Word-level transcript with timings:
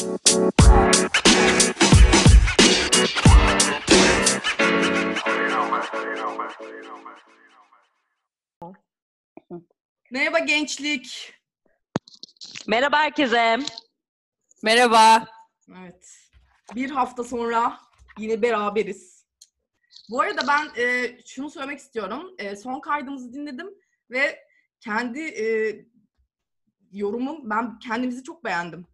Merhaba 0.00 0.16
gençlik. 10.38 11.34
Merhaba 12.66 12.96
herkese. 12.96 13.58
Merhaba. 14.62 15.26
Evet. 15.78 16.30
Bir 16.74 16.90
hafta 16.90 17.24
sonra 17.24 17.80
yine 18.18 18.42
beraberiz. 18.42 19.24
Bu 20.10 20.20
arada 20.20 20.40
ben 20.48 20.82
e, 20.82 21.16
şunu 21.26 21.50
söylemek 21.50 21.78
istiyorum. 21.78 22.34
E, 22.38 22.56
son 22.56 22.80
kaydımızı 22.80 23.32
dinledim 23.32 23.74
ve 24.10 24.44
kendi 24.80 25.20
e, 25.20 25.76
yorumum, 26.92 27.50
ben 27.50 27.78
kendimizi 27.78 28.24
çok 28.24 28.44
beğendim. 28.44 28.86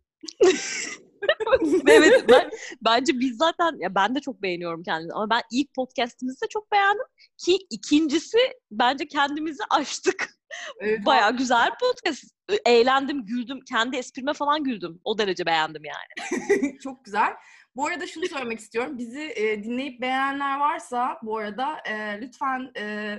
evet 1.87 2.25
ben, 2.29 2.51
bence 2.85 3.13
biz 3.21 3.37
zaten 3.37 3.77
ya 3.79 3.95
ben 3.95 4.15
de 4.15 4.21
çok 4.21 4.43
beğeniyorum 4.43 4.83
kendimi 4.83 5.13
ama 5.13 5.31
ben 5.31 5.43
ilk 5.53 5.75
podcast'imizi 5.75 6.41
de 6.43 6.47
çok 6.51 6.73
beğendim 6.73 7.07
ki 7.39 7.59
ikincisi 7.71 8.39
bence 8.71 9.09
kendimizi 9.09 9.63
aştık. 9.71 10.37
Evet, 10.81 11.07
Baya 11.07 11.31
güzel 11.31 11.71
podcast. 11.81 12.25
Eğlendim, 12.67 13.27
güldüm. 13.27 13.61
Kendi 13.69 13.97
esprime 13.97 14.33
falan 14.33 14.65
güldüm. 14.65 15.01
O 15.05 15.19
derece 15.19 15.47
beğendim 15.47 15.83
yani. 15.85 16.79
çok 16.83 17.05
güzel. 17.05 17.33
Bu 17.77 17.87
arada 17.87 18.07
şunu 18.07 18.27
söylemek 18.27 18.59
istiyorum. 18.59 18.99
Bizi 18.99 19.33
e, 19.37 19.65
dinleyip 19.65 20.01
beğenenler 20.01 20.61
varsa 20.61 21.19
bu 21.23 21.39
arada 21.39 21.79
e, 21.89 22.21
lütfen 22.21 22.71
e, 22.79 23.19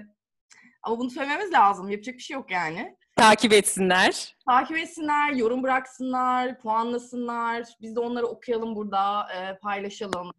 ama 0.84 1.00
bunu 1.00 1.10
söylememiz 1.10 1.54
lazım. 1.54 1.90
Yapacak 1.90 2.16
bir 2.16 2.24
şey 2.24 2.34
yok 2.36 2.52
yani. 2.52 2.98
Takip 3.18 3.54
etsinler. 3.54 4.36
Takip 4.50 4.78
etsinler, 4.78 5.32
yorum 5.32 5.64
bıraksınlar, 5.64 6.60
puanlasınlar. 6.60 7.64
Biz 7.82 7.96
de 7.96 8.00
onları 8.00 8.28
okuyalım 8.28 8.76
burada, 8.76 9.28
e, 9.34 9.58
paylaşalım. 9.58 10.32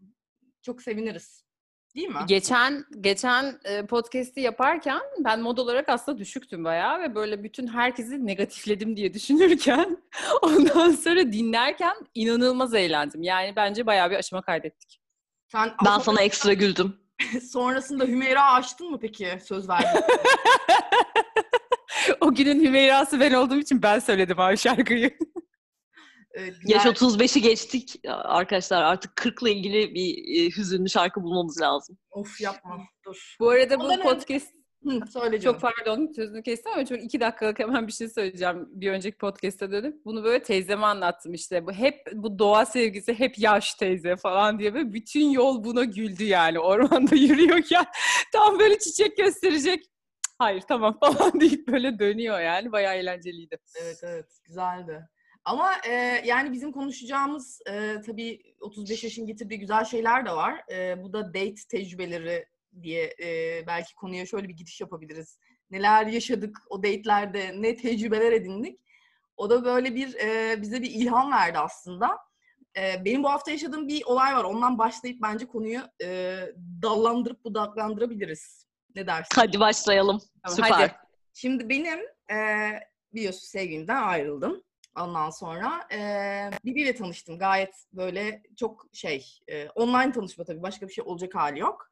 Çok 0.63 0.83
seviniriz. 0.83 1.45
Değil 1.97 2.09
mi? 2.09 2.21
Geçen 2.27 2.85
geçen 3.01 3.59
e, 3.65 3.87
podcast'i 3.87 4.41
yaparken 4.41 5.01
ben 5.19 5.41
mod 5.41 5.59
olarak 5.59 5.89
aslında 5.89 6.19
düşüktüm 6.19 6.65
bayağı 6.65 7.01
ve 7.01 7.15
böyle 7.15 7.45
bütün 7.45 7.67
herkesi 7.67 8.27
negatifledim 8.27 8.97
diye 8.97 9.15
düşünürken 9.15 9.99
ondan 10.43 10.91
sonra 10.91 11.33
dinlerken 11.33 11.97
inanılmaz 12.15 12.75
eğlendim. 12.75 13.23
Yani 13.23 13.53
bence 13.57 13.87
bayağı 13.87 14.11
bir 14.11 14.17
aşama 14.17 14.43
kaydettik. 14.43 15.01
Sen 15.53 15.73
Ben 15.85 15.99
sana 15.99 16.23
ekstra 16.23 16.53
güldüm. 16.53 17.01
sonrasında 17.51 18.05
Hümeyra 18.05 18.53
açtın 18.53 18.91
mı 18.91 18.99
peki 19.01 19.39
söz 19.45 19.69
verdin? 19.69 20.01
o 22.21 22.35
günün 22.35 22.65
Hümeyra'sı 22.65 23.21
ben 23.21 23.33
olduğum 23.33 23.59
için 23.59 23.83
ben 23.83 23.99
söyledim 23.99 24.41
abi 24.41 24.57
şarkıyı. 24.57 25.11
Evet, 26.33 26.55
Yaş 26.67 26.83
güzel. 26.85 27.09
35'i 27.09 27.43
geçtik 27.43 28.01
arkadaşlar. 28.07 28.83
Artık 28.83 29.13
40'la 29.17 29.49
ilgili 29.49 29.95
bir 29.95 30.41
e, 30.43 30.51
hüzünlü 30.57 30.89
şarkı 30.89 31.23
bulmamız 31.23 31.61
lazım. 31.61 31.99
Of 32.11 32.41
yapma. 32.41 32.79
Dur. 33.05 33.37
Bu 33.41 33.51
arada 33.51 33.79
bu 33.79 33.83
Ondan 33.83 33.99
önce- 33.99 34.09
podcast 34.09 34.59
Hı, 34.85 35.01
söyle. 35.13 35.41
Çok 35.41 35.61
pardon 35.61 36.13
sözünü 36.17 36.43
kestim 36.43 36.73
ama 36.73 36.85
çok 36.87 37.03
iki 37.03 37.21
dakikalık 37.21 37.59
hemen 37.59 37.87
bir 37.87 37.93
şey 37.93 38.09
söyleyeceğim. 38.09 38.67
Bir 38.71 38.91
önceki 38.91 39.19
podcast'a 39.19 39.71
dönüp 39.71 40.05
bunu 40.05 40.25
böyle 40.25 40.43
teyzeme 40.43 40.87
anlattım 40.87 41.35
işte. 41.35 41.67
Bu 41.67 41.73
hep 41.73 42.01
bu 42.15 42.39
doğa 42.39 42.67
sevgisi 42.67 43.15
hep 43.19 43.39
yaş 43.39 43.75
teyze 43.75 44.17
falan 44.17 44.59
diye 44.59 44.75
ve 44.75 44.93
bütün 44.93 45.31
yol 45.31 45.65
buna 45.65 45.85
güldü 45.85 46.25
yani 46.25 46.59
ormanda 46.59 47.15
yürüyorken 47.15 47.85
tam 48.33 48.59
böyle 48.59 48.79
çiçek 48.79 49.17
gösterecek. 49.17 49.85
"Cık, 50.39 50.41
Hayır 50.41 50.61
tamam 50.69 50.99
falan 51.01 51.41
deyip 51.41 51.69
böyle 51.69 51.99
dönüyor 51.99 52.41
yani 52.41 52.73
bayağı 52.73 52.95
eğlenceliydi. 52.97 53.59
Evet 53.83 54.01
evet 54.03 54.27
güzeldi. 54.45 55.09
Ama 55.45 55.71
e, 55.89 55.93
yani 56.25 56.53
bizim 56.53 56.73
konuşacağımız 56.73 57.61
e, 57.71 58.01
tabii 58.07 58.43
35 58.61 59.05
yaşın 59.05 59.27
getirdiği 59.27 59.59
güzel 59.59 59.85
şeyler 59.85 60.27
de 60.27 60.31
var. 60.31 60.63
E, 60.73 61.03
bu 61.03 61.13
da 61.13 61.29
date 61.29 61.55
tecrübeleri 61.71 62.47
diye 62.83 63.15
e, 63.23 63.67
belki 63.67 63.95
konuya 63.95 64.27
şöyle 64.27 64.49
bir 64.49 64.57
giriş 64.57 64.81
yapabiliriz. 64.81 65.39
Neler 65.71 66.07
yaşadık 66.07 66.59
o 66.71 66.83
date'lerde, 66.83 67.63
ne 67.63 67.77
tecrübeler 67.77 68.33
edindik. 68.33 68.81
O 69.37 69.51
da 69.51 69.65
böyle 69.65 69.95
bir 69.95 70.15
e, 70.15 70.63
bize 70.63 70.83
bir 70.83 70.91
ilham 70.91 71.33
verdi 71.33 71.59
aslında. 71.59 72.19
E, 72.77 73.05
benim 73.05 73.23
bu 73.23 73.31
hafta 73.31 73.51
yaşadığım 73.51 73.89
bir 73.89 74.03
olay 74.05 74.37
var. 74.37 74.45
Ondan 74.45 74.79
başlayıp 74.79 75.23
bence 75.23 75.47
konuyu 75.47 75.81
e, 76.03 76.39
dallandırıp 76.83 77.45
budaklandırabiliriz. 77.45 78.68
Ne 78.95 79.07
dersin? 79.07 79.29
Hadi 79.35 79.61
başlayalım. 79.61 80.21
Tamam, 80.43 80.57
Süper. 80.57 80.71
hadi. 80.71 80.93
Şimdi 81.35 81.69
benim 81.69 81.99
e, 82.31 82.71
biliyorsun 83.15 83.47
sevgilimden 83.47 84.03
ayrıldım. 84.03 84.63
Ondan 85.01 85.31
sonra 85.31 85.89
e, 85.93 85.99
biriyle 86.65 86.95
tanıştım. 86.95 87.39
Gayet 87.39 87.75
böyle 87.93 88.43
çok 88.57 88.87
şey, 88.93 89.27
e, 89.49 89.69
online 89.69 90.13
tanışma 90.13 90.45
tabii. 90.45 90.63
Başka 90.63 90.89
bir 90.89 90.93
şey 90.93 91.05
olacak 91.05 91.35
hali 91.35 91.59
yok. 91.59 91.91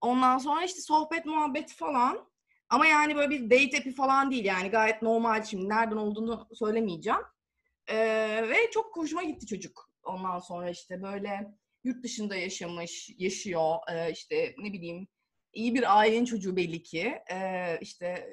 Ondan 0.00 0.38
sonra 0.38 0.64
işte 0.64 0.80
sohbet, 0.80 1.26
muhabbet 1.26 1.72
falan. 1.72 2.32
Ama 2.68 2.86
yani 2.86 3.16
böyle 3.16 3.30
bir 3.30 3.50
date 3.50 3.78
app'i 3.78 3.92
falan 3.92 4.30
değil 4.30 4.44
yani. 4.44 4.70
Gayet 4.70 5.02
normal 5.02 5.42
şimdi. 5.44 5.68
Nereden 5.68 5.96
olduğunu 5.96 6.48
söylemeyeceğim. 6.54 7.20
E, 7.86 7.96
ve 8.48 8.70
çok 8.70 8.96
hoşuma 8.96 9.22
gitti 9.22 9.46
çocuk. 9.46 9.90
Ondan 10.02 10.38
sonra 10.38 10.70
işte 10.70 11.02
böyle 11.02 11.54
yurt 11.84 12.04
dışında 12.04 12.36
yaşamış, 12.36 13.10
yaşıyor. 13.18 13.76
E, 13.92 14.12
işte 14.12 14.54
ne 14.58 14.72
bileyim 14.72 15.08
iyi 15.52 15.74
bir 15.74 15.98
ailenin 15.98 16.24
çocuğu 16.24 16.56
belli 16.56 16.82
ki. 16.82 17.14
Ee, 17.32 17.78
işte 17.80 18.30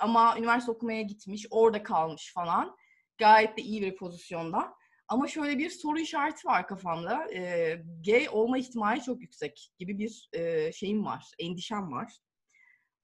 ama 0.00 0.38
üniversite 0.38 0.72
okumaya 0.72 1.02
gitmiş, 1.02 1.46
orada 1.50 1.82
kalmış 1.82 2.32
falan. 2.34 2.76
Gayet 3.18 3.58
de 3.58 3.62
iyi 3.62 3.82
bir 3.82 3.96
pozisyonda. 3.96 4.74
Ama 5.08 5.28
şöyle 5.28 5.58
bir 5.58 5.70
soru 5.70 5.98
işareti 5.98 6.46
var 6.48 6.66
kafamda. 6.66 7.32
Ee, 7.32 7.82
gay 8.06 8.28
olma 8.32 8.58
ihtimali 8.58 9.02
çok 9.02 9.20
yüksek 9.22 9.70
gibi 9.78 9.98
bir 9.98 10.28
e, 10.32 10.72
şeyim 10.72 11.04
var, 11.04 11.24
endişem 11.38 11.92
var. 11.92 12.12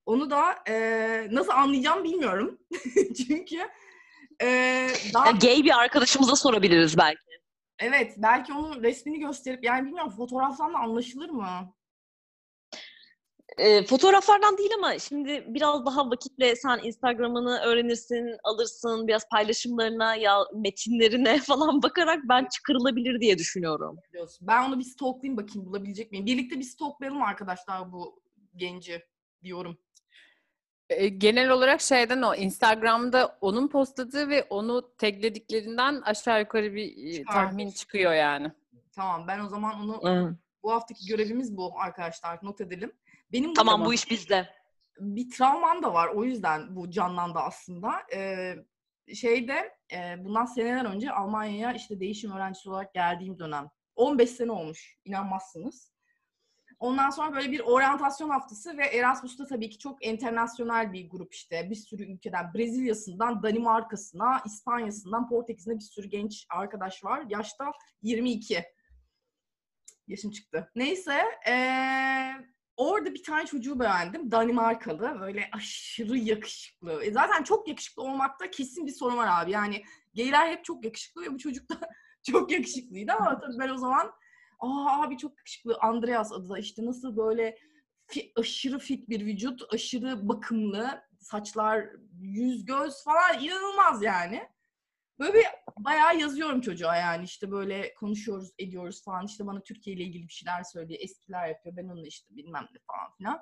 Onu 0.06 0.30
da 0.30 0.54
e, 0.68 0.74
nasıl 1.30 1.52
anlayacağım 1.52 2.04
bilmiyorum. 2.04 2.58
Çünkü 3.26 3.58
e, 4.42 4.46
daha 5.14 5.26
Ya, 5.26 5.32
gay 5.32 5.64
bir 5.64 5.78
arkadaşımıza 5.78 6.36
sorabiliriz 6.36 6.98
belki. 6.98 7.20
evet 7.78 8.14
belki 8.16 8.52
onun 8.52 8.82
resmini 8.82 9.18
gösterip 9.20 9.64
yani 9.64 9.86
bilmiyorum 9.86 10.12
fotoğraftan 10.16 10.74
da 10.74 10.78
anlaşılır 10.78 11.28
mı? 11.28 11.74
E, 13.60 13.84
fotoğraflardan 13.84 14.58
değil 14.58 14.70
ama 14.78 14.98
şimdi 14.98 15.44
biraz 15.48 15.86
daha 15.86 16.10
vakitle 16.10 16.56
sen 16.56 16.80
Instagram'ını 16.82 17.58
öğrenirsin, 17.58 18.36
alırsın, 18.44 19.08
biraz 19.08 19.28
paylaşımlarına 19.28 20.14
ya 20.16 20.38
metinlerine 20.54 21.38
falan 21.46 21.82
bakarak 21.82 22.20
ben 22.28 22.48
çıkarılabilir 22.54 23.20
diye 23.20 23.38
düşünüyorum. 23.38 23.96
Ben 24.40 24.68
onu 24.68 24.78
bir 24.78 24.84
stalklayayım 24.84 25.36
bakayım 25.36 25.66
bulabilecek 25.66 26.12
miyim? 26.12 26.26
Birlikte 26.26 26.58
bir 26.58 26.64
stalklayalım 26.64 27.22
arkadaşlar 27.22 27.92
bu 27.92 28.22
genci 28.56 29.02
diyorum. 29.42 29.78
E, 30.90 31.08
genel 31.08 31.50
olarak 31.50 31.80
şeyden 31.80 32.22
o 32.22 32.34
Instagram'da 32.34 33.38
onun 33.40 33.68
postladığı 33.68 34.28
ve 34.28 34.46
onu 34.50 34.96
taglediklerinden 34.96 36.00
aşağı 36.00 36.40
yukarı 36.40 36.74
bir 36.74 37.06
e, 37.06 37.12
Çıkardır. 37.12 37.40
tahmin 37.40 37.70
çıkıyor 37.70 38.12
yani. 38.12 38.52
Tamam 38.92 39.24
ben 39.28 39.40
o 39.40 39.48
zaman 39.48 39.80
onu 39.80 40.02
Hı. 40.02 40.36
bu 40.62 40.72
haftaki 40.72 41.06
görevimiz 41.06 41.56
bu 41.56 41.80
arkadaşlar 41.80 42.38
not 42.42 42.60
edelim. 42.60 42.92
Benim 43.32 43.54
Tamam 43.54 43.84
bu 43.84 43.94
iş 43.94 44.10
bizde. 44.10 44.48
bir 44.98 45.30
travmam 45.30 45.82
da 45.82 45.94
var 45.94 46.08
o 46.08 46.24
yüzden 46.24 46.76
bu 46.76 46.90
canlandı 46.90 47.38
aslında. 47.38 47.92
Ee, 48.14 48.54
şeyde 49.14 49.76
e, 49.92 50.24
bundan 50.24 50.44
seneler 50.44 50.84
önce 50.84 51.12
Almanya'ya 51.12 51.72
işte 51.72 52.00
değişim 52.00 52.32
öğrencisi 52.32 52.70
olarak 52.70 52.94
geldiğim 52.94 53.38
dönem. 53.38 53.68
15 53.96 54.30
sene 54.30 54.52
olmuş 54.52 54.96
inanmazsınız. 55.04 55.92
Ondan 56.78 57.10
sonra 57.10 57.34
böyle 57.34 57.52
bir 57.52 57.60
oryantasyon 57.60 58.30
haftası 58.30 58.78
ve 58.78 58.86
Erasmus'ta 58.86 59.46
tabii 59.46 59.70
ki 59.70 59.78
çok 59.78 60.06
internasyonel 60.06 60.92
bir 60.92 61.10
grup 61.10 61.34
işte. 61.34 61.70
Bir 61.70 61.74
sürü 61.74 62.12
ülkeden 62.12 62.54
Brezilya'sından 62.54 63.42
Danimarka'sına, 63.42 64.42
İspanya'sından 64.46 65.28
Portekiz'ine 65.28 65.74
bir 65.74 65.84
sürü 65.84 66.08
genç 66.08 66.46
arkadaş 66.50 67.04
var. 67.04 67.24
Yaşta 67.28 67.72
22. 68.02 68.64
Yaşım 70.08 70.30
çıktı. 70.30 70.70
Neyse 70.74 71.22
eee, 71.46 72.34
orada 72.80 73.14
bir 73.14 73.22
tane 73.22 73.46
çocuğu 73.46 73.80
beğendim. 73.80 74.30
Danimarkalı. 74.30 75.20
Böyle 75.20 75.48
aşırı 75.52 76.18
yakışıklı. 76.18 77.04
E 77.04 77.12
zaten 77.12 77.42
çok 77.42 77.68
yakışıklı 77.68 78.02
olmakta 78.02 78.50
kesin 78.50 78.86
bir 78.86 78.92
sorun 78.92 79.16
var 79.16 79.42
abi. 79.42 79.50
Yani 79.50 79.82
gayler 80.16 80.48
hep 80.52 80.64
çok 80.64 80.84
yakışıklı 80.84 81.22
ve 81.22 81.32
bu 81.34 81.38
çocuk 81.38 81.70
da 81.70 81.80
çok 82.30 82.50
yakışıklıydı 82.52 83.12
ama 83.12 83.40
tabii 83.40 83.58
ben 83.58 83.68
o 83.68 83.76
zaman 83.76 84.12
Aa 84.60 85.02
abi 85.02 85.18
çok 85.18 85.38
yakışıklı. 85.38 85.78
Andreas 85.80 86.32
adı 86.32 86.48
da 86.48 86.58
işte 86.58 86.86
nasıl 86.86 87.16
böyle 87.16 87.58
fi- 88.08 88.32
aşırı 88.40 88.78
fit 88.78 89.08
bir 89.08 89.26
vücut, 89.26 89.62
aşırı 89.74 90.28
bakımlı, 90.28 91.02
saçlar, 91.20 91.86
yüz, 92.20 92.64
göz 92.64 93.04
falan 93.04 93.44
inanılmaz 93.44 94.02
yani. 94.02 94.48
Böyle 95.20 95.34
bir 95.34 95.44
bayağı 95.78 96.18
yazıyorum 96.18 96.60
çocuğa 96.60 96.96
yani 96.96 97.24
işte 97.24 97.50
böyle 97.50 97.94
konuşuyoruz, 97.94 98.50
ediyoruz 98.58 99.04
falan. 99.04 99.26
İşte 99.26 99.46
bana 99.46 99.62
Türkiye 99.62 99.96
ile 99.96 100.04
ilgili 100.04 100.28
bir 100.28 100.32
şeyler 100.32 100.62
söylüyor, 100.62 101.00
eskiler 101.02 101.48
yapıyor. 101.48 101.76
Ben 101.76 101.88
onunla 101.88 102.06
işte 102.06 102.36
bilmem 102.36 102.68
ne 102.74 102.78
falan 102.86 103.16
filan. 103.18 103.40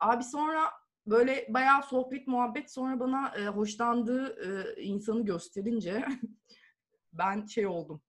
Abi 0.00 0.24
sonra 0.24 0.70
böyle 1.06 1.46
bayağı 1.48 1.82
sohbet 1.82 2.26
muhabbet 2.26 2.70
sonra 2.70 3.00
bana 3.00 3.34
e, 3.36 3.46
hoşlandığı 3.46 4.36
e, 4.46 4.82
insanı 4.82 5.24
gösterince 5.24 6.04
ben 7.12 7.46
şey 7.46 7.66
oldum. 7.66 8.02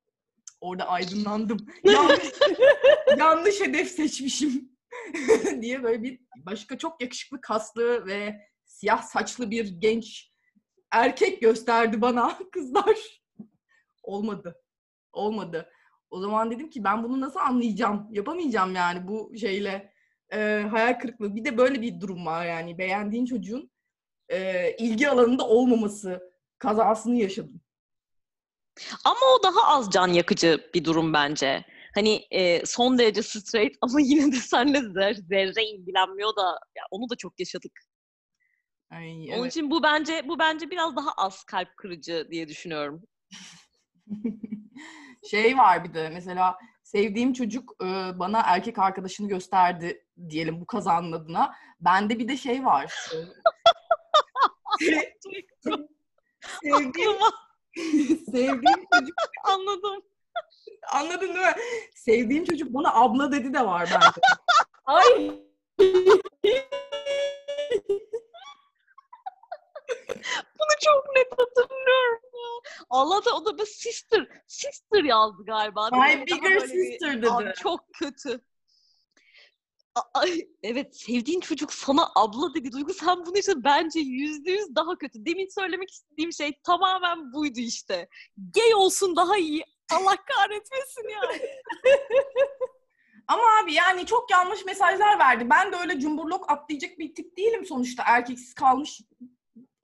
Orada 0.61 0.88
aydınlandım. 0.88 1.57
Yanlış, 1.83 2.31
yanlış 3.17 3.61
hedef 3.61 3.91
seçmişim 3.91 4.71
diye 5.61 5.83
böyle 5.83 6.03
bir 6.03 6.19
başka 6.38 6.77
çok 6.77 7.01
yakışıklı 7.01 7.41
kaslı 7.41 8.05
ve 8.05 8.41
siyah 8.65 9.01
saçlı 9.01 9.51
bir 9.51 9.67
genç 9.67 10.31
erkek 10.91 11.41
gösterdi 11.41 12.01
bana 12.01 12.37
kızlar. 12.51 13.21
Olmadı. 14.03 14.55
Olmadı. 15.13 15.69
O 16.09 16.19
zaman 16.19 16.51
dedim 16.51 16.69
ki 16.69 16.83
ben 16.83 17.03
bunu 17.03 17.21
nasıl 17.21 17.39
anlayacağım? 17.39 18.07
Yapamayacağım 18.11 18.75
yani 18.75 19.07
bu 19.07 19.33
şeyle. 19.37 19.93
Ee, 20.33 20.65
hayal 20.71 20.99
kırıklığı. 20.99 21.35
Bir 21.35 21.45
de 21.45 21.57
böyle 21.57 21.81
bir 21.81 22.01
durum 22.01 22.25
var 22.25 22.45
yani. 22.45 22.77
Beğendiğin 22.77 23.25
çocuğun 23.25 23.71
e, 24.29 24.71
ilgi 24.79 25.09
alanında 25.09 25.47
olmaması 25.47 26.21
kazasını 26.59 27.15
yaşadım. 27.15 27.61
Ama 29.05 29.19
o 29.35 29.43
daha 29.43 29.67
az 29.67 29.89
can 29.91 30.07
yakıcı 30.07 30.71
bir 30.73 30.85
durum 30.85 31.13
bence. 31.13 31.65
Hani 31.95 32.25
e, 32.31 32.65
son 32.65 32.97
derece 32.97 33.23
straight 33.23 33.77
ama 33.81 33.99
yine 34.01 34.31
de 34.31 34.35
seninle 34.35 34.79
zerre, 34.79 35.13
zerre 35.13 35.65
ilgilenmiyor 35.65 36.35
da 36.35 36.59
ya 36.75 36.83
onu 36.91 37.09
da 37.09 37.15
çok 37.15 37.39
yaşadık. 37.39 37.71
Ay, 38.91 39.11
Onun 39.11 39.41
evet. 39.41 39.51
için 39.51 39.71
bu 39.71 39.83
bence 39.83 40.21
bu 40.27 40.39
bence 40.39 40.71
biraz 40.71 40.95
daha 40.95 41.11
az 41.11 41.43
kalp 41.43 41.77
kırıcı 41.77 42.27
diye 42.31 42.47
düşünüyorum. 42.47 43.03
şey 45.29 45.57
var 45.57 45.83
bir 45.83 45.93
de 45.93 46.09
mesela 46.09 46.57
sevdiğim 46.83 47.33
çocuk 47.33 47.79
bana 48.15 48.41
erkek 48.45 48.79
arkadaşını 48.79 49.27
gösterdi 49.27 50.05
diyelim 50.29 50.61
bu 50.61 50.65
kazanın 50.65 51.11
adına. 51.11 51.55
Bende 51.79 52.19
bir 52.19 52.27
de 52.27 52.37
şey 52.37 52.65
var. 52.65 52.93
sevdiğim, 56.63 57.17
sevdiğim 58.31 58.85
çocuk 58.93 59.15
anladım. 59.43 60.01
anladın 60.93 61.27
değil 61.27 61.45
mi? 61.45 61.55
Sevdiğim 61.95 62.45
çocuk 62.45 62.73
bana 62.73 62.93
abla 62.93 63.31
dedi 63.31 63.53
de 63.53 63.65
var 63.65 63.89
bende. 63.91 64.21
Ay. 64.85 65.41
Çok 70.85 71.15
net 71.15 71.31
hatırlıyorum 71.31 72.21
ya. 72.33 72.71
Allah 72.89 73.25
da 73.25 73.35
o 73.35 73.45
da 73.45 73.57
bir 73.57 73.65
sister. 73.65 74.27
Sister 74.47 75.03
yazdı 75.03 75.44
galiba. 75.45 75.89
My 75.91 76.25
bigger 76.25 76.44
böyle 76.44 76.74
bir- 76.74 76.91
sister 76.91 77.21
dedi. 77.21 77.53
Çok 77.63 77.94
kötü. 77.94 78.41
Ay, 80.13 80.47
evet 80.63 80.97
sevdiğin 80.97 81.39
çocuk 81.39 81.74
sana 81.74 82.09
abla 82.15 82.53
dedi. 82.53 82.71
Duygu 82.71 82.94
sen 82.94 83.25
bunu 83.25 83.38
işte 83.38 83.53
bence 83.63 84.00
yüzde 84.00 84.51
yüz 84.51 84.75
daha 84.75 84.97
kötü. 84.97 85.25
Demin 85.25 85.47
söylemek 85.59 85.91
istediğim 85.91 86.33
şey 86.33 86.59
tamamen 86.63 87.33
buydu 87.33 87.59
işte. 87.59 88.09
Gay 88.56 88.73
olsun 88.75 89.15
daha 89.15 89.38
iyi. 89.38 89.63
Allah 89.91 90.15
kahretmesin 90.15 91.09
yani. 91.09 91.41
Ama 93.27 93.44
abi 93.63 93.73
yani 93.73 94.06
çok 94.06 94.31
yanlış 94.31 94.65
mesajlar 94.65 95.19
verdi. 95.19 95.50
Ben 95.50 95.71
de 95.71 95.75
öyle 95.75 96.00
cumburlok 96.00 96.51
atlayacak 96.51 97.00
bir 97.00 97.15
tip 97.15 97.38
değilim 97.38 97.65
sonuçta. 97.65 98.03
Erkeksiz 98.07 98.53
kalmış 98.53 99.01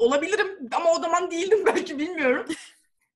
olabilirim 0.04 0.70
ama 0.72 0.92
o 0.92 1.00
zaman 1.00 1.32
değildim 1.32 1.66
belki 1.66 2.00
bilmiyorum. 2.00 2.46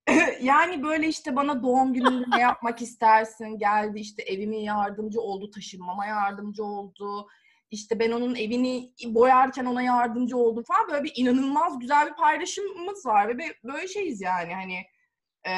yani 0.41 0.83
böyle 0.83 1.07
işte 1.07 1.35
bana 1.35 1.63
doğum 1.63 1.93
gününde 1.93 2.25
ne 2.37 2.41
yapmak 2.41 2.81
istersin? 2.81 3.57
Geldi 3.57 3.99
işte 3.99 4.23
evime 4.23 4.57
yardımcı 4.57 5.21
oldu, 5.21 5.51
taşınmama 5.51 6.05
yardımcı 6.05 6.63
oldu. 6.63 7.27
İşte 7.71 7.99
ben 7.99 8.11
onun 8.11 8.35
evini 8.35 8.93
boyarken 9.05 9.65
ona 9.65 9.81
yardımcı 9.81 10.37
oldum 10.37 10.63
falan. 10.63 10.87
Böyle 10.91 11.03
bir 11.03 11.13
inanılmaz 11.15 11.79
güzel 11.79 12.07
bir 12.07 12.15
paylaşımımız 12.15 13.05
var 13.05 13.37
ve 13.37 13.43
böyle 13.63 13.87
şeyiz 13.87 14.21
yani 14.21 14.53
hani 14.53 14.77
e, 15.47 15.53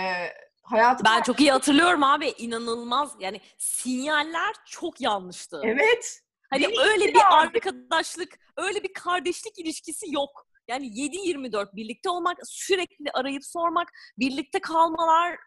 hayatı 0.63 1.05
Ben 1.05 1.21
çok 1.21 1.39
iyi 1.39 1.51
hatırlıyorum 1.51 2.03
abi. 2.03 2.29
İnanılmaz. 2.29 3.15
Yani 3.19 3.41
sinyaller 3.57 4.55
çok 4.65 5.01
yanlıştı. 5.01 5.61
Evet. 5.63 6.21
Hani 6.49 6.65
öyle 6.79 7.05
bir 7.05 7.09
etti. 7.09 7.25
arkadaşlık, 7.25 8.39
öyle 8.57 8.83
bir 8.83 8.93
kardeşlik 8.93 9.59
ilişkisi 9.59 10.05
yok. 10.13 10.48
Yani 10.69 10.87
7-24 10.87 11.75
birlikte 11.75 12.09
olmak, 12.09 12.37
sürekli 12.43 13.11
arayıp 13.13 13.45
sormak, 13.45 13.87
birlikte 14.19 14.59
kalmalar 14.59 15.37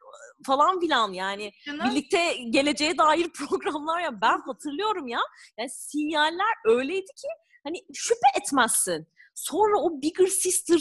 falan 0.46 0.80
filan 0.80 1.12
yani. 1.12 1.52
Canım. 1.66 1.90
Birlikte 1.90 2.34
geleceğe 2.50 2.98
dair 2.98 3.28
programlar 3.38 4.00
ya 4.00 4.20
ben 4.20 4.40
hatırlıyorum 4.40 5.08
ya. 5.08 5.20
Yani 5.58 5.70
sinyaller 5.70 6.54
öyleydi 6.64 7.06
ki 7.06 7.28
hani 7.64 7.76
şüphe 7.94 8.40
etmezsin. 8.40 9.06
Sonra 9.34 9.78
o 9.78 10.02
Bigger 10.02 10.26
Sister 10.26 10.80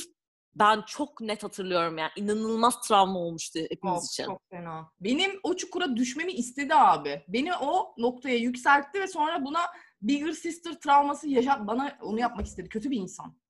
ben 0.55 0.81
çok 0.87 1.21
net 1.21 1.43
hatırlıyorum 1.43 1.97
yani. 1.97 2.11
inanılmaz 2.15 2.81
travma 2.87 3.19
olmuştu 3.19 3.59
hepimiz 3.69 4.01
Çok, 4.03 4.11
için. 4.11 4.25
çok 4.25 4.41
fena. 4.49 4.91
Benim 5.01 5.39
o 5.43 5.55
çukura 5.55 5.95
düşmemi 5.95 6.31
istedi 6.31 6.75
abi. 6.75 7.23
Beni 7.27 7.55
o 7.55 7.95
noktaya 7.97 8.37
yükseltti 8.37 9.01
ve 9.01 9.07
sonra 9.07 9.45
buna 9.45 9.59
Bigger 10.01 10.31
Sister 10.31 10.73
travması 10.79 11.27
yaşat 11.27 11.67
bana 11.67 11.97
onu 12.01 12.19
yapmak 12.19 12.45
istedi. 12.45 12.69
Kötü 12.69 12.91
bir 12.91 12.97
insan. 12.97 13.40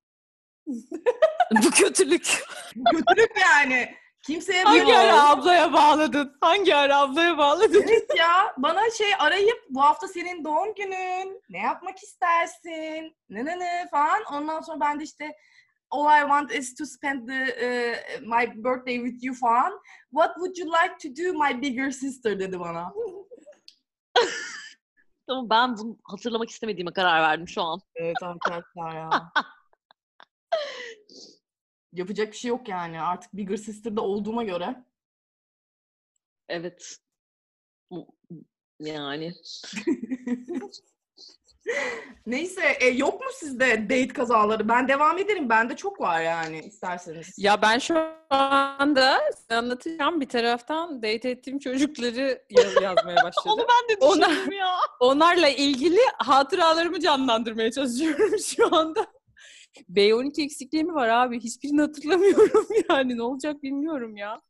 Bu 1.50 1.70
kötülük. 1.70 2.44
Kötülük 2.90 3.32
yani. 3.40 3.94
Kimseye 4.22 4.64
Hangi 4.64 4.86
bir 4.86 4.94
ara 4.94 5.30
ablaya 5.30 5.72
bağladın? 5.72 6.36
Hangi 6.40 6.74
ara 6.74 6.98
ablaya 6.98 7.38
bağladın? 7.38 7.84
Evet 7.88 8.08
ya 8.18 8.54
bana 8.58 8.90
şey 8.90 9.14
arayıp 9.18 9.64
bu 9.70 9.82
hafta 9.82 10.08
senin 10.08 10.44
doğum 10.44 10.74
günün. 10.74 11.42
Ne 11.48 11.58
yapmak 11.58 11.98
istersin? 11.98 13.16
Ne 13.28 13.44
ne 13.44 13.58
ne 13.58 13.88
falan. 13.90 14.22
Ondan 14.32 14.60
sonra 14.60 14.80
ben 14.80 15.00
de 15.00 15.04
işte 15.04 15.36
all 15.90 16.06
I 16.06 16.20
want 16.20 16.52
is 16.52 16.74
to 16.74 16.86
spend 16.86 17.28
the, 17.28 17.42
uh, 17.42 18.20
my 18.20 18.64
birthday 18.64 18.98
with 18.98 19.24
you 19.24 19.34
falan. 19.34 19.72
What 20.10 20.34
would 20.34 20.56
you 20.56 20.66
like 20.66 20.98
to 20.98 21.08
do 21.08 21.38
my 21.38 21.62
bigger 21.62 21.90
sister 21.90 22.40
dedi 22.40 22.60
bana. 22.60 22.92
Ama 25.28 25.50
ben 25.50 25.76
bunu 25.78 25.98
hatırlamak 26.04 26.50
istemediğime 26.50 26.92
karar 26.92 27.22
verdim 27.22 27.48
şu 27.48 27.62
an. 27.62 27.80
Evet 27.94 28.22
arkadaşlar 28.22 28.94
ya. 28.94 29.10
Yapacak 31.92 32.32
bir 32.32 32.36
şey 32.36 32.48
yok 32.48 32.68
yani. 32.68 33.00
Artık 33.00 33.36
Bigger 33.36 33.56
Sister'da 33.56 34.00
olduğuma 34.00 34.44
göre. 34.44 34.84
Evet. 36.48 36.96
Yani. 38.80 39.32
Neyse 42.26 42.62
e, 42.80 42.86
yok 42.86 43.20
mu 43.20 43.26
sizde 43.34 43.82
date 43.84 44.08
kazaları? 44.08 44.68
Ben 44.68 44.88
devam 44.88 45.18
ederim. 45.18 45.48
Bende 45.48 45.76
çok 45.76 46.00
var 46.00 46.20
yani 46.22 46.58
isterseniz. 46.60 47.34
Ya 47.38 47.62
ben 47.62 47.78
şu 47.78 47.98
anda 48.30 49.20
size 49.36 49.54
anlatacağım 49.54 50.20
bir 50.20 50.28
taraftan 50.28 51.02
date 51.02 51.30
ettiğim 51.30 51.58
çocukları 51.58 52.42
yaz- 52.50 52.82
yazmaya 52.82 53.16
başladım. 53.24 53.52
Onu 53.52 53.66
ben 53.68 53.88
de 53.96 54.00
düşündüm 54.00 54.52
ya. 54.52 54.76
Onlarla 55.00 55.48
ilgili 55.48 56.00
hatıralarımı 56.18 57.00
canlandırmaya 57.00 57.70
çalışıyorum 57.70 58.38
şu 58.44 58.76
anda. 58.76 59.06
B12 59.90 60.42
eksikliği 60.44 60.84
mi 60.84 60.94
var 60.94 61.08
abi? 61.08 61.40
Hiçbirini 61.40 61.80
hatırlamıyorum 61.80 62.66
yani. 62.90 63.16
Ne 63.16 63.22
olacak 63.22 63.62
bilmiyorum 63.62 64.16
ya. 64.16 64.40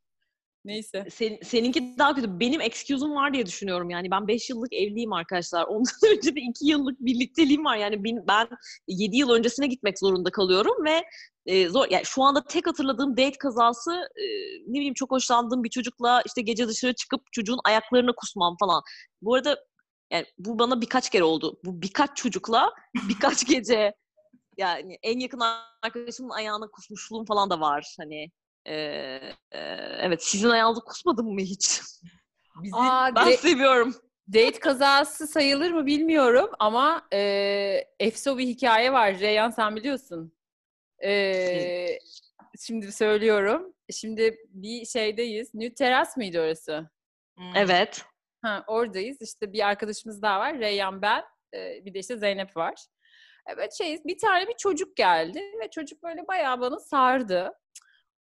Neyse. 0.65 1.07
Sen, 1.11 1.39
seninki 1.45 1.95
daha 1.99 2.15
kötü. 2.15 2.41
Benim 2.41 2.61
excuse'um 2.61 3.15
var 3.15 3.35
diye 3.35 3.47
düşünüyorum. 3.47 3.91
Yani 3.91 4.11
ben 4.11 4.29
5 4.29 4.51
yıllık 4.51 4.73
evliyim 4.73 5.13
arkadaşlar. 5.13 5.65
Ondan 5.67 5.93
önce 6.17 6.37
de 6.37 6.41
2 6.41 6.67
yıllık 6.67 7.01
birlikteliğim 7.01 7.65
var. 7.65 7.77
Yani 7.77 8.05
ben, 8.05 8.25
ben 8.29 8.49
7 8.89 9.17
yıl 9.17 9.31
öncesine 9.31 9.67
gitmek 9.67 9.99
zorunda 9.99 10.31
kalıyorum 10.31 10.85
ve 10.85 11.05
e, 11.47 11.69
zor. 11.69 11.87
Yani 11.91 12.05
şu 12.05 12.23
anda 12.23 12.45
tek 12.45 12.67
hatırladığım 12.67 13.17
date 13.17 13.39
kazası 13.39 13.93
e, 13.93 14.25
ne 14.67 14.75
bileyim 14.75 14.95
çok 14.95 15.11
hoşlandığım 15.11 15.65
bir 15.65 15.71
çocukla 15.71 16.23
işte 16.27 16.43
gece 16.43 16.69
dışarı 16.69 16.95
çıkıp 16.95 17.21
çocuğun 17.33 17.61
ayaklarına 17.65 18.13
kusmam 18.17 18.57
falan. 18.61 18.83
Bu 19.23 19.35
arada 19.35 19.57
yani 20.13 20.27
bu 20.39 20.59
bana 20.59 20.81
birkaç 20.81 21.11
kere 21.11 21.25
oldu. 21.25 21.59
Bu 21.65 21.83
birkaç 21.83 22.17
çocukla 22.17 22.73
birkaç 23.09 23.47
gece 23.49 23.95
yani 24.57 24.99
en 25.03 25.19
yakın 25.19 25.41
arkadaşımın 25.83 26.31
ayağına 26.31 26.67
kusmuşluğum 26.71 27.25
falan 27.25 27.51
da 27.51 27.61
var. 27.61 27.95
Hani 27.99 28.31
e, 28.67 28.75
e, 29.51 29.59
evet 30.01 30.25
sizin 30.25 30.49
ayağınıza 30.49 30.81
kusmadım 30.81 31.27
mı 31.35 31.41
hiç? 31.41 31.81
Bizi 32.63 32.75
Aa, 32.77 33.15
Ben 33.17 33.27
de- 33.27 33.37
seviyorum. 33.37 33.95
date 34.29 34.61
kazası 34.61 35.27
sayılır 35.27 35.71
mı 35.71 35.87
bilmiyorum 35.87 36.51
ama 36.59 37.07
e, 37.13 37.19
efso 38.01 38.39
bir 38.39 38.47
hikaye 38.47 38.93
var. 38.93 39.19
Reyhan 39.21 39.51
sen 39.51 39.77
biliyorsun. 39.77 40.33
E, 41.05 41.99
şimdi 42.61 42.93
söylüyorum. 42.93 43.75
Şimdi 43.91 44.37
bir 44.49 44.85
şeydeyiz. 44.87 45.55
New 45.55 45.75
Teras 45.75 46.17
mıydı 46.17 46.41
orası? 46.41 46.91
Hmm. 47.37 47.57
Evet. 47.57 48.05
Ha, 48.43 48.65
oradayız. 48.67 49.17
İşte 49.23 49.53
bir 49.53 49.67
arkadaşımız 49.69 50.23
daha 50.23 50.39
var. 50.41 50.59
Reyyan 50.59 51.03
ben. 51.03 51.25
Ee, 51.55 51.85
bir 51.85 51.95
de 51.95 51.99
işte 51.99 52.17
Zeynep 52.17 52.57
var. 52.57 52.75
Evet 53.47 53.73
şey 53.79 53.99
bir 54.05 54.19
tane 54.19 54.49
bir 54.49 54.57
çocuk 54.59 54.97
geldi 54.97 55.41
ve 55.61 55.71
çocuk 55.71 56.03
böyle 56.03 56.29
bayağı 56.29 56.61
bana 56.61 56.79
sardı. 56.81 57.53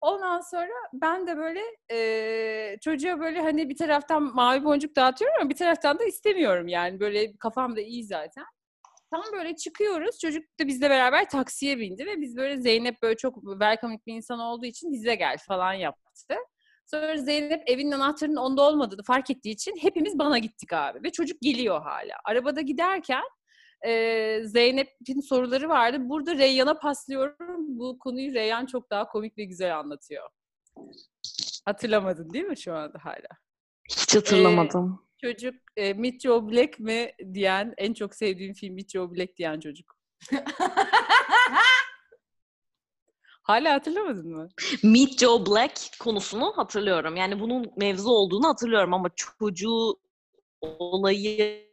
Ondan 0.02 0.42
sonra 0.42 0.74
ben 0.94 1.28
de 1.28 1.38
böyle 1.38 1.62
e, 1.92 2.78
çocuğa 2.82 3.20
böyle 3.20 3.42
hani 3.42 3.70
bir 3.70 3.78
taraftan 3.78 4.24
mavi 4.24 4.64
boncuk 4.64 4.96
dağıtıyorum 4.96 5.38
ama 5.42 5.50
bir 5.50 5.56
taraftan 5.56 6.00
da 6.00 6.04
istemiyorum 6.06 6.68
yani 6.68 7.00
böyle 7.00 7.38
kafam 7.38 7.76
da 7.76 7.82
iyi 7.82 8.04
zaten. 8.06 8.46
Tam 9.12 9.24
böyle 9.34 9.56
çıkıyoruz. 9.56 10.20
Çocuk 10.20 10.44
da 10.60 10.68
bizle 10.68 10.90
beraber 10.90 11.30
taksiye 11.30 11.80
bindi 11.80 12.06
ve 12.06 12.22
biz 12.22 12.38
böyle 12.38 12.58
Zeynep 12.62 13.02
böyle 13.02 13.16
çok 13.18 13.36
welcoming 13.36 14.02
bir 14.08 14.14
insan 14.14 14.40
olduğu 14.40 14.66
için 14.66 14.92
bize 14.94 15.16
gel 15.16 15.38
falan 15.48 15.74
yaptı. 15.74 16.36
Sonra 16.86 17.18
Zeynep 17.18 17.64
evinin 17.70 17.92
anahtarının 17.92 18.36
onda 18.36 18.62
olmadığını 18.62 19.04
fark 19.04 19.30
ettiği 19.32 19.52
için 19.52 19.78
hepimiz 19.82 20.20
bana 20.20 20.38
gittik 20.38 20.74
abi. 20.74 21.04
Ve 21.04 21.12
çocuk 21.12 21.42
geliyor 21.42 21.82
hala. 21.82 22.14
Arabada 22.26 22.62
giderken 22.62 23.24
e, 23.86 24.42
Zeynep'in 24.44 25.22
soruları 25.22 25.70
vardı. 25.70 25.98
Burada 26.00 26.36
Reyyan'a 26.36 26.80
paslıyorum. 26.80 27.80
Bu 27.80 28.00
konuyu 28.00 28.34
Reyyan 28.34 28.66
çok 28.66 28.90
daha 28.90 29.08
komik 29.08 29.38
ve 29.38 29.44
güzel 29.44 29.80
anlatıyor. 29.80 30.30
Hatırlamadın 31.66 32.34
değil 32.34 32.46
mi 32.46 32.58
şu 32.58 32.74
anda 32.74 33.00
hala? 33.04 33.28
Hiç 33.90 34.16
hatırlamadım. 34.16 35.08
Çocuk 35.22 35.56
e, 35.76 35.94
Meet 35.94 36.22
Joe 36.22 36.50
Black 36.52 36.80
mi 36.80 37.12
diyen, 37.34 37.74
en 37.78 37.94
çok 37.94 38.16
sevdiğim 38.16 38.54
film 38.54 38.76
Meet 38.76 38.90
Joe 38.90 39.16
Black 39.16 39.38
diyen 39.38 39.60
çocuk. 39.60 39.98
Hala 43.48 43.74
hatırlamadın 43.74 44.36
mı? 44.36 44.50
Meet 44.84 45.20
Joe 45.20 45.46
Black 45.46 46.00
konusunu 46.00 46.54
hatırlıyorum. 46.56 47.16
Yani 47.16 47.40
bunun 47.40 47.72
mevzu 47.78 48.10
olduğunu 48.10 48.48
hatırlıyorum 48.48 48.94
ama 48.94 49.10
çocuğu 49.16 50.00
olayı 50.62 51.68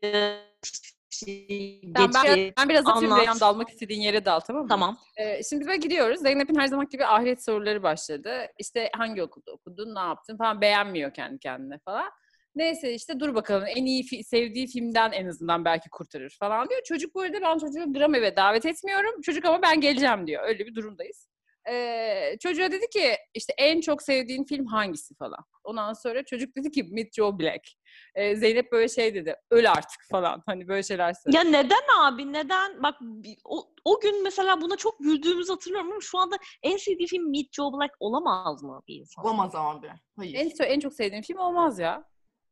Tamam, 1.94 2.10
ben, 2.14 2.34
geçi, 2.34 2.52
ben 2.58 2.68
biraz 2.68 2.86
atayım 2.86 3.12
anlat. 3.12 3.20
Reyhan 3.20 3.40
dalmak 3.40 3.70
istediğin 3.70 4.00
yere 4.00 4.24
dal 4.24 4.40
tamam 4.40 4.62
mı? 4.62 4.68
Tamam. 4.68 4.98
Ee, 5.16 5.42
şimdi 5.50 5.66
böyle 5.66 5.78
gidiyoruz. 5.78 6.20
Zeynep'in 6.20 6.58
her 6.58 6.66
zaman 6.66 6.88
gibi 6.88 7.06
ahiret 7.06 7.44
soruları 7.44 7.82
başladı. 7.82 8.46
İşte 8.58 8.90
hangi 8.96 9.22
okulda 9.22 9.52
okudun, 9.52 9.94
ne 9.94 10.00
yaptın 10.00 10.36
falan 10.36 10.60
beğenmiyor 10.60 11.14
kendi 11.14 11.38
kendine 11.38 11.78
falan. 11.78 12.10
Neyse 12.54 12.94
işte 12.94 13.20
dur 13.20 13.34
bakalım 13.34 13.64
en 13.76 13.86
iyi 13.86 14.02
fi- 14.02 14.24
sevdiği 14.24 14.66
filmden 14.66 15.12
en 15.12 15.26
azından 15.26 15.64
belki 15.64 15.90
kurtarır 15.90 16.36
falan 16.40 16.68
diyor. 16.68 16.80
Çocuk 16.84 17.14
bu 17.14 17.20
arada 17.20 17.40
ben 17.42 17.58
çocuğu 17.58 17.92
gram 17.92 18.14
eve 18.14 18.36
davet 18.36 18.66
etmiyorum. 18.66 19.20
Çocuk 19.20 19.44
ama 19.44 19.62
ben 19.62 19.80
geleceğim 19.80 20.26
diyor. 20.26 20.42
Öyle 20.46 20.66
bir 20.66 20.74
durumdayız. 20.74 21.28
Ee, 21.70 22.36
çocuğa 22.40 22.70
dedi 22.72 22.88
ki 22.92 23.16
işte 23.34 23.54
en 23.58 23.80
çok 23.80 24.02
sevdiğin 24.02 24.44
film 24.44 24.66
hangisi 24.66 25.14
falan. 25.14 25.44
Ondan 25.64 25.92
sonra 25.92 26.24
çocuk 26.24 26.56
dedi 26.56 26.70
ki 26.70 26.84
Meet 26.90 27.14
Joe 27.14 27.38
Black. 27.38 27.68
Ee, 28.14 28.36
Zeynep 28.36 28.72
böyle 28.72 28.88
şey 28.88 29.14
dedi. 29.14 29.36
Öl 29.50 29.70
artık 29.70 30.00
falan. 30.10 30.42
Hani 30.46 30.68
böyle 30.68 30.82
şeyler 30.82 31.12
söyledi. 31.12 31.36
Ya 31.36 31.44
neden 31.44 31.82
abi? 32.00 32.32
Neden? 32.32 32.82
Bak 32.82 32.94
o, 33.44 33.74
o 33.84 34.00
gün 34.00 34.22
mesela 34.22 34.60
buna 34.60 34.76
çok 34.76 34.98
güldüğümüzü 34.98 35.52
hatırlıyorum 35.52 35.90
ama 35.90 36.00
şu 36.00 36.18
anda 36.18 36.36
en 36.62 36.76
sevdiği 36.76 37.08
film 37.08 37.30
Meet 37.30 37.52
Joe 37.52 37.72
Black 37.72 37.94
olamaz 38.00 38.62
mı 38.62 38.82
bir 38.88 38.94
insan? 38.94 39.24
Olamaz 39.24 39.54
abi. 39.54 39.90
Hayır. 40.16 40.34
En, 40.34 40.64
en 40.64 40.80
çok 40.80 40.94
sevdiğim 40.94 41.22
film 41.22 41.38
olmaz 41.38 41.78
ya. 41.78 42.04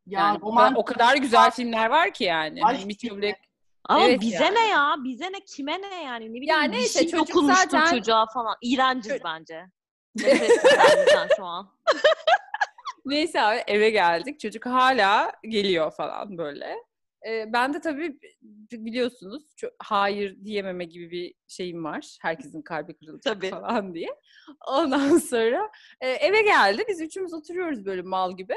ya 0.06 0.20
Yani 0.20 0.38
o, 0.42 0.46
roman 0.46 0.68
kadar, 0.68 0.80
o 0.80 0.84
kadar 0.84 1.16
güzel 1.16 1.50
filmler 1.50 1.90
var 1.90 2.12
ki 2.12 2.24
yani. 2.24 2.64
Aşk 2.64 2.76
Hani 2.76 2.86
Meet 2.86 3.00
Joe 3.00 3.08
filmi. 3.10 3.22
Black. 3.22 3.51
Ama 3.88 4.04
Evet 4.04 4.20
bize 4.20 4.44
yani. 4.44 4.54
ne 4.54 4.68
ya? 4.68 4.94
Bize 5.04 5.32
ne? 5.32 5.40
Kime 5.44 5.82
ne 5.82 6.02
yani? 6.04 6.24
Ne 6.24 6.34
bileyim 6.34 6.48
Ya 6.54 6.62
bir 6.62 6.72
neyse, 6.72 6.98
şey 6.98 7.08
çocuk 7.08 7.28
dokunmuştur 7.28 7.70
zaten- 7.70 7.96
çocuğa 7.96 8.26
falan. 8.26 8.56
İğrenciz 8.62 9.24
bence. 9.24 9.64
Ettim 10.24 11.28
şu 11.36 11.44
an. 11.44 11.68
Neyse 13.04 13.40
abi 13.42 13.62
eve 13.66 13.90
geldik. 13.90 14.40
Çocuk 14.40 14.66
hala 14.66 15.32
geliyor 15.48 15.90
falan 15.90 16.38
böyle. 16.38 16.76
Ee, 17.28 17.52
ben 17.52 17.74
de 17.74 17.80
tabii 17.80 18.18
biliyorsunuz 18.72 19.42
hayır 19.78 20.44
diyememe 20.44 20.84
gibi 20.84 21.10
bir 21.10 21.34
şeyim 21.48 21.84
var. 21.84 22.16
Herkesin 22.22 22.62
kalbi 22.62 22.94
kırılacak 22.94 23.34
Tabii. 23.34 23.50
falan 23.50 23.94
diye. 23.94 24.08
Ondan 24.68 25.18
sonra 25.18 25.70
e, 26.00 26.08
eve 26.08 26.42
geldi. 26.42 26.84
Biz 26.88 27.00
üçümüz 27.00 27.34
oturuyoruz 27.34 27.84
böyle 27.84 28.02
mal 28.02 28.36
gibi. 28.36 28.54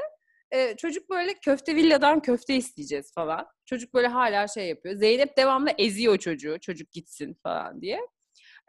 E, 0.55 0.77
çocuk 0.77 1.09
böyle 1.09 1.33
köfte 1.33 1.75
villadan 1.75 2.21
köfte 2.21 2.55
isteyeceğiz 2.55 3.13
falan. 3.13 3.47
Çocuk 3.65 3.93
böyle 3.93 4.07
hala 4.07 4.47
şey 4.47 4.67
yapıyor. 4.69 4.95
Zeynep 4.95 5.38
devamlı 5.38 5.69
eziyor 5.77 6.17
çocuğu. 6.17 6.57
Çocuk 6.62 6.91
gitsin 6.91 7.33
falan 7.43 7.81
diye. 7.81 8.00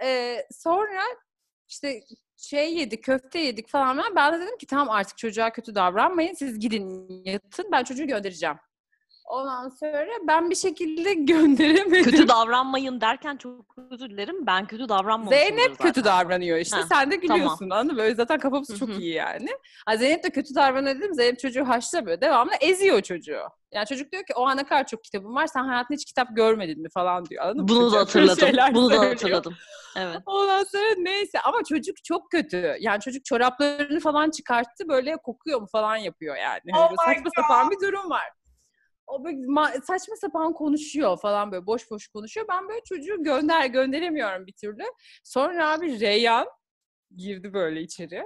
E, 0.05 0.39
sonra 0.51 1.03
işte 1.69 2.01
şey 2.37 2.75
yedik, 2.75 3.05
köfte 3.05 3.39
yedik 3.39 3.69
falan. 3.69 4.17
Ben 4.17 4.35
de 4.35 4.41
dedim 4.41 4.59
ki 4.59 4.67
tamam 4.67 4.91
artık 4.91 5.19
çocuğa 5.19 5.53
kötü 5.53 5.75
davranmayın. 5.75 6.35
Siz 6.35 6.59
gidin 6.59 7.09
yatın. 7.25 7.73
Ben 7.73 7.85
çocuğu 7.85 8.07
göndereceğim. 8.07 8.57
Ondan 9.27 9.69
sonra 9.69 10.07
ben 10.29 10.51
bir 10.51 10.55
şekilde 10.55 11.15
gönderemedim. 11.15 12.05
Kötü 12.05 12.29
davranmayın 12.29 13.01
derken 13.01 13.37
çok 13.37 13.77
özür 13.91 14.11
dilerim. 14.11 14.47
Ben 14.47 14.67
kötü 14.67 14.89
davranmamışımdır 14.89 15.57
Zeynep 15.57 15.79
kötü 15.79 16.01
zaten. 16.01 16.19
davranıyor 16.19 16.59
işte. 16.59 16.77
Ha, 16.77 16.83
Sen 16.89 17.11
de 17.11 17.17
gülüyorsun 17.17 17.71
anladın 17.71 17.93
mı? 17.93 17.99
Böyle 17.99 18.15
zaten 18.15 18.39
kafamız 18.39 18.79
çok 18.79 18.89
iyi 18.89 19.15
yani. 19.15 19.49
Ha, 19.87 19.97
Zeynep 19.97 20.25
de 20.25 20.31
kötü 20.31 20.55
davranıyor 20.55 20.97
dedim. 20.97 21.15
Zeynep 21.15 21.39
çocuğu 21.39 21.69
haşlamıyor. 21.69 22.21
Devamlı 22.21 22.53
eziyor 22.61 23.01
çocuğu. 23.03 23.41
Yani 23.73 23.87
çocuk 23.87 24.13
diyor 24.13 24.25
ki 24.25 24.33
o 24.37 24.47
ana 24.47 24.65
kadar 24.67 24.87
çok 24.87 25.05
kitabım 25.05 25.35
var. 25.35 25.47
Sen 25.47 25.65
hayatında 25.65 25.95
hiç 25.97 26.05
kitap 26.05 26.29
görmedin 26.37 26.83
mi 26.83 26.89
falan 26.95 27.27
diyor. 27.27 27.43
Anladın 27.45 27.63
mı? 27.63 27.69
Bunu 27.69 27.93
da 27.93 27.99
hatırladım. 27.99 28.49
Bunu 28.75 28.91
da 28.91 29.01
hatırladım. 29.01 29.55
Evet. 29.97 30.17
Ondan 30.27 30.65
sonra 30.65 30.95
neyse 30.99 31.41
ama 31.41 31.59
çocuk 31.69 32.05
çok 32.05 32.31
kötü. 32.31 32.77
Yani 32.81 33.01
çocuk 33.01 33.25
çoraplarını 33.25 34.01
falan 34.01 34.31
çıkarttı 34.31 34.89
böyle 34.89 35.17
kokuyor 35.17 35.61
mu 35.61 35.67
falan 35.73 35.97
yapıyor 35.97 36.37
yani. 36.37 36.61
Hani 36.73 36.85
Oh 36.85 36.91
my 36.91 36.97
saçma 37.15 37.31
sapan 37.37 37.71
bir 37.71 37.81
durum 37.87 38.11
var. 38.11 38.25
O 39.07 39.25
böyle 39.25 39.37
ma- 39.37 39.85
saçma 39.85 40.17
sapan 40.17 40.53
konuşuyor 40.53 41.17
falan 41.19 41.53
böyle 41.53 41.67
boş 41.67 41.91
boş 41.91 42.09
konuşuyor. 42.09 42.47
Ben 42.49 42.69
böyle 42.69 42.81
çocuğu 42.85 43.23
gönder 43.23 43.67
gönderemiyorum 43.67 44.47
bir 44.47 44.53
türlü. 44.53 44.85
Sonra 45.25 45.71
abi 45.73 46.01
Reyhan 46.01 46.47
girdi 47.17 47.53
böyle 47.53 47.81
içeri. 47.83 48.23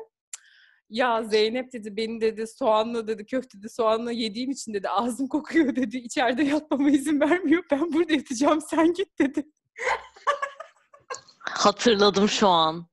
Ya 0.91 1.23
Zeynep 1.23 1.73
dedi 1.73 1.97
beni 1.97 2.21
dedi 2.21 2.47
soğanlı 2.47 3.09
dedi 3.09 3.27
köftede 3.27 3.69
soğanlı 3.69 4.13
yediğim 4.13 4.51
için 4.51 4.75
dedi 4.75 4.89
ağzım 4.89 5.29
kokuyor 5.29 5.77
dedi. 5.77 5.97
İçeride 5.97 6.43
yatmama 6.43 6.91
izin 6.91 7.21
vermiyor. 7.21 7.63
Ben 7.71 7.93
burada 7.93 8.13
yatacağım 8.13 8.61
sen 8.61 8.93
git 8.93 9.19
dedi. 9.19 9.47
Hatırladım 11.41 12.29
şu 12.29 12.49
an. 12.49 12.87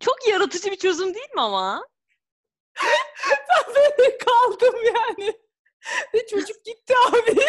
Çok 0.00 0.28
yaratıcı 0.28 0.70
bir 0.70 0.76
çözüm 0.76 1.14
değil 1.14 1.34
mi 1.34 1.40
ama? 1.40 1.86
Böyle 3.76 4.18
kaldım 4.18 4.74
yani. 4.94 5.32
Ve 6.14 6.26
çocuk 6.26 6.64
gitti 6.64 6.94
abi. 7.10 7.40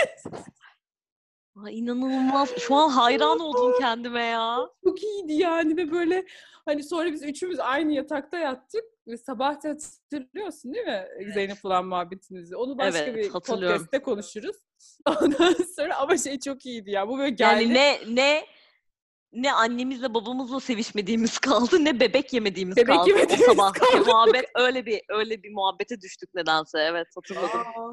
Ay, 1.65 1.79
inanılmaz. 1.79 2.49
Şu 2.59 2.75
an 2.75 2.89
hayran 2.89 3.39
oldum 3.39 3.79
kendime 3.79 4.23
ya. 4.23 4.57
Çok 4.83 5.03
iyiydi 5.03 5.33
yani 5.33 5.77
ve 5.77 5.91
böyle 5.91 6.25
hani 6.65 6.83
sonra 6.83 7.11
biz 7.11 7.23
üçümüz 7.23 7.59
aynı 7.59 7.91
yatakta 7.93 8.37
yattık 8.37 8.83
ve 9.07 9.17
sabah 9.17 9.55
hatırlıyorsun 9.55 10.73
değil 10.73 10.85
mi 10.85 11.07
Zeynep 11.33 11.65
olan 11.65 11.85
muhabbetinizi? 11.85 12.55
Onu 12.55 12.77
başka 12.77 12.99
Evet, 12.99 13.15
bir 13.15 13.29
hatırlıyorum. 13.29 13.77
podcast'te 13.77 14.01
konuşuruz. 14.01 14.55
Ondan 15.21 15.55
sonra 15.75 15.97
ama 15.97 16.17
şey 16.17 16.39
çok 16.39 16.65
iyiydi 16.65 16.91
ya. 16.91 17.07
Bu 17.07 17.17
böyle 17.17 17.29
geldi. 17.29 17.63
Yani 17.63 17.73
ne 17.73 17.99
ne 18.15 18.45
ne 19.33 19.53
annemizle 19.53 20.13
babamızla 20.13 20.59
sevişmediğimiz 20.59 21.37
kaldı 21.39 21.85
ne 21.85 21.99
bebek 21.99 22.33
yemediğimiz 22.33 22.77
Bebek 22.77 22.95
kaldı. 22.95 23.09
yemediğimiz 23.09 23.49
o 23.49 23.51
sabah 23.51 23.73
kaldı. 23.73 24.05
muhabbet 24.05 24.45
öyle 24.55 24.85
bir 24.85 25.01
öyle 25.09 25.43
bir 25.43 25.51
muhabbete 25.53 26.01
düştük 26.01 26.33
nedense. 26.33 26.79
Evet 26.79 27.07
hatırladım. 27.15 27.59
Aa, 27.59 27.91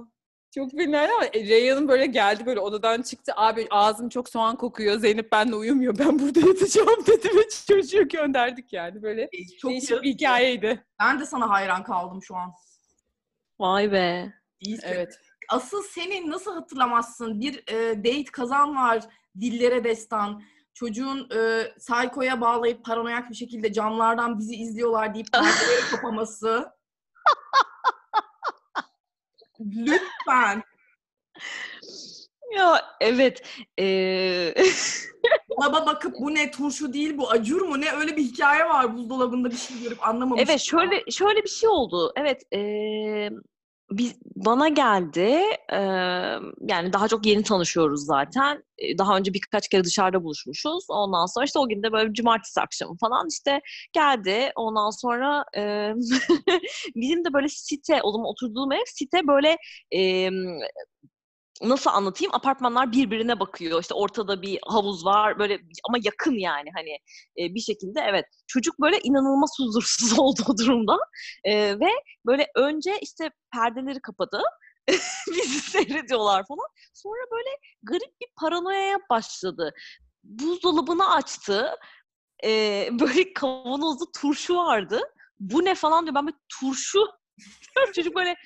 Çok 0.58 0.70
fena 0.70 1.02
ama 1.02 1.24
Reyhan'ın 1.34 1.88
böyle 1.88 2.06
geldi 2.06 2.46
böyle 2.46 2.60
odadan 2.60 3.02
çıktı. 3.02 3.32
Abi 3.36 3.66
ağzım 3.70 4.08
çok 4.08 4.28
soğan 4.28 4.56
kokuyor. 4.56 4.98
Zeynep 4.98 5.32
benimle 5.32 5.56
uyumuyor. 5.56 5.98
Ben 5.98 6.18
burada 6.18 6.40
yatacağım 6.48 7.06
dedi 7.06 7.28
ve 7.36 7.42
çocuğu 7.66 8.08
gönderdik 8.08 8.72
yani. 8.72 9.02
Böyle 9.02 9.30
çok 9.60 9.70
değişik 9.70 9.90
yaratıcı. 9.90 10.02
bir 10.02 10.14
hikayeydi. 10.14 10.86
Ben 11.00 11.20
de 11.20 11.26
sana 11.26 11.50
hayran 11.50 11.84
kaldım 11.84 12.22
şu 12.22 12.36
an. 12.36 12.52
Vay 13.58 13.92
be. 13.92 14.32
İyisin. 14.60 14.86
Evet. 14.86 15.20
Asıl 15.48 15.82
senin 15.82 16.30
nasıl 16.30 16.54
hatırlamazsın? 16.54 17.40
Bir 17.40 17.62
e, 17.72 17.98
date 17.98 18.24
kazan 18.24 18.76
var, 18.76 19.02
dillere 19.40 19.84
destan. 19.84 20.42
Çocuğun 20.74 21.28
e, 21.36 21.62
saykoya 21.78 22.40
bağlayıp 22.40 22.84
paranoyak 22.84 23.30
bir 23.30 23.34
şekilde 23.34 23.72
camlardan 23.72 24.38
bizi 24.38 24.54
izliyorlar 24.54 25.14
deyip 25.14 25.26
perdeleri 25.32 25.90
kapaması. 25.90 26.77
Lütfen. 29.60 30.62
Ya 32.56 32.84
evet. 33.00 33.42
Ee... 33.78 34.54
Baba 35.62 35.86
bakıp 35.86 36.14
bu 36.20 36.34
ne 36.34 36.50
turşu 36.50 36.92
değil 36.92 37.18
bu 37.18 37.30
acur 37.30 37.60
mu 37.60 37.80
ne 37.80 37.92
öyle 37.92 38.16
bir 38.16 38.22
hikaye 38.22 38.64
var 38.64 38.96
buzdolabında 38.96 39.50
bir 39.50 39.56
şey 39.56 39.82
görüp 39.82 40.08
anlamamışım. 40.08 40.46
Evet 40.50 40.60
şöyle 40.60 41.10
şöyle 41.10 41.42
bir 41.42 41.48
şey 41.48 41.68
oldu. 41.68 42.12
Evet 42.16 42.42
eee, 42.52 43.30
biz 43.90 44.14
bana 44.36 44.68
geldi. 44.68 45.20
eee, 45.72 46.38
yani 46.68 46.92
daha 46.92 47.08
çok 47.08 47.26
yeni 47.26 47.42
tanışıyoruz 47.42 48.04
zaten. 48.06 48.62
E, 48.78 48.98
Daha 48.98 49.16
önce 49.16 49.34
birkaç 49.34 49.68
kere 49.68 49.84
dışarıda 49.84 50.24
buluşmuşuz. 50.24 50.84
Ondan 50.90 51.26
sonra 51.26 51.44
işte 51.44 51.58
o 51.58 51.68
gün 51.68 51.82
de 51.82 51.92
böyle 51.92 52.12
cumartesi 52.12 52.60
akşamı 52.60 52.96
falan 53.00 53.26
işte 53.30 53.60
geldi. 53.92 54.50
Ondan 54.56 54.90
sonra 54.90 55.44
eee, 55.56 55.94
bizim 56.96 57.24
de 57.24 57.32
böyle 57.32 57.48
site, 57.48 58.00
o 58.02 58.12
zaman 58.12 58.26
oturduğum 58.28 58.72
ev 58.72 58.84
site 58.86 59.26
böyle 59.28 59.56
eee, 59.90 60.30
nasıl 61.62 61.90
anlatayım? 61.90 62.34
Apartmanlar 62.34 62.92
birbirine 62.92 63.40
bakıyor. 63.40 63.80
İşte 63.80 63.94
ortada 63.94 64.42
bir 64.42 64.58
havuz 64.62 65.04
var 65.04 65.38
böyle 65.38 65.58
ama 65.88 65.98
yakın 66.04 66.34
yani 66.34 66.70
hani 66.74 66.90
e, 67.38 67.54
bir 67.54 67.60
şekilde 67.60 68.00
evet. 68.00 68.24
Çocuk 68.46 68.80
böyle 68.80 69.00
inanılmaz 69.00 69.50
huzursuz 69.58 70.18
oldu 70.18 70.40
o 70.48 70.58
durumda. 70.58 70.98
E, 71.44 71.80
ve 71.80 71.90
böyle 72.26 72.46
önce 72.56 72.98
işte 73.02 73.30
perdeleri 73.52 74.00
kapadı. 74.00 74.42
Bizi 75.28 75.60
seyrediyorlar 75.60 76.46
falan. 76.46 76.68
Sonra 76.94 77.20
böyle 77.32 77.50
garip 77.82 78.20
bir 78.20 78.28
paranoyaya 78.36 78.98
başladı. 79.10 79.74
Buzdolabını 80.24 81.14
açtı. 81.14 81.70
E, 82.44 82.88
böyle 83.00 83.32
kavanozda 83.32 84.04
turşu 84.20 84.56
vardı. 84.56 85.00
Bu 85.40 85.64
ne 85.64 85.74
falan 85.74 86.06
diyor. 86.06 86.14
Ben 86.14 86.26
böyle 86.26 86.36
turşu 86.60 87.06
Çocuk 87.94 88.16
böyle 88.16 88.36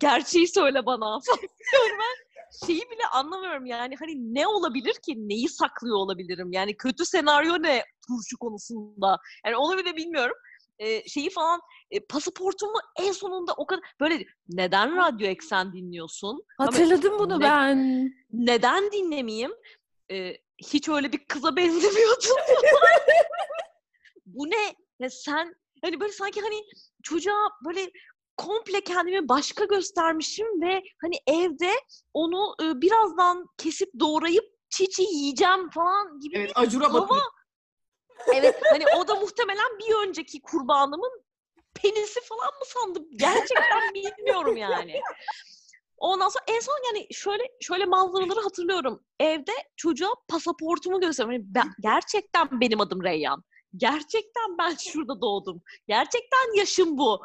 gerçeği 0.00 0.48
söyle 0.48 0.86
bana. 0.86 1.20
Falan 1.70 1.90
ben. 1.90 2.28
Şeyi 2.66 2.80
bile 2.80 3.06
anlamıyorum. 3.12 3.66
Yani 3.66 3.96
hani 3.96 4.34
ne 4.34 4.46
olabilir 4.46 4.94
ki? 5.06 5.28
Neyi 5.28 5.48
saklıyor 5.48 5.96
olabilirim? 5.96 6.52
Yani 6.52 6.76
kötü 6.76 7.04
senaryo 7.04 7.62
ne 7.62 7.84
turşu 8.08 8.38
konusunda? 8.38 9.18
Yani 9.46 9.56
onu 9.56 9.78
bile 9.78 9.96
bilmiyorum. 9.96 10.36
Ee, 10.78 11.08
şeyi 11.08 11.30
falan 11.30 11.60
e, 11.90 12.00
pasaportumu 12.00 12.78
en 13.00 13.12
sonunda 13.12 13.52
o 13.56 13.66
kadar 13.66 13.82
böyle 14.00 14.24
neden 14.48 14.96
radyo 14.96 15.26
eksen 15.26 15.72
dinliyorsun? 15.72 16.44
Hatırladım 16.58 17.18
bunu 17.18 17.40
ne- 17.40 17.44
ben. 17.44 18.10
neden 18.32 18.92
dinlemeyeyim? 18.92 19.52
Ee, 20.10 20.36
hiç 20.58 20.88
öyle 20.88 21.12
bir 21.12 21.18
kıza 21.18 21.56
benzemiyordun 21.56 22.36
bu 24.26 24.46
ne? 24.46 24.74
Ya 24.98 25.10
sen 25.10 25.54
hani 25.82 26.00
böyle 26.00 26.12
sanki 26.12 26.40
hani 26.40 26.56
çocuğa 27.02 27.50
böyle 27.64 27.90
komple 28.38 28.80
kendimi 28.80 29.28
başka 29.28 29.64
göstermişim 29.64 30.62
ve 30.62 30.82
hani 31.02 31.14
evde 31.26 31.72
onu 32.14 32.54
e, 32.62 32.80
birazdan 32.80 33.46
kesip 33.58 33.90
doğrayıp 34.00 34.44
çiçi 34.70 35.02
yiyeceğim 35.02 35.70
falan 35.70 36.20
gibi 36.20 36.38
Evet 36.38 36.52
acura 36.54 36.84
Hava- 36.84 37.00
bakıyor. 37.00 37.22
Evet 38.34 38.60
hani 38.70 38.84
o 38.96 39.08
da 39.08 39.14
muhtemelen 39.14 39.78
bir 39.78 40.08
önceki 40.08 40.42
kurbanımın 40.42 41.22
penisi 41.74 42.20
falan 42.20 42.46
mı 42.46 42.64
sandım? 42.66 43.08
Gerçekten 43.16 43.94
bilmiyorum 43.94 44.56
yani. 44.56 45.00
Ondan 45.98 46.28
sonra 46.28 46.44
en 46.48 46.60
son 46.60 46.78
yani 46.86 47.06
şöyle 47.12 47.42
şöyle 47.60 47.84
manzaraları 47.84 48.40
hatırlıyorum. 48.40 49.04
Evde 49.20 49.52
çocuğa 49.76 50.10
pasaportumu 50.28 51.00
gösteriyorum. 51.00 51.44
Hani 51.44 51.54
ben, 51.54 51.74
gerçekten 51.80 52.60
benim 52.60 52.80
adım 52.80 53.04
Reyyan. 53.04 53.44
Gerçekten 53.76 54.58
ben 54.58 54.74
şurada 54.74 55.20
doğdum. 55.20 55.62
Gerçekten 55.88 56.56
yaşım 56.56 56.98
bu. 56.98 57.22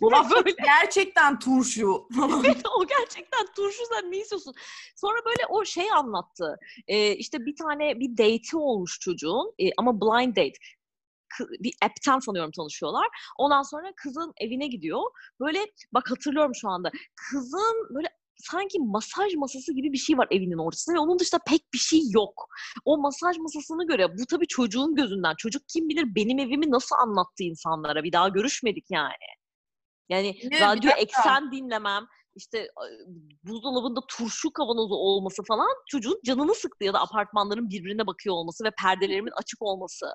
Bu 0.00 0.10
laf 0.10 0.30
böyle 0.30 0.56
gerçekten 0.64 1.38
turşu. 1.38 2.08
falan. 2.16 2.44
o 2.78 2.86
gerçekten 2.86 3.46
turşu 3.56 3.82
sen 3.94 4.12
ne 4.12 4.18
istiyorsun? 4.18 4.54
Sonra 4.96 5.18
böyle 5.26 5.46
o 5.48 5.64
şey 5.64 5.92
anlattı. 5.92 6.56
Ee, 6.88 7.12
işte 7.12 7.46
bir 7.46 7.56
tane 7.56 8.00
bir 8.00 8.10
date'i 8.10 8.56
olmuş 8.56 8.98
çocuğun 9.00 9.54
e, 9.58 9.70
ama 9.76 10.00
blind 10.00 10.36
date. 10.36 10.58
Bir 11.60 11.74
app'ten 11.82 12.18
sanıyorum 12.18 12.50
tanışıyorlar. 12.56 13.08
Ondan 13.38 13.62
sonra 13.62 13.92
kızın 13.96 14.32
evine 14.40 14.66
gidiyor. 14.66 15.02
Böyle 15.40 15.66
bak 15.92 16.10
hatırlıyorum 16.10 16.54
şu 16.54 16.68
anda. 16.68 16.90
Kızın 17.30 17.88
böyle 17.94 18.08
sanki 18.38 18.78
masaj 18.80 19.34
masası 19.34 19.72
gibi 19.72 19.92
bir 19.92 19.98
şey 19.98 20.18
var 20.18 20.28
evinin 20.30 20.58
ortasında 20.58 20.96
ve 20.96 21.00
onun 21.00 21.18
dışında 21.18 21.40
pek 21.46 21.72
bir 21.74 21.78
şey 21.78 22.00
yok. 22.10 22.48
O 22.84 22.98
masaj 22.98 23.38
masasını 23.38 23.86
göre 23.86 24.18
bu 24.18 24.26
tabii 24.26 24.46
çocuğun 24.46 24.94
gözünden. 24.94 25.34
Çocuk 25.38 25.62
kim 25.68 25.88
bilir 25.88 26.14
benim 26.14 26.38
evimi 26.38 26.70
nasıl 26.70 26.96
anlattı 26.96 27.42
insanlara. 27.42 28.04
Bir 28.04 28.12
daha 28.12 28.28
görüşmedik 28.28 28.86
yani. 28.90 29.35
Yani 30.08 30.38
Ne, 30.50 30.60
radyo 30.60 30.90
eksen 30.90 31.52
dinlemem, 31.52 32.06
işte 32.34 32.68
buzdolabında 33.42 34.00
turşu 34.08 34.52
kavanozu 34.52 34.94
olması 34.94 35.42
falan 35.42 35.68
çocuğun 35.88 36.20
canını 36.24 36.54
sıktı 36.54 36.84
ya 36.84 36.94
da 36.94 37.00
apartmanların 37.00 37.70
birbirine 37.70 38.06
bakıyor 38.06 38.34
olması 38.34 38.64
ve 38.64 38.70
perdelerimin 38.82 39.32
açık 39.36 39.62
olması. 39.62 40.06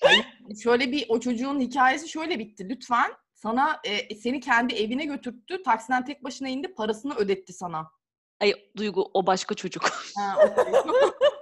Şöyle 0.62 0.92
bir 0.92 1.06
o 1.08 1.20
çocuğun 1.20 1.60
hikayesi 1.60 2.08
şöyle 2.08 2.38
bitti. 2.38 2.68
Lütfen 2.68 3.12
sana 3.34 3.80
e, 3.84 4.14
seni 4.16 4.40
kendi 4.40 4.74
evine 4.74 5.04
götürttü. 5.04 5.62
Taksiden 5.62 6.04
tek 6.04 6.24
başına 6.24 6.48
indi. 6.48 6.74
Parasını 6.74 7.14
ödetti 7.14 7.52
sana. 7.52 7.90
Ay 8.40 8.54
Duygu 8.76 9.10
o 9.14 9.26
başka 9.26 9.54
çocuk. 9.54 9.90
Ha, 10.16 10.36
okey. 10.44 10.74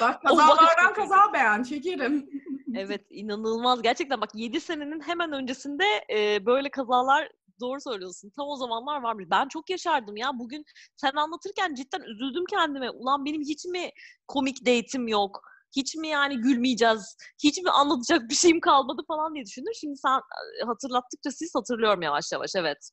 Bak 0.00 0.22
kazalardan 0.22 0.94
kaza 0.94 1.32
beğen 1.32 1.62
şekerim. 1.62 2.30
evet 2.74 3.06
inanılmaz. 3.10 3.82
Gerçekten 3.82 4.20
bak 4.20 4.30
7 4.34 4.60
senenin 4.60 5.00
hemen 5.00 5.32
öncesinde 5.32 5.84
e, 6.10 6.46
böyle 6.46 6.70
kazalar 6.70 7.28
doğru 7.60 7.80
söylüyorsun. 7.80 8.32
Tam 8.36 8.48
o 8.48 8.56
zamanlar 8.56 9.02
varmış. 9.02 9.26
Ben 9.30 9.48
çok 9.48 9.70
yaşardım 9.70 10.16
ya. 10.16 10.30
Bugün 10.38 10.64
sen 10.96 11.12
anlatırken 11.12 11.74
cidden 11.74 12.00
üzüldüm 12.00 12.44
kendime. 12.50 12.90
Ulan 12.90 13.24
benim 13.24 13.42
hiç 13.42 13.64
mi 13.64 13.90
komik 14.28 14.60
date'im 14.60 15.08
yok? 15.08 15.40
Hiç 15.76 15.96
mi 15.96 16.08
yani 16.08 16.36
gülmeyeceğiz? 16.36 17.16
Hiç 17.42 17.58
mi 17.58 17.70
anlatacak 17.70 18.30
bir 18.30 18.34
şeyim 18.34 18.60
kalmadı 18.60 19.02
falan 19.08 19.34
diye 19.34 19.44
düşündüm. 19.44 19.72
Şimdi 19.80 19.96
sen 19.96 20.18
e, 20.62 20.66
hatırlattıkça 20.66 21.30
siz 21.30 21.54
hatırlıyorum 21.54 22.02
yavaş 22.02 22.32
yavaş 22.32 22.50
evet. 22.56 22.90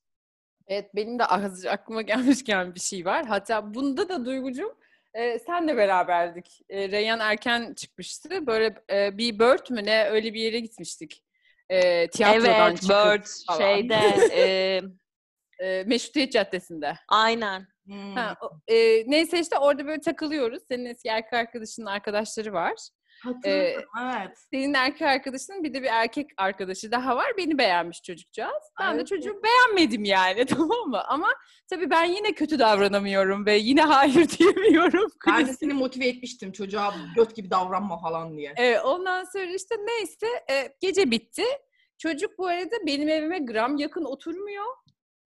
Evet 0.67 0.95
benim 0.95 1.19
de 1.19 1.25
azıcık 1.25 1.71
aklıma 1.71 2.01
gelmişken 2.01 2.75
bir 2.75 2.79
şey 2.79 3.05
var. 3.05 3.25
Hatta 3.25 3.73
bunda 3.73 4.09
da 4.09 4.25
Duygucuğum 4.25 4.75
e, 5.15 5.39
senle 5.39 5.77
beraberdik. 5.77 6.61
E, 6.69 6.91
Reyhan 6.91 7.19
erken 7.19 7.73
çıkmıştı. 7.73 8.47
Böyle 8.47 8.75
e, 8.91 9.17
bir 9.17 9.39
Bird 9.39 9.69
mü 9.71 9.85
ne 9.85 10.09
öyle 10.09 10.33
bir 10.33 10.39
yere 10.41 10.59
gitmiştik. 10.59 11.23
E, 11.69 12.07
tiyatrodan 12.09 12.67
evet 12.69 12.81
çıkıp 12.81 12.89
Bird 13.05 13.25
falan. 13.47 13.59
şeyde 13.59 13.95
e, 14.35 14.81
E, 15.59 15.83
Meşrutiyet 15.83 16.31
Caddesi'nde. 16.31 16.93
aynen. 17.07 17.67
Hmm. 17.85 18.15
Ha, 18.15 18.35
e, 18.67 18.75
neyse 19.11 19.39
işte 19.39 19.57
orada 19.57 19.85
böyle 19.87 20.01
takılıyoruz. 20.01 20.63
Senin 20.67 20.85
eski 20.85 21.09
erkek 21.09 21.33
arkadaşının 21.33 21.85
arkadaşları 21.85 22.53
var. 22.53 22.73
Hatırladım, 23.23 23.83
evet. 24.01 24.37
Senin 24.53 24.73
erkek 24.73 25.01
arkadaşının 25.07 25.63
bir 25.63 25.73
de 25.73 25.81
bir 25.83 25.87
erkek 25.87 26.29
arkadaşı 26.37 26.91
daha 26.91 27.15
var. 27.15 27.27
Beni 27.37 27.57
beğenmiş 27.57 28.01
çocukcağız. 28.03 28.63
Ben 28.79 28.91
de 28.91 28.95
Evet, 28.95 29.07
çocuğu 29.07 29.41
beğenmedim 29.43 30.03
yani 30.03 30.45
tamam 30.45 30.89
mı? 30.89 31.01
Ama 31.07 31.27
tabii 31.69 31.89
ben 31.89 32.03
yine 32.03 32.31
kötü 32.31 32.59
davranamıyorum 32.59 33.45
ve 33.45 33.57
yine 33.57 33.81
hayır 33.81 34.29
diyemiyorum. 34.39 35.11
Ben 35.27 35.47
de 35.47 35.53
seni 35.53 35.73
motive 35.73 36.07
etmiştim 36.07 36.51
çocuğa 36.51 36.93
göt 37.15 37.35
gibi 37.35 37.51
davranma 37.51 37.97
falan 38.01 38.37
diye. 38.37 38.53
Evet, 38.57 38.85
ondan 38.85 39.23
sonra 39.23 39.55
işte 39.55 39.75
neyse 39.85 40.27
e, 40.49 40.75
gece 40.81 41.11
bitti. 41.11 41.43
Çocuk 41.97 42.37
bu 42.37 42.47
arada 42.47 42.75
benim 42.87 43.09
evime 43.09 43.39
gram 43.39 43.77
yakın 43.77 44.05
oturmuyor. 44.05 44.65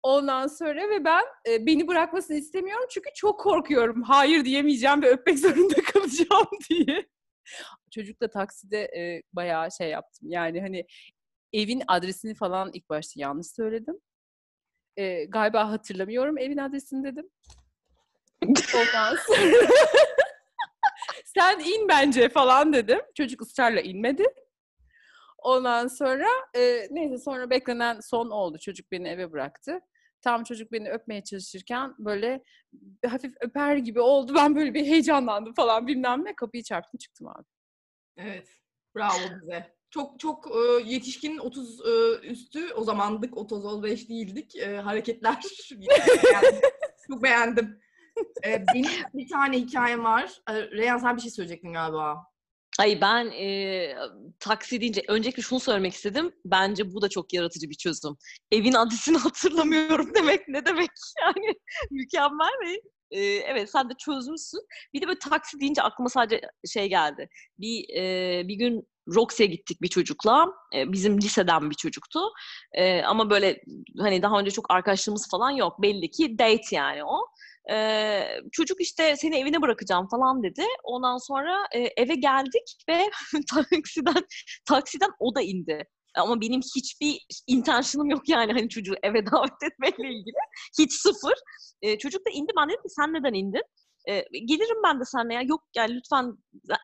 Ondan 0.03 0.47
sonra 0.47 0.91
ve 0.91 1.05
ben 1.05 1.25
e, 1.49 1.67
beni 1.67 1.89
bırakmasını 1.89 2.37
istemiyorum 2.37 2.87
çünkü 2.91 3.11
çok 3.15 3.41
korkuyorum. 3.41 4.03
Hayır 4.03 4.45
diyemeyeceğim 4.45 5.03
ve 5.03 5.11
öpmek 5.11 5.39
zorunda 5.39 5.75
kalacağım 5.93 6.49
diye. 6.71 7.07
Çocukla 7.91 8.31
takside 8.31 8.79
e, 8.81 9.23
bayağı 9.33 9.73
şey 9.73 9.91
yaptım. 9.91 10.29
Yani 10.31 10.61
hani 10.61 10.87
evin 11.53 11.83
adresini 11.89 12.35
falan 12.35 12.71
ilk 12.73 12.91
başta 12.91 13.21
yanlış 13.21 13.47
söyledim. 13.47 14.01
E, 14.97 15.25
galiba 15.25 15.71
hatırlamıyorum 15.71 16.39
evin 16.39 16.57
adresini 16.57 17.05
dedim. 17.05 17.31
Ondan 18.75 19.17
sonra 19.27 19.67
sen 21.25 21.59
in 21.59 21.89
bence 21.89 22.29
falan 22.29 22.73
dedim. 22.73 23.01
Çocuk 23.17 23.43
ısrarla 23.43 23.81
inmedi. 23.81 24.25
Ondan 25.39 25.89
sonra 25.89 26.29
e, 26.57 26.89
neyse 26.91 27.19
sonra 27.19 27.51
beklenen 27.51 28.01
son 28.01 28.31
oldu. 28.31 28.59
Çocuk 28.59 28.93
beni 28.93 29.09
eve 29.09 29.33
bıraktı. 29.33 29.81
Tam 30.27 30.45
çocuk 30.45 30.73
beni 30.73 30.91
öpmeye 30.91 31.25
çalışırken 31.25 31.95
böyle 31.99 32.45
hafif 33.07 33.35
öper 33.41 33.77
gibi 33.77 34.01
oldu. 34.01 34.35
Ben 34.37 34.57
böyle 34.57 34.75
bir 34.75 34.87
heyecanlandım 34.87 35.55
falan 35.55 35.87
bilmem 35.87 36.25
ne. 36.25 36.37
Kapıyı 36.37 36.63
çarptım 36.63 36.99
çıktım 36.99 37.29
abi. 37.29 37.45
Evet. 38.17 38.49
Bravo 38.97 39.41
bize. 39.43 39.77
Çok 39.91 40.21
çok 40.21 40.47
e, 40.57 40.83
yetişkin 40.85 41.39
30 41.39 41.81
e, 41.81 42.19
üstü 42.27 42.73
o 42.75 42.85
zamandık 42.85 43.37
30 43.37 43.65
35 43.65 44.09
değildik. 44.09 44.57
E, 44.57 44.77
hareketler 44.77 45.41
çok 47.11 47.23
beğendim. 47.23 47.81
Benim 48.45 48.91
bir 49.15 49.29
tane 49.29 49.59
hikayem 49.59 50.05
var. 50.05 50.41
Reyhan 50.49 50.99
sen 50.99 51.17
bir 51.17 51.23
şey 51.23 51.31
söyleyecektin 51.31 51.73
galiba. 51.73 52.36
Ay 52.79 53.01
ben 53.01 53.31
e, 53.31 53.97
taksi 54.41 54.81
deyince 54.81 55.03
öncelikle 55.09 55.43
şunu 55.43 55.61
söylemek 55.61 55.95
istedim. 55.95 56.33
Bence 56.45 56.95
bu 56.95 57.03
da 57.03 57.09
çok 57.09 57.33
yaratıcı 57.33 57.71
bir 57.71 57.75
çözüm. 57.75 58.17
Evin 58.53 58.73
adresini 58.73 59.17
hatırlamıyorum 59.27 60.15
demek 60.15 60.49
ne 60.49 60.67
demek 60.67 60.91
yani 61.21 61.55
mükemmel 61.91 62.53
ve 62.67 62.81
e, 63.11 63.21
evet 63.25 63.71
sen 63.71 63.91
de 63.91 63.95
çözmüşsün. 63.99 64.61
Bir 64.95 65.03
de 65.03 65.07
böyle 65.07 65.19
taksi 65.19 65.61
deyince 65.61 65.83
aklıma 65.83 66.09
sadece 66.09 66.41
şey 66.73 66.89
geldi. 66.89 67.29
Bir 67.59 67.97
e, 67.97 68.49
bir 68.49 68.55
gün 68.55 68.89
Roxy'ye 69.15 69.49
gittik 69.49 69.83
bir 69.83 69.89
çocukla. 69.89 70.47
E, 70.75 70.93
bizim 70.93 71.19
liseden 71.19 71.71
bir 71.71 71.75
çocuktu. 71.75 72.21
E, 72.73 73.03
ama 73.03 73.31
böyle 73.31 73.61
hani 73.99 74.23
daha 74.23 74.41
önce 74.41 74.51
çok 74.51 74.71
arkadaşlığımız 74.71 75.29
falan 75.31 75.51
yok. 75.51 75.83
Belli 75.83 76.11
ki 76.11 76.39
date 76.39 76.77
yani 76.77 77.05
o. 77.05 77.27
Ee, 77.71 78.29
çocuk 78.53 78.81
işte 78.81 79.17
seni 79.17 79.39
evine 79.39 79.63
bırakacağım 79.63 80.09
falan 80.09 80.43
dedi. 80.43 80.63
Ondan 80.85 81.17
sonra 81.19 81.57
e, 81.75 81.79
eve 81.79 82.15
geldik 82.15 82.77
ve 82.89 83.11
taksiden 83.55 84.25
taksiden 84.69 85.11
o 85.19 85.35
da 85.35 85.43
indi. 85.43 85.85
Ama 86.17 86.41
benim 86.41 86.61
hiçbir 86.77 87.27
intention'ım 87.47 88.11
yok 88.11 88.29
yani 88.29 88.53
hani 88.53 88.69
çocuğu 88.69 88.95
eve 89.03 89.27
davet 89.33 89.63
etmekle 89.73 90.09
ilgili. 90.09 90.37
Hiç 90.79 90.93
sıfır. 90.93 91.35
Ee, 91.83 91.99
çocuk 91.99 92.27
da 92.27 92.31
indi. 92.31 92.53
Ben 92.59 92.69
dedim 92.69 92.83
ki 92.83 92.89
sen 92.89 93.13
neden 93.13 93.35
indin? 93.35 93.63
Ee, 94.09 94.25
gelirim 94.45 94.83
ben 94.85 95.01
de 95.01 95.05
seninle 95.05 95.35
ya. 95.35 95.43
Yok 95.43 95.63
gel 95.73 95.91
lütfen 95.91 96.33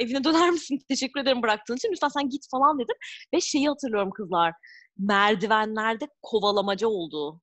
evine 0.01 0.25
döner 0.25 0.51
misin? 0.51 0.79
Teşekkür 0.89 1.21
ederim 1.21 1.43
bıraktığın 1.43 1.77
için. 1.77 1.93
Lütfen 1.93 2.09
sen 2.09 2.29
git 2.29 2.51
falan 2.51 2.79
dedim. 2.79 2.97
Ve 3.35 3.41
şeyi 3.41 3.69
hatırlıyorum 3.69 4.11
kızlar. 4.11 4.53
Merdivenlerde 4.99 6.09
kovalamaca 6.23 6.89
oldu. 6.89 7.41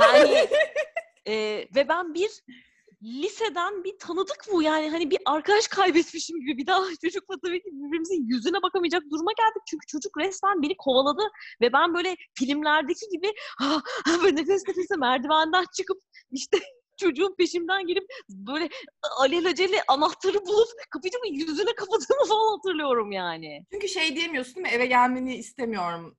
Yani 0.00 0.48
e, 1.28 1.34
ve 1.74 1.88
ben 1.88 2.14
bir 2.14 2.30
liseden 3.02 3.84
bir 3.84 3.98
tanıdık 3.98 4.44
bu 4.52 4.62
yani 4.62 4.90
hani 4.90 5.10
bir 5.10 5.18
arkadaş 5.26 5.68
kaybetmişim 5.68 6.40
gibi 6.40 6.58
bir 6.58 6.66
daha 6.66 6.84
çocukla 7.02 7.34
tabii 7.44 7.62
ki 7.62 7.70
birbirimizin 7.72 8.28
yüzüne 8.28 8.62
bakamayacak 8.62 9.02
duruma 9.10 9.32
geldik 9.38 9.62
çünkü 9.70 9.86
çocuk 9.86 10.18
resmen 10.18 10.62
beni 10.62 10.76
kovaladı 10.76 11.22
ve 11.60 11.72
ben 11.72 11.94
böyle 11.94 12.16
filmlerdeki 12.38 13.06
gibi 13.12 13.32
ha, 13.58 13.82
böyle 14.22 14.36
nefes 14.36 14.62
nefese 14.68 14.96
merdivenden 14.96 15.64
çıkıp 15.76 15.98
işte 16.30 16.58
çocuğun 16.96 17.34
peşimden 17.38 17.86
gelip 17.86 18.04
böyle 18.30 18.68
alelacele 19.20 19.82
anahtarı 19.88 20.46
bulup 20.46 20.68
kapıcımın 20.90 21.32
yüzüne 21.32 21.74
kapadığımı 21.74 22.28
falan 22.28 22.56
hatırlıyorum 22.56 23.12
yani. 23.12 23.66
Çünkü 23.72 23.88
şey 23.88 24.16
diyemiyorsun 24.16 24.54
değil 24.54 24.66
mi? 24.66 24.72
Eve 24.72 24.86
gelmeni 24.86 25.36
istemiyorum. 25.36 26.16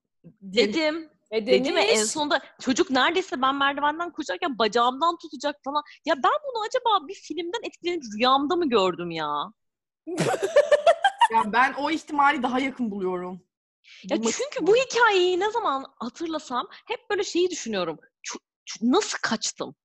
diye- 0.52 0.68
Dedim. 0.74 1.10
Dedim 1.32 1.76
ve 1.76 1.82
en 1.82 2.06
sonunda 2.06 2.42
çocuk 2.62 2.90
neredeyse 2.90 3.42
ben 3.42 3.56
merdivenden 3.56 4.12
koşarken 4.12 4.58
bacağımdan 4.58 5.18
tutacak 5.18 5.56
falan. 5.64 5.84
Ya 6.06 6.16
ben 6.16 6.32
bunu 6.48 6.64
acaba 6.68 7.08
bir 7.08 7.14
filmden 7.14 7.68
etkilenip 7.68 8.04
rüyamda 8.18 8.56
mı 8.56 8.70
gördüm 8.70 9.12
ya? 9.12 9.34
Ya 11.32 11.54
ben 11.54 11.74
o 11.74 11.92
ihtimali 11.92 12.44
daha 12.44 12.60
yakın 12.60 12.92
buluyorum. 12.92 13.42
Ya 14.10 14.18
Bulmak 14.18 14.34
çünkü 14.34 14.68
bu 14.68 14.76
hikayeyi 14.76 15.40
ne 15.40 15.52
zaman 15.52 15.86
hatırlasam 16.00 16.68
hep 16.88 17.10
böyle 17.10 17.24
şeyi 17.24 17.50
düşünüyorum. 17.50 18.00
Ç- 18.24 18.40
ç- 18.70 18.92
nasıl 18.92 19.18
kaçtım? 19.22 19.76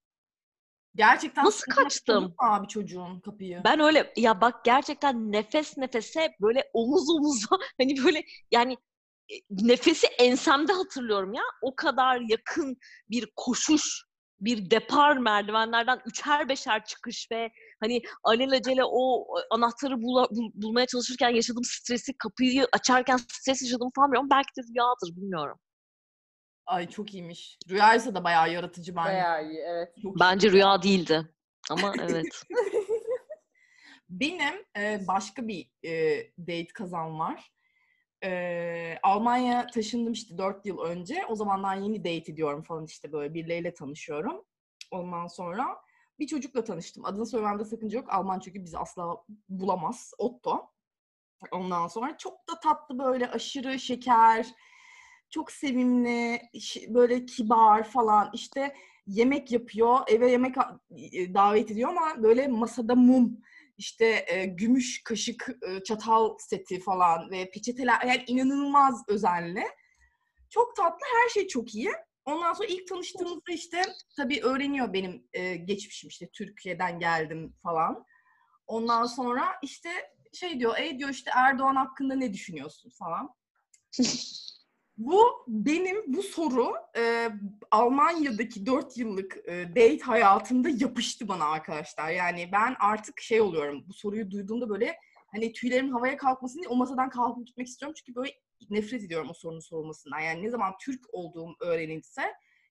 Gerçekten 0.95 1.45
Nasıl 1.45 1.73
kaçtım? 1.73 2.35
abi 2.39 2.69
çocuğun 2.69 3.21
kapıyı. 3.21 3.61
Ben 3.65 3.81
öyle 3.81 4.13
ya 4.17 4.41
bak 4.41 4.65
gerçekten 4.65 5.33
nefes 5.33 5.77
nefese 5.79 6.35
böyle 6.41 6.71
omuz 6.75 7.11
omuza 7.11 7.47
hani 7.79 8.05
böyle 8.05 8.23
yani 8.51 8.73
e, 8.73 8.77
nefesi 9.51 10.07
ensemde 10.07 10.73
hatırlıyorum 10.73 11.35
ya. 11.35 11.43
O 11.63 11.77
kadar 11.77 12.21
yakın 12.29 12.77
bir 13.11 13.33
koşuş, 13.37 14.05
bir 14.41 14.71
depar 14.71 15.17
merdivenlerden 15.17 16.01
üçer 16.07 16.49
beşer 16.49 16.85
çıkış 16.85 17.29
ve 17.33 17.51
hani 17.81 18.03
alelacele 18.25 18.81
o 18.85 19.27
anahtarı 19.51 19.95
bula- 19.95 20.31
bul- 20.37 20.53
bulmaya 20.55 20.87
çalışırken 20.87 21.29
yaşadığım 21.31 21.65
stresi, 21.65 22.13
kapıyı 22.19 22.67
açarken 22.73 23.17
stres 23.17 23.63
yaşadım 23.63 23.91
falan 23.97 24.09
bilmiyorum. 24.09 24.29
Belki 24.31 24.49
de 24.57 24.61
rüyadır 24.75 25.17
bilmiyorum. 25.17 25.59
Ay 26.67 26.89
çok 26.91 27.15
iyiymiş. 27.15 27.59
Rüyaysa 27.71 28.15
da 28.15 28.25
bayağı 28.25 28.53
yaratıcı 28.53 28.97
bence. 28.97 29.09
Bayağı 29.09 29.45
iyi 29.51 29.59
evet. 29.59 29.95
Çok 30.03 30.17
iyi. 30.17 30.21
Bence 30.21 30.51
rüya 30.51 30.83
değildi. 30.83 31.35
Ama 31.71 31.95
evet. 32.03 32.43
Benim 34.09 34.55
e, 34.77 35.01
başka 35.09 35.49
bir 35.49 35.71
e, 35.85 36.23
date 36.39 36.67
kazan 36.75 37.19
var. 37.19 37.54
E, 38.25 38.99
Almanya 39.03 39.67
taşındım 39.67 40.13
işte 40.13 40.39
4 40.39 40.67
yıl 40.67 40.79
önce. 40.79 41.27
O 41.29 41.37
zamandan 41.37 41.75
yeni 41.75 41.99
date 41.99 42.33
ediyorum 42.33 42.63
falan 42.63 42.85
işte 42.85 43.13
böyle 43.13 43.35
birileriyle 43.35 43.75
tanışıyorum. 43.75 44.45
Ondan 44.91 45.27
sonra 45.27 45.77
bir 46.19 46.27
çocukla 46.27 46.65
tanıştım. 46.65 47.05
Adını 47.05 47.27
söylememde 47.27 47.65
sakınca 47.65 47.99
yok. 47.99 48.13
Alman 48.13 48.41
çünkü 48.41 48.65
bizi 48.65 48.79
asla 48.79 49.17
bulamaz. 49.49 50.13
Otto. 50.19 50.71
Ondan 51.53 51.89
sonra 51.89 52.17
çok 52.19 52.49
da 52.49 52.61
tatlı 52.61 52.99
böyle 52.99 53.31
aşırı 53.31 53.79
şeker, 53.79 54.47
çok 55.31 55.53
sevimli, 55.53 56.41
böyle 56.89 57.27
kibar 57.27 57.85
falan. 57.85 58.31
İşte 58.35 58.75
yemek 59.07 59.53
yapıyor, 59.53 59.99
eve 60.07 60.31
yemek 60.31 60.57
e, 61.13 61.35
davet 61.35 61.71
ediyor 61.71 61.91
ama 61.91 62.23
böyle 62.23 62.49
masada 62.49 62.95
mum, 62.95 63.39
işte 63.79 64.25
e, 64.29 64.45
gümüş 64.47 65.03
kaşık, 65.05 65.49
e, 65.69 65.83
çatal 65.83 66.39
seti 66.39 66.81
falan 66.81 67.31
ve 67.31 67.51
peçeteler 67.51 68.03
yani 68.07 68.25
inanılmaz 68.27 69.03
özenli. 69.09 69.65
Çok 70.51 70.77
tatlı, 70.77 71.07
her 71.23 71.29
şey 71.29 71.47
çok 71.47 71.75
iyi. 71.75 71.91
Ondan 72.25 72.53
sonra 72.53 72.69
ilk 72.69 72.89
tanıştığımızda 72.89 73.53
işte 73.53 73.83
tabii 74.17 74.43
öğreniyor 74.43 74.93
benim 74.93 75.29
e, 75.33 75.57
geçmişim 75.57 76.09
işte 76.09 76.31
Türkiye'den 76.33 76.99
geldim 76.99 77.57
falan. 77.63 78.05
Ondan 78.67 79.07
sonra 79.07 79.45
işte 79.63 79.91
şey 80.33 80.61
diyor, 80.61 80.75
ey 80.79 80.99
diyor 80.99 81.11
işte 81.11 81.31
Erdoğan 81.35 81.77
hakkında 81.77 82.15
ne 82.15 82.33
düşünüyorsun 82.33 82.91
falan. 82.99 83.35
Bu 84.97 85.45
benim 85.49 85.97
bu 86.07 86.23
soru 86.23 86.75
e, 86.97 87.29
Almanya'daki 87.71 88.67
4 88.67 88.99
yıllık 88.99 89.37
e, 89.49 89.69
date 89.69 89.99
hayatımda 89.99 90.69
yapıştı 90.69 91.29
bana 91.29 91.45
arkadaşlar. 91.45 92.11
Yani 92.11 92.49
ben 92.53 92.77
artık 92.81 93.21
şey 93.21 93.41
oluyorum 93.41 93.85
bu 93.89 93.93
soruyu 93.93 94.31
duyduğumda 94.31 94.69
böyle 94.69 94.97
hani 95.33 95.53
tüylerim 95.53 95.93
havaya 95.93 96.17
kalkmasın 96.17 96.59
diye 96.59 96.69
o 96.69 96.77
masadan 96.77 97.11
kalkıp 97.11 97.47
gitmek 97.47 97.67
istiyorum. 97.67 97.95
Çünkü 97.99 98.15
böyle 98.15 98.33
nefret 98.71 99.03
ediyorum 99.03 99.31
o 99.31 99.35
sorunun 99.35 99.61
sorulmasından. 99.61 100.19
Yani 100.19 100.43
ne 100.43 100.51
zaman 100.51 100.73
Türk 100.81 101.01
olduğum 101.13 101.55
öğrenilse 101.61 102.23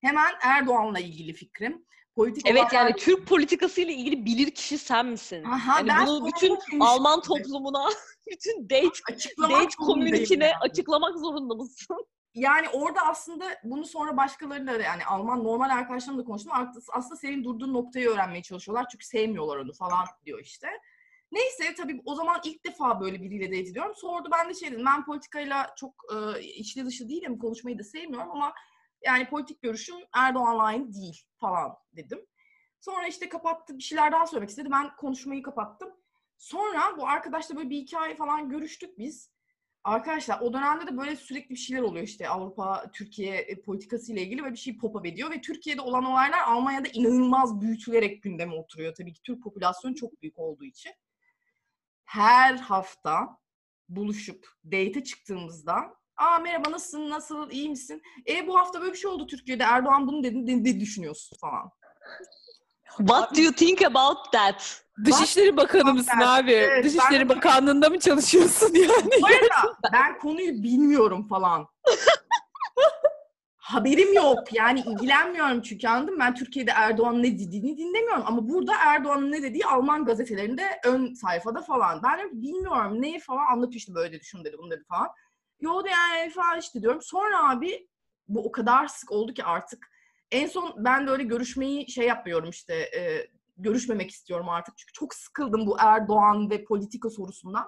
hemen 0.01 0.33
Erdoğan'la 0.41 0.99
ilgili 0.99 1.33
fikrim. 1.33 1.85
Politik 2.15 2.47
Evet 2.47 2.61
olaylarla 2.61 2.89
yani 2.89 2.95
Türk 2.95 3.27
politikasıyla 3.27 3.93
ilgili 3.93 4.25
bilir 4.25 4.51
kişi 4.51 4.77
sen 4.77 5.05
misin? 5.05 5.43
Aha, 5.43 5.77
yani 5.77 5.87
ben 5.87 6.07
bunu 6.07 6.27
bütün 6.27 6.79
Alman 6.79 7.21
toplumuna, 7.21 7.89
bütün 8.31 8.69
date, 8.69 8.99
açıklamak 9.11 9.63
date 9.63 9.75
komünitine 9.75 10.45
yani. 10.45 10.57
açıklamak 10.61 11.19
zorunda 11.19 11.55
mısın? 11.55 12.05
Yani 12.35 12.69
orada 12.69 13.01
aslında 13.01 13.45
bunu 13.63 13.85
sonra 13.85 14.17
başkalarıyla 14.17 14.79
da 14.79 14.83
yani 14.83 15.05
Alman 15.05 15.43
normal 15.43 15.69
arkadaşlarımla 15.69 16.21
da 16.21 16.25
konuştum. 16.25 16.51
Aslında 16.93 17.15
senin 17.15 17.43
durduğun 17.43 17.73
noktayı 17.73 18.09
öğrenmeye 18.09 18.43
çalışıyorlar. 18.43 18.87
Çünkü 18.91 19.05
sevmiyorlar 19.05 19.57
onu 19.57 19.73
falan 19.73 20.05
diyor 20.25 20.39
işte. 20.39 20.67
Neyse 21.31 21.75
tabii 21.75 22.01
o 22.05 22.15
zaman 22.15 22.41
ilk 22.43 22.65
defa 22.65 23.01
böyle 23.01 23.21
biriyle 23.21 23.45
date 23.47 23.69
ediyorum. 23.69 23.95
Sordu 23.95 24.29
ben 24.31 24.49
de 24.49 24.53
şey 24.53 24.71
dedim 24.71 24.85
ben 24.85 25.05
politikayla 25.05 25.75
çok 25.77 25.93
e, 26.13 26.41
içli 26.41 26.85
dışı 26.85 27.09
değilim. 27.09 27.39
Konuşmayı 27.39 27.79
da 27.79 27.83
sevmiyorum 27.83 28.31
ama 28.31 28.53
yani 29.05 29.29
politik 29.29 29.61
görüşüm 29.61 29.95
Erdoğan'la 30.13 30.63
aynı 30.63 30.93
değil 30.93 31.25
falan 31.37 31.77
dedim. 31.95 32.25
Sonra 32.79 33.07
işte 33.07 33.29
kapattı 33.29 33.77
bir 33.77 33.83
şeyler 33.83 34.11
daha 34.11 34.27
söylemek 34.27 34.49
istedi. 34.49 34.69
Ben 34.71 34.95
konuşmayı 34.95 35.43
kapattım. 35.43 35.93
Sonra 36.37 36.97
bu 36.97 37.07
arkadaşla 37.07 37.55
böyle 37.55 37.69
bir 37.69 37.77
iki 37.77 37.97
ay 37.97 38.15
falan 38.15 38.49
görüştük 38.49 38.97
biz. 38.97 39.32
Arkadaşlar 39.83 40.39
o 40.39 40.53
dönemde 40.53 40.87
de 40.87 40.97
böyle 40.97 41.15
sürekli 41.15 41.49
bir 41.49 41.59
şeyler 41.59 41.81
oluyor 41.81 42.05
işte 42.05 42.29
Avrupa, 42.29 42.91
Türkiye 42.93 43.35
e, 43.37 43.61
politikası 43.61 44.13
ile 44.13 44.21
ilgili 44.21 44.43
böyle 44.43 44.53
bir 44.53 44.59
şey 44.59 44.77
pop-up 44.77 45.07
ediyor 45.07 45.31
ve 45.31 45.41
Türkiye'de 45.41 45.81
olan 45.81 46.05
olaylar 46.05 46.39
Almanya'da 46.39 46.87
inanılmaz 46.93 47.61
büyütülerek 47.61 48.23
gündeme 48.23 48.55
oturuyor. 48.55 48.95
Tabii 48.95 49.13
ki 49.13 49.21
Türk 49.21 49.43
popülasyonu 49.43 49.95
çok 49.95 50.21
büyük 50.21 50.39
olduğu 50.39 50.65
için. 50.65 50.91
Her 52.05 52.55
hafta 52.55 53.37
buluşup 53.89 54.47
date'e 54.65 55.03
çıktığımızda 55.03 56.03
Aa 56.17 56.39
merhaba 56.39 56.71
nasılsın, 56.71 57.09
nasıl, 57.09 57.51
iyi 57.51 57.69
misin? 57.69 58.01
E 58.27 58.47
bu 58.47 58.59
hafta 58.59 58.81
böyle 58.81 58.93
bir 58.93 58.97
şey 58.97 59.11
oldu 59.11 59.27
Türkiye'de. 59.27 59.63
Erdoğan 59.63 60.07
bunu 60.07 60.23
dedi, 60.23 60.45
ne, 60.45 60.63
ne 60.63 60.79
düşünüyorsun 60.79 61.37
falan. 61.37 61.71
What 62.97 63.37
do 63.37 63.41
you 63.41 63.51
think 63.51 63.81
about 63.81 64.31
that? 64.31 64.83
Dışişleri 65.05 65.57
Bakanı 65.57 65.93
mısın 65.93 66.19
abi? 66.19 66.51
Evet, 66.51 66.85
Dışişleri 66.85 67.29
ben- 67.29 67.35
Bakanlığı'nda 67.35 67.89
mı 67.89 67.99
çalışıyorsun 67.99 68.73
yani? 68.73 69.09
Bu 69.21 69.27
arada 69.27 69.77
ben 69.93 70.19
konuyu 70.19 70.63
bilmiyorum 70.63 71.27
falan. 71.27 71.67
Haberim 73.57 74.13
yok. 74.13 74.53
Yani 74.53 74.79
ilgilenmiyorum 74.79 75.61
çünkü 75.61 75.87
anladın 75.87 76.13
mı? 76.13 76.19
Ben 76.19 76.35
Türkiye'de 76.35 76.71
Erdoğan'ın 76.71 77.23
ne 77.23 77.39
dediğini 77.39 77.77
dinlemiyorum. 77.77 78.23
Ama 78.25 78.49
burada 78.49 78.73
Erdoğan'ın 78.85 79.31
ne 79.31 79.43
dediği 79.43 79.65
Alman 79.65 80.05
gazetelerinde 80.05 80.63
ön 80.85 81.13
sayfada 81.13 81.61
falan. 81.61 82.03
Ben 82.03 82.19
de 82.19 82.23
bilmiyorum 82.31 83.01
ne 83.01 83.19
falan 83.19 83.45
anlatıyor 83.51 83.73
işte 83.79 83.95
böyle 83.95 84.13
dedi, 84.13 84.25
şunu 84.25 84.45
dedi, 84.45 84.57
bunu 84.57 84.71
dedi 84.71 84.83
falan. 84.89 85.07
Yo 85.59 85.81
yani 85.91 86.29
falan 86.29 86.59
işte 86.59 86.81
diyorum. 86.81 87.01
Sonra 87.01 87.49
abi 87.49 87.87
bu 88.27 88.45
o 88.47 88.51
kadar 88.51 88.87
sık 88.87 89.11
oldu 89.11 89.33
ki 89.33 89.43
artık. 89.43 89.92
En 90.33 90.47
son 90.47 90.73
ben 90.77 91.07
de 91.07 91.11
öyle 91.11 91.23
görüşmeyi 91.23 91.91
şey 91.91 92.07
yapmıyorum 92.07 92.49
işte 92.49 92.73
e, 92.75 93.27
görüşmemek 93.57 94.11
istiyorum 94.11 94.49
artık. 94.49 94.77
Çünkü 94.77 94.93
çok 94.93 95.13
sıkıldım 95.13 95.67
bu 95.67 95.77
Erdoğan 95.79 96.49
ve 96.49 96.63
politika 96.63 97.09
sorusundan. 97.09 97.67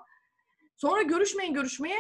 Sonra 0.78 1.02
görüşmeyin 1.02 1.54
görüşmeye 1.54 2.00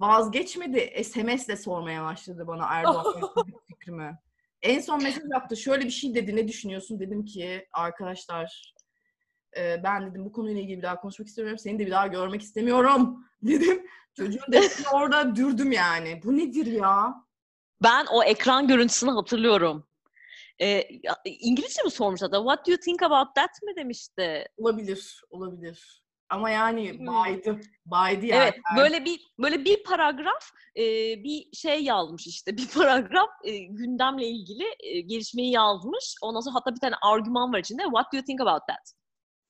vazgeçmedi. 0.00 1.04
SMS'le 1.04 1.62
sormaya 1.62 2.04
başladı 2.04 2.46
bana 2.46 2.66
Erdoğan 2.70 3.20
fikrimi. 3.68 4.18
En 4.62 4.80
son 4.80 5.02
mesaj 5.02 5.22
yaptı. 5.32 5.56
Şöyle 5.56 5.84
bir 5.84 5.90
şey 5.90 6.14
dedi. 6.14 6.36
Ne 6.36 6.48
düşünüyorsun? 6.48 7.00
Dedim 7.00 7.24
ki 7.24 7.68
arkadaşlar 7.72 8.74
e, 9.56 9.82
ben 9.84 10.10
dedim 10.10 10.24
bu 10.24 10.32
konuyla 10.32 10.60
ilgili 10.60 10.78
bir 10.78 10.82
daha 10.82 11.00
konuşmak 11.00 11.28
istemiyorum. 11.28 11.58
Seni 11.58 11.78
de 11.78 11.86
bir 11.86 11.90
daha 11.90 12.06
görmek 12.06 12.42
istemiyorum 12.42 13.24
dedim. 13.42 13.86
Çocuğun 14.16 14.52
dedesini 14.52 14.88
orada 14.88 15.36
dürdüm 15.36 15.72
yani. 15.72 16.20
Bu 16.24 16.36
nedir 16.36 16.66
ya? 16.66 17.14
Ben 17.82 18.06
o 18.12 18.22
ekran 18.22 18.68
görüntüsünü 18.68 19.10
hatırlıyorum. 19.10 19.86
Ya- 20.60 21.16
İngilizce 21.24 21.82
mi 21.82 21.90
sormuş 21.90 22.22
hatta? 22.22 22.36
What 22.38 22.66
do 22.66 22.70
you 22.70 22.80
think 22.80 23.02
about 23.02 23.34
that 23.34 23.50
mi 23.62 23.76
demişti? 23.76 24.46
Olabilir, 24.56 25.22
olabilir. 25.30 26.02
Ama 26.28 26.50
yani 26.50 26.98
Hmm. 26.98 27.06
baydı. 27.06 27.60
Baydı 27.86 28.26
yani. 28.26 28.42
Evet, 28.42 28.54
böyle 28.76 29.04
bir 29.04 29.20
böyle 29.38 29.64
bir 29.64 29.82
paragraf 29.84 30.50
e, 30.76 30.82
bir 31.24 31.48
şey 31.52 31.82
yazmış 31.84 32.26
işte 32.26 32.56
bir 32.56 32.68
paragraf 32.74 33.28
e, 33.44 33.58
gündemle 33.58 34.26
ilgili 34.26 34.64
e, 34.80 35.00
gelişmeyi 35.00 35.52
yazmış. 35.52 36.14
Ondan 36.22 36.40
sonra 36.40 36.54
hatta 36.54 36.74
bir 36.74 36.80
tane 36.80 36.94
argüman 37.02 37.52
var 37.52 37.58
içinde. 37.58 37.82
What 37.82 38.12
do 38.12 38.16
you 38.16 38.24
think 38.24 38.40
about 38.40 38.62
that? 38.68 38.92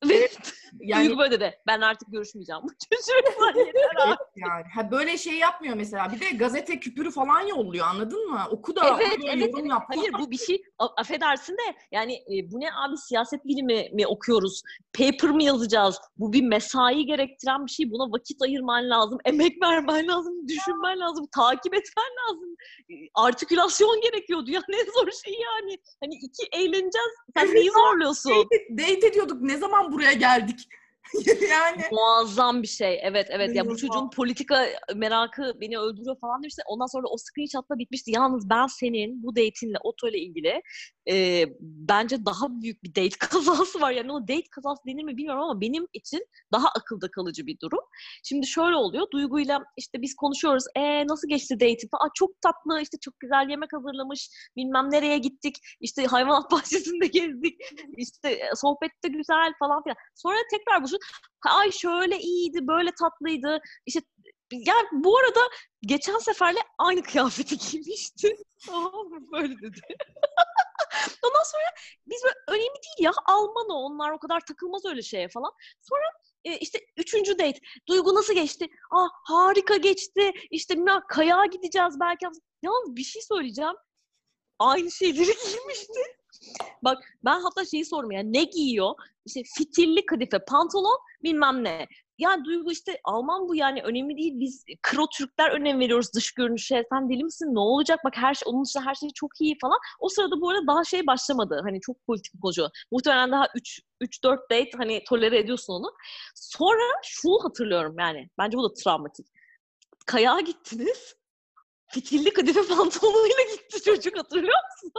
Evet. 0.05 0.39
Yani 0.81 1.09
Duygu 1.09 1.19
böyle 1.19 1.41
de. 1.41 1.59
Ben 1.67 1.81
artık 1.81 2.13
görüşmeyeceğim 2.13 2.63
bu 2.63 2.69
çocuğumla. 2.69 3.61
Yeter 3.67 3.97
artık. 3.99 4.27
yani. 4.37 4.65
Ha 4.75 4.91
böyle 4.91 5.19
şey 5.19 5.35
yapmıyor 5.35 5.77
mesela. 5.77 6.13
Bir 6.13 6.21
de 6.21 6.31
gazete 6.31 6.81
küpürü 6.81 7.11
falan 7.11 7.41
yolluyor 7.41 7.87
anladın 7.87 8.31
mı? 8.31 8.41
Oku 8.51 8.77
da 8.77 8.97
Evet, 9.01 9.19
evet, 9.35 9.53
yorum 9.53 9.67
yap. 9.67 9.83
Hayır 9.89 10.13
bu 10.19 10.31
bir 10.31 10.39
şey 10.39 10.63
affedersin 10.79 11.53
de 11.53 11.77
yani 11.93 12.15
e, 12.15 12.51
bu 12.51 12.61
ne 12.61 12.69
abi 12.73 12.97
siyaset 12.97 13.45
bilimi 13.45 13.89
mi 13.93 14.07
okuyoruz? 14.07 14.63
Paper 14.99 15.31
mı 15.31 15.43
yazacağız? 15.43 15.99
Bu 16.17 16.33
bir 16.33 16.43
mesai 16.43 17.07
gerektiren 17.07 17.67
bir 17.67 17.71
şey. 17.71 17.91
Buna 17.91 18.13
vakit 18.13 18.43
ayırman 18.43 18.91
lazım. 18.91 19.19
Emek 19.25 19.63
vermen 19.63 20.09
lazım. 20.09 20.49
Düşünmen 20.49 21.01
lazım. 21.01 21.27
Takip 21.35 21.75
etmen 21.75 22.11
lazım. 22.27 22.57
E, 22.91 22.95
Artikülasyon 23.15 24.01
gerekiyordu. 24.01 24.51
Ya 24.57 24.63
ne 24.69 24.77
zor 24.85 25.11
şey 25.25 25.35
yani. 25.35 25.79
Hani 26.01 26.15
iki 26.15 26.47
eğleneceğiz. 26.53 27.15
Sen 27.37 27.55
neyi 27.55 27.71
zorluyorsun? 27.71 28.33
Date 28.71 29.07
ediyorduk. 29.07 29.41
Ne 29.43 29.57
zaman 29.57 29.86
buraya 29.92 30.12
geldik? 30.12 30.68
yani 31.51 31.83
Muazzam 31.92 32.62
bir 32.62 32.69
şey. 32.69 33.01
Evet 33.03 33.27
evet. 33.31 33.57
Ya 33.57 33.66
bu 33.66 33.77
çocuğun 33.77 34.11
politika 34.11 34.66
merakı 34.95 35.53
beni 35.61 35.79
öldürüyor 35.79 36.16
falan 36.21 36.42
demişti. 36.42 36.62
Ondan 36.66 36.87
sonra 36.87 37.07
o 37.09 37.16
screenshot'la 37.16 37.79
bitmişti. 37.79 38.11
Yalnız 38.11 38.51
ben 38.51 38.66
senin 38.66 39.23
bu 39.23 39.37
date'inle 39.37 39.79
Otto 39.83 40.09
ile 40.09 40.19
ilgili 40.19 40.62
e, 41.11 41.45
bence 41.61 42.25
daha 42.27 42.61
büyük 42.62 42.83
bir 42.85 42.90
date 42.90 43.19
kazası 43.19 43.81
var. 43.81 43.90
Yani 43.90 44.12
o 44.12 44.21
date 44.21 44.51
kazası 44.51 44.83
denir 44.87 45.05
mi 45.05 45.16
bilmiyorum 45.16 45.42
ama 45.42 45.61
benim 45.61 45.87
için 45.92 46.27
daha 46.53 46.69
akılda 46.69 47.11
kalıcı 47.11 47.47
bir 47.47 47.61
durum. 47.61 47.85
Şimdi 48.25 48.47
şöyle 48.47 48.77
oluyor. 48.77 49.07
Duygu'yla 49.12 49.64
işte 49.77 50.03
biz 50.03 50.14
konuşuyoruz. 50.14 50.64
E 50.77 51.07
nasıl 51.07 51.29
geçti 51.29 51.55
date'in 51.55 51.88
falan. 51.90 52.11
Çok 52.14 52.40
tatlı 52.40 52.81
işte 52.83 52.97
çok 53.01 53.21
güzel 53.21 53.47
yemek 53.51 53.73
hazırlamış. 53.73 54.31
Bilmem 54.57 54.90
nereye 54.90 55.19
gittik. 55.19 55.57
İşte 55.81 56.07
hayvanat 56.07 56.51
bahçesinde 56.53 57.07
gezdik. 57.07 57.61
İşte 57.97 58.31
e, 58.31 58.51
sohbette 58.55 59.09
güzel 59.09 59.53
falan 59.59 59.83
filan. 59.83 59.97
Sonra 60.14 60.37
tekrar 60.51 60.83
buluşup 60.97 61.57
ay 61.57 61.71
şöyle 61.73 62.19
iyiydi, 62.19 62.67
böyle 62.67 62.91
tatlıydı. 63.01 63.61
İşte 63.87 64.01
yani 64.53 64.89
bu 64.93 65.19
arada 65.19 65.41
geçen 65.83 66.19
seferle 66.19 66.59
aynı 66.79 67.03
kıyafeti 67.03 67.59
giymişti. 67.71 68.37
Böyle 69.33 69.55
dedi. 69.63 69.81
Ondan 71.25 71.43
sonra 71.45 71.65
biz 72.07 72.23
böyle 72.25 72.35
önemli 72.49 72.67
değil 72.85 72.97
ya 73.07 73.13
Alman 73.27 73.71
o 73.71 73.75
onlar 73.75 74.11
o 74.11 74.19
kadar 74.19 74.41
takılmaz 74.41 74.85
öyle 74.85 75.03
şeye 75.03 75.29
falan. 75.29 75.53
Sonra 75.83 76.05
e, 76.45 76.59
işte 76.59 76.79
üçüncü 76.97 77.33
date. 77.39 77.59
Duygu 77.89 78.15
nasıl 78.15 78.35
geçti? 78.35 78.67
Ah 78.91 79.09
harika 79.25 79.77
geçti. 79.77 80.33
İşte 80.51 80.75
kayağa 81.09 81.47
gideceğiz 81.47 82.01
belki. 82.01 82.27
Yalnız 82.63 82.97
bir 82.97 83.05
şey 83.05 83.23
söyleyeceğim. 83.23 83.75
Aynı 84.59 84.90
şeyleri 84.90 85.35
giymişti. 85.51 86.01
Bak 86.83 86.99
ben 87.25 87.40
hatta 87.40 87.64
şeyi 87.64 87.85
sordum 87.85 88.11
yani 88.11 88.33
ne 88.33 88.45
giyiyor? 88.45 88.95
İşte 89.27 89.42
fitilli 89.57 90.07
kadife 90.07 90.38
pantolon 90.49 90.99
bilmem 91.23 91.64
ne. 91.64 91.87
Yani 92.19 92.45
Duygu 92.45 92.73
işte 92.73 93.01
Alman 93.05 93.49
bu 93.49 93.55
yani 93.57 93.83
önemli 93.83 94.16
değil. 94.16 94.33
Biz 94.40 94.64
kro 94.83 95.07
Türkler 95.19 95.51
önem 95.51 95.81
veriyoruz 95.81 96.12
dış 96.14 96.33
görünüşe. 96.33 96.85
Sen 96.92 97.11
deli 97.11 97.25
misin? 97.25 97.55
Ne 97.55 97.59
olacak? 97.61 98.01
Bak 98.05 98.12
her 98.16 98.35
şey 98.35 98.53
onun 98.53 98.64
dışında 98.64 98.87
her 98.87 98.95
şey 98.95 99.09
çok 99.14 99.40
iyi 99.40 99.57
falan. 99.61 99.79
O 100.01 100.09
sırada 100.09 100.40
bu 100.40 100.51
arada 100.51 100.66
daha 100.66 100.85
şey 100.85 101.07
başlamadı. 101.07 101.61
Hani 101.64 101.81
çok 101.81 102.07
politik 102.07 102.42
konuşuyor. 102.42 102.71
Muhtemelen 102.92 103.33
daha 103.33 103.49
3 103.55 103.81
3 104.01 104.25
4 104.25 104.51
date 104.51 104.71
hani 104.77 105.05
tolere 105.09 105.38
ediyorsun 105.38 105.73
onu. 105.73 105.92
Sonra 106.35 106.83
şunu 107.03 107.45
hatırlıyorum 107.45 107.97
yani. 107.99 108.29
Bence 108.38 108.59
bu 108.59 108.71
da 108.71 108.75
travmatik. 108.75 109.27
Kayağa 110.07 110.40
gittiniz. 110.40 111.16
Fitilli 111.87 112.33
kadife 112.33 112.61
pantolonuyla 112.68 113.42
gitti 113.55 113.83
çocuk 113.83 114.18
hatırlıyor 114.18 114.59
musun? 114.72 114.92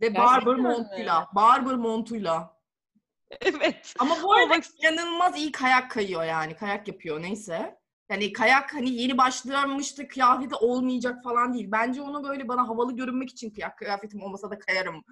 ve 0.00 0.08
mi? 0.08 0.62
montuyla. 0.62 1.28
Barber 1.34 1.74
montuyla. 1.74 2.56
evet. 3.40 3.94
Ama 3.98 4.22
bu 4.22 4.32
arada 4.32 4.50
bak 4.50 4.64
inanılmaz 4.82 5.38
iyi 5.38 5.52
kayak 5.52 5.90
kayıyor 5.90 6.24
yani. 6.24 6.56
Kayak 6.56 6.88
yapıyor 6.88 7.22
neyse. 7.22 7.82
Yani 8.10 8.32
kayak 8.32 8.74
hani 8.74 8.90
yeni 8.90 9.18
başlamıştı 9.18 10.08
kıyafeti 10.08 10.54
olmayacak 10.54 11.24
falan 11.24 11.54
değil. 11.54 11.68
Bence 11.72 12.02
onu 12.02 12.24
böyle 12.24 12.48
bana 12.48 12.68
havalı 12.68 12.96
görünmek 12.96 13.30
için 13.30 13.50
kıyak 13.50 13.78
kıyafetim 13.78 14.22
olmasa 14.22 14.50
da 14.50 14.58
kayarım 14.58 15.04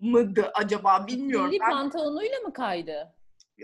mıydı 0.00 0.50
acaba 0.54 1.06
bilmiyorum. 1.06 1.48
Milli 1.48 1.60
Ben 1.60 1.70
pantolonuyla 1.70 2.40
mı 2.40 2.52
kaydı? 2.52 3.14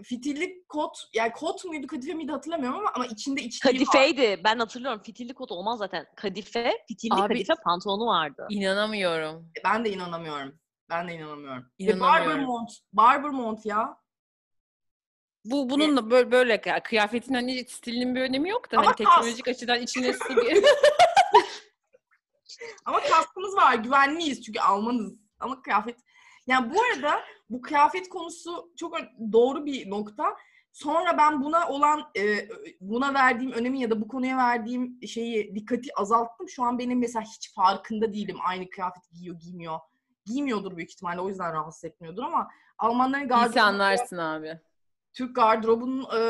Fitilli 0.04 0.64
kot 0.68 0.98
yani 1.14 1.32
kot 1.32 1.64
muydu 1.64 1.86
kadife 1.86 2.14
miydi 2.14 2.32
hatırlamıyorum 2.32 2.78
ama, 2.78 2.90
ama 2.94 3.06
içinde 3.06 3.42
içliği 3.42 3.72
var. 3.72 3.78
kadifeydi. 3.86 4.40
Ben 4.44 4.58
hatırlıyorum. 4.58 5.02
Fitilli 5.02 5.34
kot 5.34 5.52
olmaz 5.52 5.78
zaten. 5.78 6.06
Kadife, 6.16 6.72
fitilli 6.88 7.14
Abi- 7.14 7.34
kadife 7.34 7.54
pantolonu 7.64 8.06
vardı. 8.06 8.46
İnanamıyorum. 8.50 9.50
Ben 9.64 9.84
de 9.84 9.90
inanamıyorum. 9.92 10.58
Ben 10.90 11.08
de 11.08 11.14
inanamıyorum. 11.14 11.64
Ve 11.80 11.86
barber 11.86 11.96
İnanamıyorum. 11.96 12.44
mont. 12.44 12.70
Barber 12.92 13.30
mont 13.30 13.66
ya. 13.66 13.96
Bu 15.44 15.70
bunun 15.70 15.96
da 15.96 16.10
böyle 16.10 16.30
böyle 16.32 16.60
kıyafetin 16.82 17.34
hani 17.34 17.64
stilinin 17.68 18.14
bir 18.14 18.20
önemi 18.20 18.48
yok 18.48 18.72
da 18.72 18.78
Ama 18.78 18.86
hani 18.86 18.96
kas. 18.96 19.14
teknolojik 19.14 19.48
açıdan 19.48 19.82
içine 19.82 20.12
su 20.12 20.36
bir 20.36 20.64
Ama 22.84 23.00
kaskımız 23.00 23.56
var. 23.56 23.74
Güvenliyiz 23.74 24.42
çünkü 24.42 24.60
Almanız. 24.60 25.20
Ama 25.40 25.62
kıyafet... 25.62 25.98
Yani 26.46 26.74
bu 26.74 26.82
arada 26.82 27.20
bu 27.50 27.60
kıyafet 27.60 28.08
konusu 28.08 28.72
çok 28.76 28.96
doğru 29.32 29.66
bir 29.66 29.90
nokta. 29.90 30.36
Sonra 30.72 31.18
ben 31.18 31.42
buna 31.42 31.68
olan 31.68 32.02
e, 32.18 32.48
buna 32.80 33.14
verdiğim 33.14 33.52
önemi 33.52 33.80
ya 33.80 33.90
da 33.90 34.00
bu 34.00 34.08
konuya 34.08 34.36
verdiğim 34.36 34.98
şeyi 35.06 35.54
dikkati 35.54 35.88
azalttım. 35.96 36.48
Şu 36.48 36.64
an 36.64 36.78
benim 36.78 36.98
mesela 36.98 37.24
hiç 37.24 37.54
farkında 37.54 38.12
değilim 38.12 38.36
aynı 38.46 38.70
kıyafet 38.70 39.10
giyiyor 39.12 39.36
giymiyor. 39.36 39.78
Giymiyordur 40.26 40.76
büyük 40.76 40.90
ihtimalle 40.90 41.20
o 41.20 41.28
yüzden 41.28 41.52
rahatsız 41.52 41.84
etmiyordur 41.84 42.22
ama 42.22 42.48
Almanların 42.78 43.28
gardırobu 43.28 43.60
anlarsın 43.60 44.18
abi. 44.18 44.60
Türk 45.12 45.36
gardırobunun 45.36 46.06
e, 46.18 46.22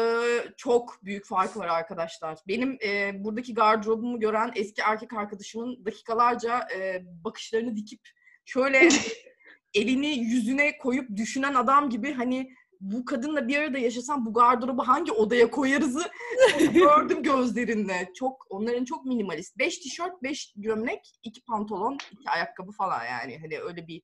çok 0.57 1.05
büyük 1.05 1.27
farkı 1.27 1.59
var 1.59 1.69
arkadaşlar. 1.69 2.39
Benim 2.49 2.79
e, 2.85 3.25
buradaki 3.25 3.55
gardırobumu 3.55 4.21
gören 4.21 4.53
eski 4.55 4.83
erkek 4.83 5.13
arkadaşımın 5.13 5.85
dakikalarca 5.85 6.69
e, 6.77 7.03
bakışlarını 7.25 7.77
dikip 7.77 8.01
şöyle 8.45 8.89
elini 9.77 10.19
yüzüne 10.19 10.79
koyup 10.79 11.17
düşünen 11.17 11.55
adam 11.55 11.91
gibi 11.91 12.13
hani 12.13 12.51
bu 12.81 13.05
kadınla 13.05 13.49
bir 13.49 13.57
arada 13.57 13.79
yaşasam 13.79 14.27
bu 14.27 14.33
gardırobu 14.33 14.89
hangi 14.89 15.13
odaya 15.13 15.51
koyarızı 15.51 16.03
gördüm 16.75 17.23
gözlerinde. 17.23 18.11
Çok 18.15 18.47
onların 18.51 18.85
çok 18.85 19.05
minimalist. 19.05 19.59
5 19.59 19.79
tişört, 19.79 20.23
5 20.23 20.53
gömlek, 20.57 21.01
2 21.23 21.45
pantolon, 21.45 21.99
2 22.13 22.31
ayakkabı 22.31 22.73
falan 22.73 23.05
yani. 23.05 23.39
Hani 23.39 23.61
öyle 23.61 23.87
bir 23.87 24.03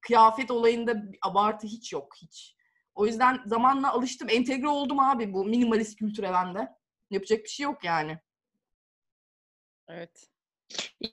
kıyafet 0.00 0.50
olayında 0.50 1.12
bir 1.12 1.18
abartı 1.22 1.66
hiç 1.66 1.92
yok 1.92 2.14
hiç. 2.22 2.56
O 2.94 3.06
yüzden 3.06 3.40
zamanla 3.46 3.92
alıştım. 3.92 4.28
Entegre 4.30 4.68
oldum 4.68 5.00
abi 5.00 5.32
bu 5.32 5.44
minimalist 5.44 5.98
kültüre 5.98 6.32
ben 6.32 6.54
de. 6.54 6.68
Yapacak 7.10 7.44
bir 7.44 7.48
şey 7.48 7.64
yok 7.64 7.84
yani. 7.84 8.18
Evet. 9.88 10.26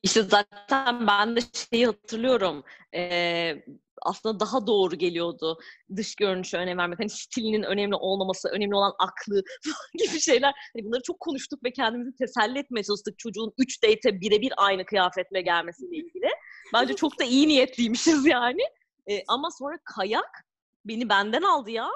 İşte 0.04 0.22
zaten 0.24 1.08
ben 1.08 1.36
de 1.36 1.40
şeyi 1.72 1.86
hatırlıyorum. 1.86 2.64
Ee, 2.96 3.64
aslında 4.02 4.40
daha 4.40 4.68
doğru 4.68 4.96
geliyordu 4.96 5.60
dış 5.96 6.16
görünüşe 6.16 6.58
önem 6.58 6.78
vermek. 6.78 7.00
Hani 7.00 7.10
stilinin 7.10 7.64
önemli 7.64 7.96
olmaması, 7.96 8.50
önemli 8.50 8.76
olan 8.76 8.94
aklı 9.00 9.44
gibi 10.00 10.20
şeyler. 10.20 10.54
Hani 10.76 10.86
bunları 10.86 11.02
çok 11.04 11.20
konuştuk 11.20 11.64
ve 11.64 11.72
kendimizi 11.72 12.16
teselli 12.16 12.60
etmeye 12.60 12.84
çalıştık 12.84 13.20
çocuğun 13.20 13.54
3 13.58 13.84
date'e 13.84 14.22
birebir 14.22 14.54
aynı 14.58 14.86
kıyafetle 14.86 15.42
gelmesiyle 15.42 15.96
ilgili. 15.96 16.30
Bence 16.74 16.94
çok 16.94 17.20
da 17.20 17.24
iyi 17.24 17.48
niyetliymişiz 17.48 18.26
yani. 18.26 18.62
Ee, 19.10 19.24
ama 19.28 19.52
sonra 19.52 19.78
kayak 19.96 20.46
beni 20.86 21.10
benden 21.10 21.42
aldı 21.42 21.72
ya. 21.72 21.90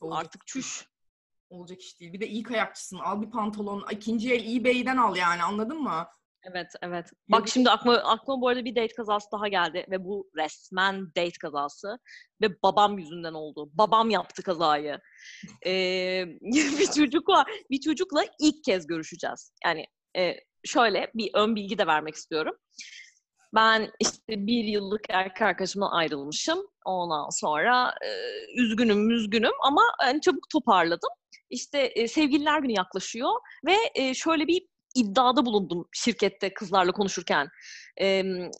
Olacak 0.00 0.20
Artık 0.20 0.46
çüş. 0.46 0.88
Olacak 1.50 1.80
iş 1.80 2.00
değil. 2.00 2.12
Bir 2.12 2.20
de 2.20 2.26
iyi 2.26 2.42
kayakçısın. 2.42 2.98
Al 2.98 3.22
bir 3.22 3.30
pantolon. 3.30 3.84
ikinci 3.90 4.32
el 4.32 4.56
eBay'den 4.56 4.96
al 4.96 5.16
yani 5.16 5.42
anladın 5.42 5.82
mı? 5.82 6.06
Evet, 6.50 6.72
evet. 6.82 7.10
Bak 7.28 7.48
şimdi 7.48 7.70
aklıma, 7.70 7.96
aklıma 7.96 8.40
bu 8.40 8.48
arada 8.48 8.64
bir 8.64 8.76
date 8.76 8.94
kazası 8.94 9.26
daha 9.32 9.48
geldi 9.48 9.86
ve 9.90 10.04
bu 10.04 10.30
resmen 10.36 11.06
date 11.06 11.38
kazası 11.40 11.98
ve 12.42 12.62
babam 12.62 12.98
yüzünden 12.98 13.32
oldu. 13.32 13.70
Babam 13.72 14.10
yaptı 14.10 14.42
kazayı. 14.42 15.00
Ee, 15.66 16.24
bir 16.42 16.86
çocuk 16.86 17.28
var. 17.28 17.46
Bir 17.70 17.80
çocukla 17.80 18.24
ilk 18.40 18.64
kez 18.64 18.86
görüşeceğiz. 18.86 19.52
Yani 19.64 19.86
e, 20.16 20.34
şöyle 20.64 21.10
bir 21.14 21.30
ön 21.34 21.56
bilgi 21.56 21.78
de 21.78 21.86
vermek 21.86 22.14
istiyorum. 22.14 22.54
Ben 23.54 23.90
işte 24.00 24.46
bir 24.46 24.64
yıllık 24.64 25.02
erkek 25.08 25.42
arkadaşımdan 25.42 25.90
ayrılmışım. 25.90 26.58
Ondan 26.84 27.28
sonra 27.30 27.94
e, 28.02 28.10
üzgünüm, 28.60 29.10
üzgünüm 29.10 29.52
ama 29.62 29.82
hani 29.98 30.20
çabuk 30.20 30.50
toparladım. 30.50 31.10
İşte 31.50 31.78
e, 31.78 32.08
sevgililer 32.08 32.58
günü 32.58 32.72
yaklaşıyor 32.72 33.30
ve 33.66 33.76
e, 33.94 34.14
şöyle 34.14 34.46
bir 34.46 34.66
iddiada 34.96 35.46
bulundum 35.46 35.88
şirkette 35.92 36.54
kızlarla 36.54 36.92
konuşurken. 36.92 37.48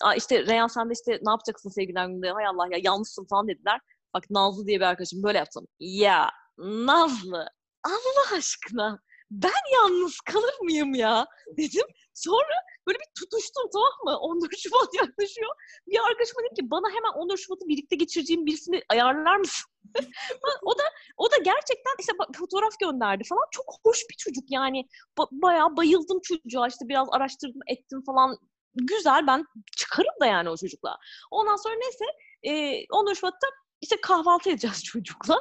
"Aa 0.03 0.15
işte 0.17 0.47
Reyhan 0.47 0.67
sen 0.67 0.89
de 0.89 0.93
işte 0.93 1.13
ne 1.13 1.31
yapacaksın 1.31 1.71
sevgililer 1.71 2.07
gününde? 2.07 2.31
Hay 2.31 2.47
Allah 2.47 2.67
ya 2.71 2.79
yalnızsın 2.85 3.27
falan 3.31 3.49
dediler. 3.49 3.81
Bak 4.15 4.31
Nazlı 4.31 4.67
diye 4.67 4.81
bir 4.81 4.85
arkadaşım 4.85 5.23
böyle 5.23 5.39
yaptım. 5.39 5.67
Ya 5.81 6.31
Nazlı 6.59 7.49
Allah 7.85 8.37
aşkına 8.39 8.99
ben 9.31 9.63
yalnız 9.75 10.21
kalır 10.21 10.55
mıyım 10.63 10.95
ya 10.95 11.27
dedim. 11.59 11.87
Sonra 12.15 12.55
Böyle 12.87 12.99
bir 12.99 13.11
tutuştum 13.19 13.65
tamam 13.73 13.93
mı? 14.05 14.19
14 14.21 14.59
Şubat 14.59 14.95
yaklaşıyor. 14.95 15.51
Bir 15.87 15.99
arkadaşıma 16.09 16.41
dedim 16.45 16.55
ki 16.55 16.71
bana 16.71 16.89
hemen 16.89 17.13
14 17.21 17.41
Şubat'ı 17.41 17.69
birlikte 17.69 17.97
geçireceğim 17.97 18.47
birisini 18.47 18.83
ayarlar 18.89 19.37
mısın? 19.37 19.71
o 20.63 20.79
da 20.79 20.83
o 21.17 21.31
da 21.31 21.37
gerçekten 21.37 21.95
işte 22.01 22.13
fotoğraf 22.39 22.79
gönderdi 22.81 23.25
falan. 23.29 23.45
Çok 23.51 23.65
hoş 23.85 23.99
bir 24.11 24.17
çocuk 24.17 24.45
yani. 24.51 24.89
Ba- 25.19 25.29
bayağı 25.31 25.77
bayıldım 25.77 26.21
çocuğa. 26.23 26.69
İşte 26.69 26.89
biraz 26.89 27.09
araştırdım, 27.11 27.61
ettim 27.67 28.03
falan. 28.07 28.39
Güzel 28.75 29.27
ben 29.27 29.45
çıkarım 29.77 30.15
da 30.21 30.27
yani 30.27 30.51
o 30.51 30.57
çocukla. 30.57 30.99
Ondan 31.31 31.57
sonra 31.57 31.75
neyse 31.75 32.05
e, 32.43 32.85
14 32.91 33.19
Şubat'ta 33.19 33.47
işte 33.81 33.97
kahvaltı 34.03 34.51
edeceğiz 34.51 34.85
çocukla. 34.85 35.39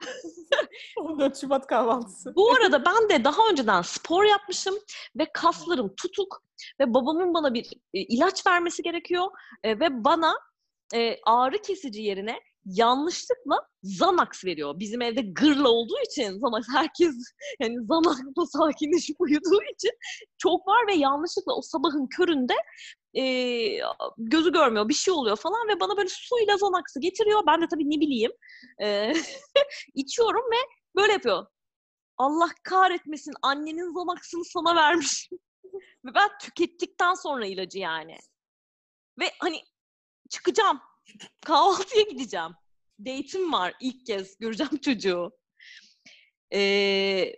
14 0.96 1.40
Şubat 1.40 1.66
kahvaltısı. 1.66 2.34
Bu 2.36 2.52
arada 2.52 2.84
ben 2.84 3.08
de 3.08 3.24
daha 3.24 3.48
önceden 3.50 3.82
spor 3.82 4.24
yapmışım 4.24 4.74
ve 5.18 5.32
kaslarım 5.34 5.94
tutuk 5.96 6.42
ve 6.80 6.94
babamın 6.94 7.34
bana 7.34 7.54
bir 7.54 7.72
e, 7.94 8.00
ilaç 8.00 8.46
vermesi 8.46 8.82
gerekiyor 8.82 9.26
e, 9.62 9.80
ve 9.80 10.04
bana 10.04 10.34
e, 10.94 11.16
ağrı 11.26 11.62
kesici 11.62 12.02
yerine 12.02 12.40
yanlışlıkla 12.64 13.68
Xanax 13.82 14.44
veriyor. 14.44 14.78
Bizim 14.78 15.02
evde 15.02 15.20
gırla 15.20 15.68
olduğu 15.68 15.98
için 16.10 16.40
Xanax 16.40 16.64
herkes 16.72 17.14
yani 17.60 17.74
Xanax'la 17.74 18.46
sakinleşip 18.46 19.20
uyuduğu 19.20 19.62
için 19.74 19.90
çok 20.38 20.66
var 20.66 20.86
ve 20.88 20.94
yanlışlıkla 20.94 21.54
o 21.54 21.62
sabahın 21.62 22.06
köründe 22.06 22.54
e, 23.16 23.24
gözü 24.18 24.52
görmüyor 24.52 24.88
bir 24.88 24.94
şey 24.94 25.14
oluyor 25.14 25.36
falan 25.36 25.68
ve 25.68 25.80
bana 25.80 25.96
böyle 25.96 26.08
suyla 26.08 26.54
Xanax'ı 26.54 27.00
getiriyor. 27.00 27.42
Ben 27.46 27.62
de 27.62 27.68
tabii 27.68 27.90
ne 27.90 28.00
bileyim 28.00 28.32
e, 28.82 29.14
içiyorum 29.94 30.44
ve 30.52 30.56
böyle 30.96 31.12
yapıyor. 31.12 31.46
Allah 32.18 32.48
kahretmesin 32.64 33.34
annenin 33.42 33.94
Xanax'ını 33.94 34.44
sana 34.44 34.76
vermiş. 34.76 35.28
ve 36.04 36.14
ben 36.14 36.30
tükettikten 36.40 37.14
sonra 37.14 37.46
ilacı 37.46 37.78
yani. 37.78 38.18
Ve 39.20 39.30
hani 39.38 39.64
çıkacağım 40.30 40.80
kahvaltıya 41.46 42.02
gideceğim. 42.02 42.52
Date'im 42.98 43.52
var 43.52 43.74
ilk 43.80 44.06
kez. 44.06 44.38
Göreceğim 44.38 44.76
çocuğu. 44.76 45.32
Ee, 46.52 47.32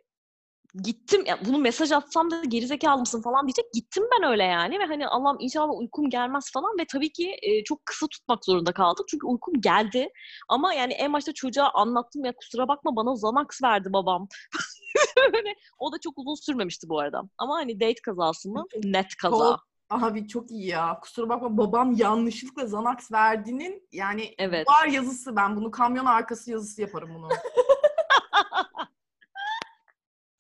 gittim. 0.83 1.25
Ya 1.27 1.39
bunu 1.47 1.59
mesaj 1.59 1.93
atsam 1.93 2.31
da 2.31 2.45
gerizekalı 2.45 3.01
mısın 3.01 3.23
falan 3.23 3.47
diyecek. 3.47 3.73
Gittim 3.73 4.05
ben 4.13 4.31
öyle 4.31 4.45
yani 4.45 4.79
ve 4.79 4.85
hani 4.85 5.09
Allah'ım 5.09 5.37
inşallah 5.41 5.79
uykum 5.79 6.11
gelmez 6.11 6.51
falan 6.53 6.79
ve 6.81 6.87
tabii 6.93 7.13
ki 7.13 7.37
e, 7.43 7.65
çok 7.65 7.87
kısa 7.87 8.07
tutmak 8.07 8.45
zorunda 8.45 8.73
kaldık. 8.73 9.07
Çünkü 9.09 9.27
uykum 9.27 9.61
geldi. 9.61 10.09
Ama 10.49 10.75
yani 10.75 10.93
en 10.93 11.13
başta 11.13 11.33
çocuğa 11.33 11.71
anlattım 11.75 12.25
ya 12.25 12.33
kusura 12.37 12.69
bakma 12.69 12.97
bana 12.97 13.13
Xanax 13.13 13.63
verdi 13.63 13.93
babam. 13.93 14.29
o 15.79 15.93
da 15.93 15.97
çok 16.01 16.19
uzun 16.19 16.35
sürmemişti 16.35 16.89
bu 16.89 17.01
arada. 17.01 17.23
Ama 17.39 17.55
hani 17.55 17.81
date 17.81 18.03
kazası 18.05 18.49
mı? 18.49 18.65
Net 18.85 19.17
kaza. 19.23 19.59
Abi 19.91 20.29
çok 20.29 20.51
iyi 20.51 20.67
ya. 20.67 20.99
Kusura 21.03 21.29
bakma 21.29 21.59
babam 21.59 21.93
yanlışlıkla 21.93 22.63
Xanax 22.63 23.13
verdiğinin 23.13 23.89
yani 23.93 24.35
Evet. 24.39 24.69
var 24.69 24.87
yazısı. 24.87 25.37
Ben 25.37 25.57
bunu 25.57 25.71
kamyon 25.71 26.07
arkası 26.07 26.51
yazısı 26.51 26.81
yaparım 26.81 27.15
bunu. 27.15 27.29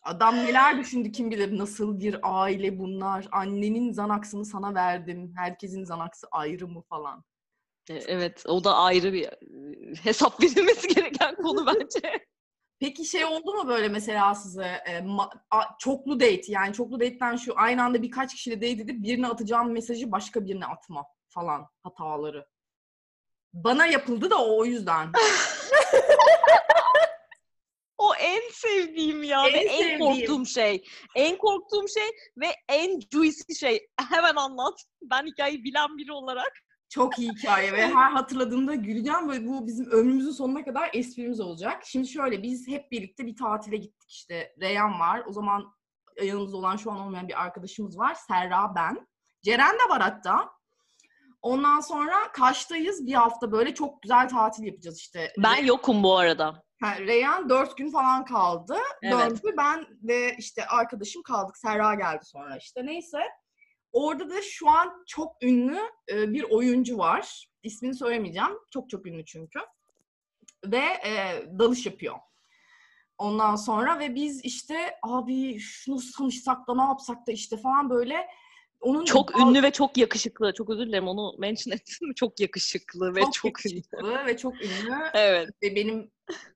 Adam 0.06 0.36
neler 0.36 0.78
düşündü 0.78 1.12
kim 1.12 1.30
bilir. 1.30 1.58
Nasıl 1.58 2.00
bir 2.00 2.18
aile 2.22 2.78
bunlar. 2.78 3.28
Annenin 3.32 3.88
Xanax'ını 3.90 4.44
sana 4.44 4.74
verdim. 4.74 5.32
Herkesin 5.36 5.82
Xanax'ı 5.82 6.26
ayrı 6.30 6.68
mı 6.68 6.82
falan. 6.88 7.24
E, 7.90 7.94
Evet, 7.94 8.44
o 8.48 8.64
da 8.64 8.74
ayrı 8.76 9.12
bir 9.12 9.24
e, 9.24 9.94
hesap 10.02 10.40
verilmesi 10.42 10.88
gereken 10.88 11.34
konu 11.36 11.66
bence. 11.66 12.26
Peki 12.80 13.04
şey 13.04 13.24
oldu 13.24 13.54
mu 13.54 13.68
böyle 13.68 13.88
mesela 13.88 14.34
size 14.34 14.64
e, 14.86 14.98
ma- 14.98 15.38
a- 15.50 15.78
çoklu 15.78 16.20
date 16.20 16.42
yani 16.48 16.72
çoklu 16.72 17.00
date'ten 17.00 17.36
şu 17.36 17.52
aynı 17.56 17.84
anda 17.84 18.02
birkaç 18.02 18.34
kişiyle 18.34 18.56
date 18.56 18.82
edip 18.82 19.02
birine 19.02 19.26
atacağım 19.28 19.72
mesajı 19.72 20.12
başka 20.12 20.44
birine 20.44 20.66
atma 20.66 21.04
falan 21.28 21.66
hataları. 21.82 22.46
Bana 23.52 23.86
yapıldı 23.86 24.30
da 24.30 24.44
o 24.44 24.58
o 24.58 24.64
yüzden. 24.64 25.12
O 27.98 28.14
en 28.14 28.40
sevdiğim 28.52 29.22
ya 29.22 29.46
En 29.46 29.54
ve 29.54 29.58
en 29.58 29.78
sevdiğim. 29.78 29.98
korktuğum 30.00 30.46
şey. 30.46 30.84
En 31.14 31.38
korktuğum 31.38 31.88
şey 31.88 32.10
ve 32.36 32.46
en 32.68 33.00
juicy 33.12 33.52
şey. 33.60 33.86
Hemen 34.10 34.34
anlat. 34.36 34.74
Ben 35.02 35.26
hikayeyi 35.26 35.64
bilen 35.64 35.98
biri 35.98 36.12
olarak. 36.12 36.52
Çok 36.88 37.18
iyi 37.18 37.30
hikaye 37.32 37.72
ve 37.72 37.86
her 37.86 38.10
hatırladığımda 38.10 38.74
güleceğim 38.74 39.30
ve 39.30 39.46
bu 39.46 39.66
bizim 39.66 39.90
ömrümüzün 39.90 40.30
sonuna 40.30 40.64
kadar 40.64 40.90
esprimiz 40.92 41.40
olacak. 41.40 41.82
Şimdi 41.86 42.08
şöyle 42.08 42.42
biz 42.42 42.68
hep 42.68 42.92
birlikte 42.92 43.26
bir 43.26 43.36
tatile 43.36 43.76
gittik 43.76 44.10
işte. 44.10 44.54
Reyhan 44.60 45.00
var. 45.00 45.22
O 45.28 45.32
zaman 45.32 45.74
yanımızda 46.22 46.56
olan 46.56 46.76
şu 46.76 46.92
an 46.92 47.00
olmayan 47.00 47.28
bir 47.28 47.42
arkadaşımız 47.42 47.98
var. 47.98 48.14
Serra 48.14 48.74
ben. 48.76 49.06
Ceren 49.42 49.74
de 49.74 49.88
var 49.88 50.02
hatta. 50.02 50.50
Ondan 51.42 51.80
sonra 51.80 52.32
Kaş'tayız. 52.32 53.06
Bir 53.06 53.14
hafta 53.14 53.52
böyle 53.52 53.74
çok 53.74 54.02
güzel 54.02 54.28
tatil 54.28 54.64
yapacağız 54.64 54.98
işte. 54.98 55.32
Ben 55.38 55.64
yokum 55.64 56.02
bu 56.02 56.18
arada. 56.18 56.65
Ha, 56.80 57.00
Reyhan 57.00 57.48
dört 57.48 57.76
gün 57.76 57.90
falan 57.90 58.24
kaldı. 58.24 58.76
Evet. 59.02 59.30
Döndü. 59.30 59.54
Ben 59.58 59.86
ve 60.02 60.36
işte 60.38 60.66
arkadaşım 60.66 61.22
kaldık. 61.22 61.56
Serra 61.56 61.94
geldi 61.94 62.24
sonra 62.24 62.56
işte. 62.56 62.86
Neyse. 62.86 63.18
Orada 63.92 64.30
da 64.30 64.42
şu 64.42 64.70
an 64.70 65.04
çok 65.06 65.42
ünlü 65.42 65.78
e, 66.08 66.32
bir 66.32 66.42
oyuncu 66.42 66.98
var. 66.98 67.48
İsmini 67.62 67.94
söylemeyeceğim. 67.94 68.50
Çok 68.72 68.90
çok 68.90 69.06
ünlü 69.06 69.24
çünkü. 69.24 69.58
Ve 70.64 70.82
e, 71.06 71.42
dalış 71.58 71.86
yapıyor. 71.86 72.16
Ondan 73.18 73.56
sonra 73.56 73.98
ve 73.98 74.14
biz 74.14 74.44
işte 74.44 74.94
abi 75.02 75.58
şunu 75.58 75.98
tanışsak 76.18 76.68
da 76.68 76.74
ne 76.74 76.82
yapsak 76.82 77.26
da 77.26 77.32
işte 77.32 77.56
falan 77.56 77.90
böyle 77.90 78.26
onun 78.80 79.04
Çok 79.04 79.34
dal- 79.34 79.40
ünlü 79.40 79.62
ve 79.62 79.70
çok 79.70 79.96
yakışıklı. 79.96 80.54
Çok 80.54 80.70
özür 80.70 80.86
dilerim 80.86 81.08
onu 81.08 81.34
mention 81.38 81.74
ettim. 81.74 82.12
Çok 82.16 82.40
yakışıklı 82.40 83.14
ve 83.14 83.20
çok, 83.20 83.34
çok, 83.34 83.66
ünlü. 83.66 83.74
yakışıklı 83.74 84.26
ve 84.26 84.36
çok 84.36 84.54
ünlü. 84.54 84.94
Evet. 85.14 85.48
ve 85.62 85.76
benim 85.76 86.10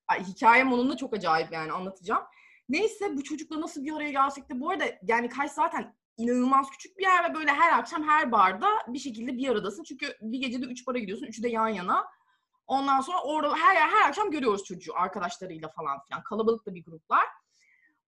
ay, 0.09 0.25
hikayem 0.25 0.73
onunla 0.73 0.97
çok 0.97 1.15
acayip 1.15 1.53
yani 1.53 1.73
anlatacağım. 1.73 2.23
Neyse 2.69 3.17
bu 3.17 3.25
çocukla 3.25 3.61
nasıl 3.61 3.85
bir 3.85 3.93
araya 3.93 4.11
gelsek 4.11 4.51
de 4.51 4.61
bu 4.61 4.71
arada 4.71 4.85
yani 5.03 5.29
Kaş 5.29 5.51
zaten 5.51 5.95
inanılmaz 6.17 6.71
küçük 6.71 6.99
bir 6.99 7.03
yer 7.03 7.31
ve 7.31 7.35
böyle 7.35 7.51
her 7.51 7.79
akşam 7.79 8.03
her 8.03 8.33
barda 8.33 8.69
bir 8.89 8.99
şekilde 8.99 9.39
bir 9.39 9.49
aradasın. 9.49 9.83
Çünkü 9.83 10.17
bir 10.21 10.39
gecede 10.39 10.67
üç 10.67 10.87
bara 10.87 10.99
gidiyorsun. 10.99 11.27
Üçü 11.27 11.43
de 11.43 11.49
yan 11.49 11.69
yana. 11.69 12.07
Ondan 12.67 13.01
sonra 13.01 13.23
orada 13.23 13.57
her 13.57 13.77
her 13.77 14.09
akşam 14.09 14.31
görüyoruz 14.31 14.65
çocuğu 14.65 14.93
arkadaşlarıyla 14.95 15.69
falan 15.69 16.03
filan. 16.03 16.23
Kalabalık 16.23 16.67
da 16.67 16.75
bir 16.75 16.85
gruplar. 16.85 17.25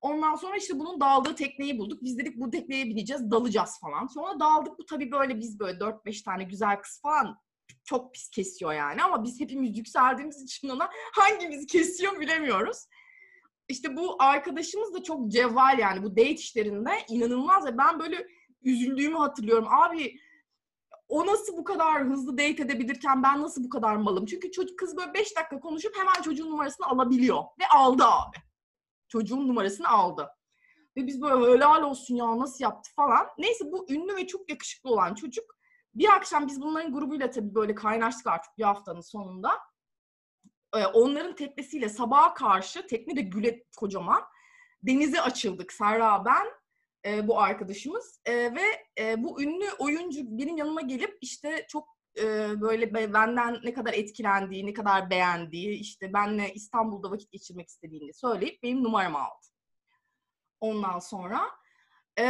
Ondan 0.00 0.34
sonra 0.34 0.56
işte 0.56 0.78
bunun 0.78 1.00
dağıldığı 1.00 1.34
tekneyi 1.34 1.78
bulduk. 1.78 2.02
Biz 2.02 2.18
dedik 2.18 2.40
bu 2.40 2.50
tekneye 2.50 2.86
bineceğiz, 2.86 3.30
dalacağız 3.30 3.80
falan. 3.80 4.06
Sonra 4.06 4.40
daldık. 4.40 4.78
Bu 4.78 4.86
tabii 4.86 5.12
böyle 5.12 5.38
biz 5.38 5.58
böyle 5.58 5.78
4-5 5.78 6.24
tane 6.24 6.44
güzel 6.44 6.80
kız 6.80 7.00
falan 7.02 7.38
çok 7.84 8.14
pis 8.14 8.30
kesiyor 8.30 8.72
yani. 8.72 9.02
Ama 9.02 9.24
biz 9.24 9.40
hepimiz 9.40 9.78
yükseldiğimiz 9.78 10.42
için 10.42 10.68
ona 10.68 10.90
hangimiz 11.12 11.66
kesiyor 11.66 12.20
bilemiyoruz. 12.20 12.86
İşte 13.68 13.96
bu 13.96 14.22
arkadaşımız 14.22 14.94
da 14.94 15.02
çok 15.02 15.30
cevval 15.30 15.78
yani 15.78 16.02
bu 16.02 16.10
date 16.10 16.30
işlerinde 16.30 16.90
inanılmaz 17.08 17.66
ve 17.66 17.78
ben 17.78 18.00
böyle 18.00 18.26
üzüldüğümü 18.62 19.16
hatırlıyorum. 19.16 19.68
Abi 19.68 20.16
o 21.08 21.26
nasıl 21.26 21.56
bu 21.56 21.64
kadar 21.64 22.04
hızlı 22.04 22.32
date 22.32 22.62
edebilirken 22.62 23.22
ben 23.22 23.42
nasıl 23.42 23.64
bu 23.64 23.68
kadar 23.68 23.96
malım? 23.96 24.26
Çünkü 24.26 24.50
çocuk 24.50 24.78
kız 24.78 24.96
böyle 24.96 25.14
5 25.14 25.36
dakika 25.36 25.60
konuşup 25.60 25.96
hemen 25.96 26.22
çocuğun 26.22 26.50
numarasını 26.50 26.86
alabiliyor. 26.86 27.42
Ve 27.60 27.64
aldı 27.74 28.04
abi. 28.04 28.36
Çocuğun 29.08 29.48
numarasını 29.48 29.88
aldı. 29.88 30.28
Ve 30.96 31.06
biz 31.06 31.22
böyle 31.22 31.52
helal 31.52 31.82
olsun 31.82 32.14
ya 32.14 32.38
nasıl 32.38 32.64
yaptı 32.64 32.90
falan. 32.96 33.26
Neyse 33.38 33.72
bu 33.72 33.86
ünlü 33.88 34.16
ve 34.16 34.26
çok 34.26 34.50
yakışıklı 34.50 34.90
olan 34.90 35.14
çocuk 35.14 35.56
bir 35.94 36.08
akşam 36.08 36.46
biz 36.46 36.60
bunların 36.60 36.92
grubuyla 36.92 37.30
tabii 37.30 37.54
böyle 37.54 37.74
kaynaştık 37.74 38.26
artık 38.26 38.58
bir 38.58 38.64
haftanın 38.64 39.00
sonunda. 39.00 39.50
Ee, 40.76 40.86
onların 40.86 41.34
teknesiyle 41.34 41.88
sabaha 41.88 42.34
karşı 42.34 42.86
tekne 42.86 43.16
de 43.16 43.20
güle 43.20 43.64
kocaman 43.76 44.22
denize 44.82 45.20
açıldık 45.20 45.72
Serra 45.72 46.24
ben 46.24 46.46
e, 47.06 47.28
bu 47.28 47.40
arkadaşımız 47.40 48.20
E, 48.24 48.34
ve 48.34 48.86
e, 48.98 49.22
bu 49.22 49.42
ünlü 49.42 49.72
oyuncu 49.78 50.20
benim 50.24 50.56
yanıma 50.56 50.80
gelip 50.80 51.18
işte 51.20 51.66
çok 51.68 51.88
e, 52.18 52.24
böyle 52.60 52.94
be- 52.94 53.12
benden 53.12 53.60
ne 53.64 53.72
kadar 53.72 53.92
etkilendiği, 53.92 54.66
ne 54.66 54.72
kadar 54.72 55.10
beğendiği, 55.10 55.78
işte 55.78 56.12
benle 56.12 56.54
İstanbul'da 56.54 57.10
vakit 57.10 57.32
geçirmek 57.32 57.68
istediğini 57.68 58.14
söyleyip 58.14 58.62
benim 58.62 58.84
numaramı 58.84 59.18
aldı. 59.18 59.46
Ondan 60.60 60.98
sonra 60.98 61.40
e, 62.18 62.24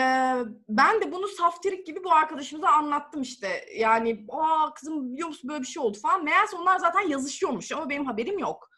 ben 0.68 1.00
de 1.00 1.12
bunu 1.12 1.28
saftirik 1.28 1.86
gibi 1.86 2.04
bu 2.04 2.12
arkadaşımıza 2.12 2.68
anlattım 2.68 3.22
işte. 3.22 3.64
Yani 3.76 4.26
aa 4.28 4.74
kızım 4.74 5.12
biliyor 5.12 5.28
musun 5.28 5.50
böyle 5.50 5.62
bir 5.62 5.66
şey 5.66 5.82
oldu 5.82 5.98
falan. 6.02 6.24
Meğerse 6.24 6.56
onlar 6.56 6.78
zaten 6.78 7.08
yazışıyormuş 7.08 7.72
ama 7.72 7.88
benim 7.88 8.06
haberim 8.06 8.38
yok. 8.38 8.68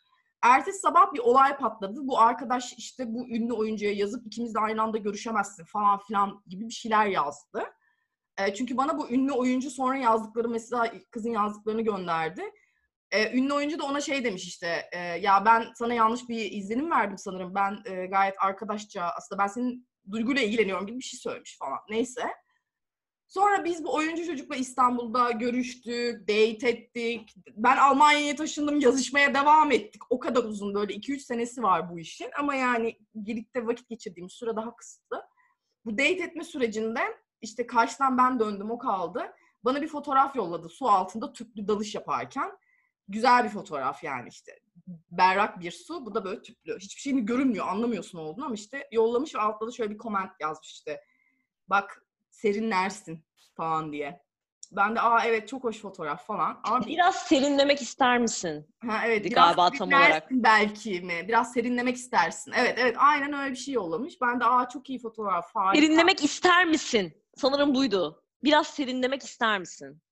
Ertesi 0.42 0.78
sabah 0.78 1.12
bir 1.12 1.18
olay 1.18 1.56
patladı. 1.56 2.00
Bu 2.02 2.20
arkadaş 2.20 2.72
işte 2.72 3.14
bu 3.14 3.28
ünlü 3.28 3.52
oyuncuya 3.52 3.92
yazıp 3.92 4.26
ikimiz 4.26 4.54
de 4.54 4.58
aynı 4.58 4.82
anda 4.82 4.98
görüşemezsin 4.98 5.64
falan 5.64 5.98
filan 5.98 6.42
gibi 6.46 6.68
bir 6.68 6.74
şeyler 6.74 7.06
yazdı. 7.06 7.64
E, 8.38 8.54
çünkü 8.54 8.76
bana 8.76 8.98
bu 8.98 9.10
ünlü 9.10 9.32
oyuncu 9.32 9.70
sonra 9.70 9.96
yazdıkları 9.96 10.48
mesela 10.48 10.92
kızın 11.10 11.30
yazdıklarını 11.30 11.82
gönderdi. 11.82 12.42
E, 13.10 13.38
ünlü 13.38 13.52
oyuncu 13.52 13.78
da 13.78 13.84
ona 13.84 14.00
şey 14.00 14.24
demiş 14.24 14.44
işte 14.44 14.88
e, 14.92 14.98
ya 14.98 15.44
ben 15.44 15.66
sana 15.74 15.94
yanlış 15.94 16.28
bir 16.28 16.52
izlenim 16.52 16.90
verdim 16.90 17.18
sanırım. 17.18 17.54
Ben 17.54 17.78
e, 17.84 18.06
gayet 18.06 18.34
arkadaşça 18.40 19.02
aslında 19.16 19.42
ben 19.42 19.46
senin 19.46 19.88
duyguyla 20.10 20.42
ilgileniyorum 20.42 20.86
gibi 20.86 20.98
bir 20.98 21.04
şey 21.04 21.20
söylemiş 21.20 21.58
falan. 21.58 21.78
Neyse. 21.88 22.22
Sonra 23.26 23.64
biz 23.64 23.84
bu 23.84 23.94
oyuncu 23.94 24.26
çocukla 24.26 24.56
İstanbul'da 24.56 25.30
görüştük, 25.30 26.28
date 26.28 26.68
ettik. 26.68 27.34
Ben 27.56 27.76
Almanya'ya 27.76 28.36
taşındım, 28.36 28.80
yazışmaya 28.80 29.34
devam 29.34 29.72
ettik. 29.72 30.02
O 30.10 30.18
kadar 30.18 30.44
uzun 30.44 30.74
böyle 30.74 30.94
2-3 30.94 31.18
senesi 31.18 31.62
var 31.62 31.90
bu 31.90 31.98
işin. 31.98 32.30
Ama 32.38 32.54
yani 32.54 32.98
birlikte 33.14 33.66
vakit 33.66 33.88
geçirdiğimiz 33.88 34.32
süre 34.32 34.56
daha 34.56 34.76
kısıtlı. 34.76 35.22
Bu 35.84 35.92
date 35.92 36.22
etme 36.22 36.44
sürecinde 36.44 37.00
işte 37.40 37.66
karşıdan 37.66 38.18
ben 38.18 38.40
döndüm, 38.40 38.70
o 38.70 38.78
kaldı. 38.78 39.32
Bana 39.64 39.82
bir 39.82 39.88
fotoğraf 39.88 40.36
yolladı 40.36 40.68
su 40.68 40.88
altında 40.88 41.32
tüplü 41.32 41.68
dalış 41.68 41.94
yaparken. 41.94 42.50
Güzel 43.08 43.44
bir 43.44 43.48
fotoğraf 43.48 44.04
yani 44.04 44.28
işte. 44.28 44.58
Berrak 45.10 45.60
bir 45.60 45.70
su, 45.70 46.06
bu 46.06 46.14
da 46.14 46.24
böyle 46.24 46.42
tüplü. 46.42 46.78
Hiçbir 46.78 47.00
şeyini 47.00 47.24
görünmüyor, 47.26 47.68
anlamıyorsun 47.68 48.18
olduğunu 48.18 48.44
ama 48.44 48.54
işte 48.54 48.88
yollamış 48.92 49.34
ve 49.34 49.38
altta 49.40 49.66
da 49.66 49.70
şöyle 49.70 49.90
bir 49.94 49.98
comment 49.98 50.30
yazmış 50.40 50.70
işte. 50.70 51.00
Bak 51.68 52.06
serinlersin 52.30 53.24
falan 53.54 53.92
diye. 53.92 54.24
Ben 54.72 54.96
de 54.96 55.00
aa 55.00 55.24
evet 55.24 55.48
çok 55.48 55.64
hoş 55.64 55.80
fotoğraf 55.80 56.26
falan. 56.26 56.60
Ama 56.64 56.86
Biraz 56.86 57.16
serinlemek 57.16 57.82
ister 57.82 58.18
misin? 58.18 58.66
ha, 58.86 59.06
evet 59.06 59.24
biraz 59.24 59.56
Galiba 59.56 59.70
tam 59.70 59.88
olarak. 59.92 60.30
belki 60.30 61.00
mi? 61.00 61.28
Biraz 61.28 61.52
serinlemek 61.52 61.96
istersin. 61.96 62.52
Evet 62.56 62.74
evet 62.78 62.96
aynen 62.98 63.32
öyle 63.32 63.50
bir 63.50 63.56
şey 63.56 63.74
yollamış. 63.74 64.20
Ben 64.20 64.40
de 64.40 64.44
aa 64.44 64.68
çok 64.68 64.90
iyi 64.90 64.98
fotoğraf 64.98 65.54
harika. 65.54 65.80
Serinlemek 65.86 66.24
ister 66.24 66.66
misin? 66.66 67.22
Sanırım 67.36 67.74
buydu. 67.74 68.24
Biraz 68.44 68.66
serinlemek 68.66 69.22
ister 69.22 69.58
misin? 69.58 70.02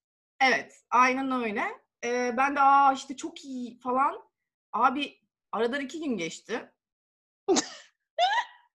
Evet 0.41 0.73
aynen 0.91 1.33
öyle. 1.43 1.82
Ee, 2.05 2.35
ben 2.37 2.57
de 2.57 2.61
aa 2.61 2.93
işte 2.93 3.17
çok 3.17 3.45
iyi 3.45 3.79
falan. 3.79 4.25
Abi 4.73 5.19
aradan 5.53 5.81
iki 5.81 6.01
gün 6.01 6.17
geçti. 6.17 6.73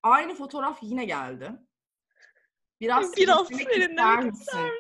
Aynı 0.04 0.36
fotoğraf 0.36 0.80
yine 0.82 1.06
geldi. 1.06 1.52
Biraz, 2.82 3.18
Biraz 3.18 3.48
serinlemek 3.48 4.34
ister 4.34 4.64
misin? 4.66 4.72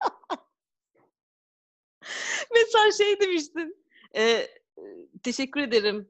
Mesela 2.54 2.92
şey 2.92 3.20
demiştin. 3.20 3.84
e, 4.16 4.48
teşekkür 5.22 5.60
ederim 5.60 6.08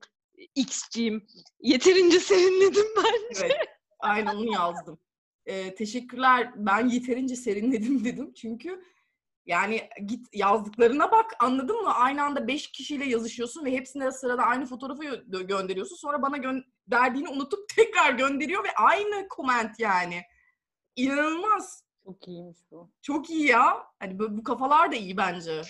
X'ciğim. 0.55 1.27
Yeterince 1.61 2.21
serinledim 2.21 2.87
ben. 2.97 3.45
Evet, 3.45 3.57
aynen 3.99 4.35
onu 4.35 4.53
yazdım. 4.53 4.99
Ee, 5.47 5.75
teşekkürler, 5.75 6.53
ben 6.57 6.89
yeterince 6.89 7.37
serinledim 7.37 8.05
dedim. 8.05 8.35
Çünkü 8.35 8.85
yani 9.47 9.89
git 10.07 10.27
yazdıklarına 10.33 11.11
bak 11.11 11.35
anladın 11.41 11.83
mı? 11.83 11.95
Aynı 11.95 12.25
anda 12.25 12.49
beş 12.49 12.73
kişiyle 12.73 13.05
yazışıyorsun 13.05 13.65
ve 13.65 13.73
hepsine 13.73 14.05
de 14.05 14.13
sırada 14.13 14.43
aynı 14.43 14.67
fotoğrafı 14.67 15.03
gö- 15.03 15.47
gönderiyorsun. 15.47 15.97
Sonra 15.97 16.23
bana 16.23 16.37
gönderdiğini 16.37 17.29
unutup 17.29 17.69
tekrar 17.77 18.13
gönderiyor 18.13 18.65
ve 18.65 18.75
aynı 18.77 19.29
comment 19.37 19.81
yani. 19.81 20.23
İnanılmaz. 20.97 21.85
Çok 22.05 22.29
iyiymiş 22.29 22.59
bu. 22.71 22.91
Çok 23.03 23.31
iyi 23.31 23.47
ya. 23.47 23.87
Hani 24.01 24.19
bu, 24.19 24.37
bu 24.37 24.43
kafalar 24.43 24.93
da 24.93 24.97
iyi 24.97 25.17
bence. 25.17 25.63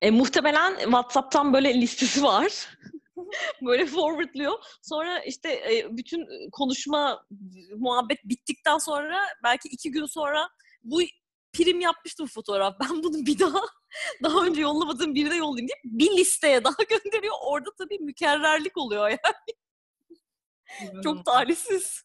E, 0.00 0.10
muhtemelen 0.10 0.78
WhatsApp'tan 0.78 1.52
böyle 1.52 1.80
listesi 1.80 2.22
var. 2.22 2.68
böyle 3.62 3.86
forwardlıyor. 3.86 4.52
Sonra 4.82 5.18
işte 5.18 5.50
e, 5.50 5.96
bütün 5.96 6.50
konuşma, 6.50 7.26
muhabbet 7.76 8.24
bittikten 8.24 8.78
sonra 8.78 9.18
belki 9.44 9.68
iki 9.68 9.90
gün 9.90 10.06
sonra 10.06 10.48
bu 10.84 11.00
prim 11.52 11.80
yapmıştım 11.80 12.26
fotoğraf. 12.26 12.80
Ben 12.80 13.02
bunu 13.02 13.26
bir 13.26 13.38
daha 13.38 13.60
daha 14.22 14.46
önce 14.46 14.60
yollamadığım 14.60 15.14
birine 15.14 15.36
yollayayım 15.36 15.68
diye 15.68 15.80
bir 15.84 16.16
listeye 16.16 16.64
daha 16.64 16.76
gönderiyor. 16.88 17.34
Orada 17.44 17.70
tabii 17.78 17.98
mükerrerlik 17.98 18.76
oluyor 18.76 19.08
yani. 19.08 21.02
Çok 21.02 21.24
talihsiz. 21.24 22.02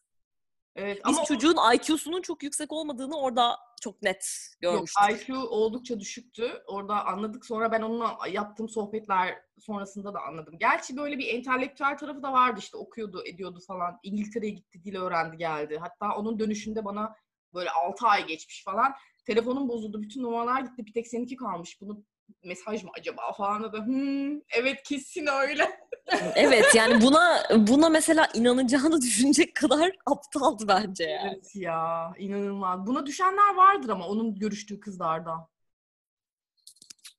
Evet 0.76 1.02
Biz 1.08 1.16
ama 1.16 1.24
çocuğun 1.24 1.56
IQ'sunun 1.74 2.22
çok 2.22 2.42
yüksek 2.42 2.72
olmadığını 2.72 3.16
orada 3.16 3.56
çok 3.80 4.02
net 4.02 4.50
Yok, 4.60 4.74
görmüştük. 4.74 5.28
IQ 5.28 5.38
oldukça 5.38 6.00
düşüktü. 6.00 6.62
Orada 6.66 7.06
anladık. 7.06 7.46
Sonra 7.46 7.72
ben 7.72 7.82
onunla 7.82 8.18
yaptığım 8.30 8.68
sohbetler 8.68 9.38
sonrasında 9.58 10.14
da 10.14 10.20
anladım. 10.20 10.58
Gerçi 10.58 10.96
böyle 10.96 11.18
bir 11.18 11.34
entelektüel 11.34 11.98
tarafı 11.98 12.22
da 12.22 12.32
vardı 12.32 12.60
işte 12.60 12.76
okuyordu, 12.76 13.22
ediyordu 13.26 13.60
falan. 13.66 13.98
İngiltere'ye 14.02 14.52
gitti, 14.52 14.84
dil 14.84 14.96
öğrendi, 14.96 15.36
geldi. 15.36 15.78
Hatta 15.80 16.16
onun 16.16 16.38
dönüşünde 16.38 16.84
bana 16.84 17.16
böyle 17.54 17.70
6 17.70 18.06
ay 18.06 18.26
geçmiş 18.26 18.64
falan. 18.64 18.94
Telefonum 19.28 19.68
bozuldu, 19.68 20.02
bütün 20.02 20.22
numaralar 20.22 20.60
gitti. 20.60 20.86
Bir 20.86 20.92
tek 20.92 21.06
seninki 21.06 21.36
kalmış. 21.36 21.80
Bunu 21.80 22.04
mesaj 22.44 22.84
mı 22.84 22.90
acaba 22.98 23.32
falan 23.32 23.72
da 23.72 23.86
hmm, 23.86 24.36
evet 24.36 24.82
kesin 24.82 25.26
öyle. 25.26 25.80
Evet 26.34 26.74
yani 26.74 27.02
buna 27.02 27.42
buna 27.56 27.88
mesela 27.88 28.28
inanacağını 28.34 29.00
düşünecek 29.02 29.56
kadar 29.56 29.92
aptaldı 30.06 30.68
bence 30.68 31.04
yani. 31.04 31.30
Evet 31.32 31.56
ya 31.56 32.12
inanılmaz. 32.18 32.86
Buna 32.86 33.06
düşenler 33.06 33.54
vardır 33.54 33.88
ama 33.88 34.08
onun 34.08 34.34
görüştüğü 34.34 34.80
kızlarda. 34.80 35.48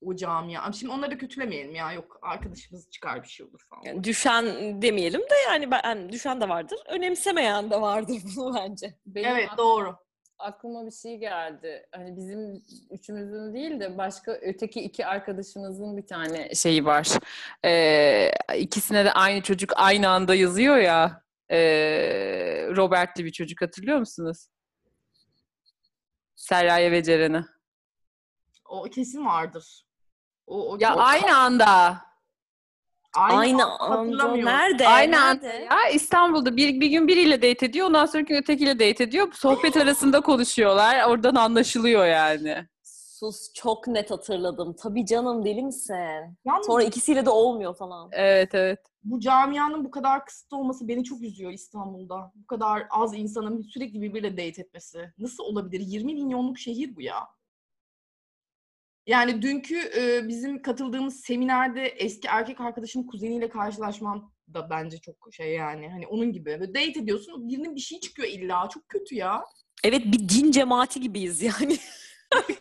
O 0.01 0.15
camia. 0.15 0.71
Şimdi 0.71 0.93
onları 0.93 1.11
da 1.11 1.17
kötülemeyelim 1.17 1.75
ya. 1.75 1.93
Yok 1.93 2.19
arkadaşımız 2.21 2.89
çıkar 2.89 3.23
bir 3.23 3.27
şey 3.27 3.45
olur 3.45 3.61
falan. 3.69 3.81
Yani 3.83 4.03
düşen 4.03 4.45
demeyelim 4.81 5.21
de 5.21 5.35
yani 5.47 5.71
ben 5.71 5.81
yani 5.83 6.11
düşen 6.11 6.41
de 6.41 6.49
vardır. 6.49 6.79
Önemsemeyen 6.87 7.71
de 7.71 7.81
vardır 7.81 8.21
bunu 8.35 8.55
bence. 8.55 8.97
Benim 9.05 9.29
Evet 9.29 9.49
doğru. 9.57 10.08
Aklıma 10.39 10.85
bir 10.85 10.91
şey 10.91 11.17
geldi. 11.17 11.87
Hani 11.91 12.17
bizim 12.17 12.63
üçümüzün 12.91 13.53
değil 13.53 13.79
de 13.79 13.97
başka 13.97 14.31
öteki 14.31 14.81
iki 14.81 15.05
arkadaşımızın 15.05 15.97
bir 15.97 16.07
tane 16.07 16.55
şeyi 16.55 16.85
var. 16.85 17.07
Ee, 17.65 18.31
ikisine 18.57 19.05
de 19.05 19.11
aynı 19.11 19.41
çocuk 19.41 19.71
aynı 19.75 20.09
anda 20.09 20.35
yazıyor 20.35 20.77
ya. 20.77 21.23
Ee, 21.51 21.57
Robert'li 22.75 23.25
bir 23.25 23.31
çocuk 23.31 23.61
hatırlıyor 23.61 23.99
musunuz? 23.99 24.47
Serya'ya 26.35 26.91
ve 26.91 27.03
Ceren'e. 27.03 27.45
O 28.69 28.83
kesin 28.83 29.25
vardır. 29.25 29.85
O, 30.47 30.71
o 30.71 30.77
Ya 30.79 30.89
çok- 30.89 31.01
aynı 31.01 31.37
anda. 31.37 31.97
Aynı 33.17 33.65
anda 33.79 34.23
anda 34.23 34.35
nerede? 34.35 34.87
Aynı 34.87 35.21
anda 35.21 35.45
ya 35.47 35.89
İstanbul'da 35.93 36.57
bir, 36.57 36.81
bir 36.81 36.87
gün 36.87 37.07
biriyle 37.07 37.37
date 37.41 37.65
ediyor 37.65 37.87
ondan 37.87 38.05
sonraki 38.05 38.27
gün 38.27 38.41
ötekiyle 38.41 38.73
date 38.73 39.03
ediyor. 39.03 39.27
Sohbet 39.33 39.77
arasında 39.77 40.21
konuşuyorlar. 40.21 41.09
Oradan 41.09 41.35
anlaşılıyor 41.35 42.05
yani. 42.05 42.67
Sus 43.19 43.53
çok 43.53 43.87
net 43.87 44.11
hatırladım. 44.11 44.75
Tabii 44.83 45.05
canım 45.05 45.45
deli 45.45 45.63
misin? 45.63 46.37
Yalnız 46.45 46.65
Sonra 46.65 46.83
ikisiyle 46.83 47.25
de 47.25 47.29
olmuyor 47.29 47.75
falan. 47.75 48.09
Evet 48.11 48.55
evet. 48.55 48.79
bu 49.03 49.19
camianın 49.19 49.85
bu 49.85 49.91
kadar 49.91 50.25
kısıtlı 50.25 50.57
olması 50.57 50.87
beni 50.87 51.03
çok 51.03 51.21
üzüyor 51.21 51.51
İstanbul'da. 51.51 52.31
Bu 52.35 52.47
kadar 52.47 52.87
az 52.91 53.13
insanın 53.13 53.61
sürekli 53.61 54.01
birbiriyle 54.01 54.31
date 54.31 54.61
etmesi. 54.61 55.13
Nasıl 55.17 55.43
olabilir? 55.43 55.79
20 55.79 56.13
milyonluk 56.13 56.59
şehir 56.59 56.95
bu 56.95 57.01
ya. 57.01 57.27
Yani 59.07 59.41
dünkü 59.41 59.91
e, 59.97 60.27
bizim 60.27 60.61
katıldığımız 60.61 61.19
seminerde 61.21 61.87
eski 61.87 62.27
erkek 62.27 62.61
arkadaşım 62.61 63.07
kuzeniyle 63.07 63.49
karşılaşmam 63.49 64.33
da 64.53 64.69
bence 64.69 64.97
çok 64.97 65.15
şey 65.31 65.53
yani. 65.53 65.89
Hani 65.89 66.07
onun 66.07 66.33
gibi. 66.33 66.45
Böyle 66.45 66.67
date 66.67 66.99
ediyorsun 66.99 67.49
birinin 67.49 67.75
bir 67.75 67.81
şey 67.81 67.99
çıkıyor 67.99 68.27
illa. 68.27 68.69
Çok 68.69 68.89
kötü 68.89 69.15
ya. 69.15 69.43
Evet 69.83 70.05
bir 70.05 70.29
din 70.29 70.51
cemaati 70.51 71.01
gibiyiz 71.01 71.41
yani. 71.41 71.77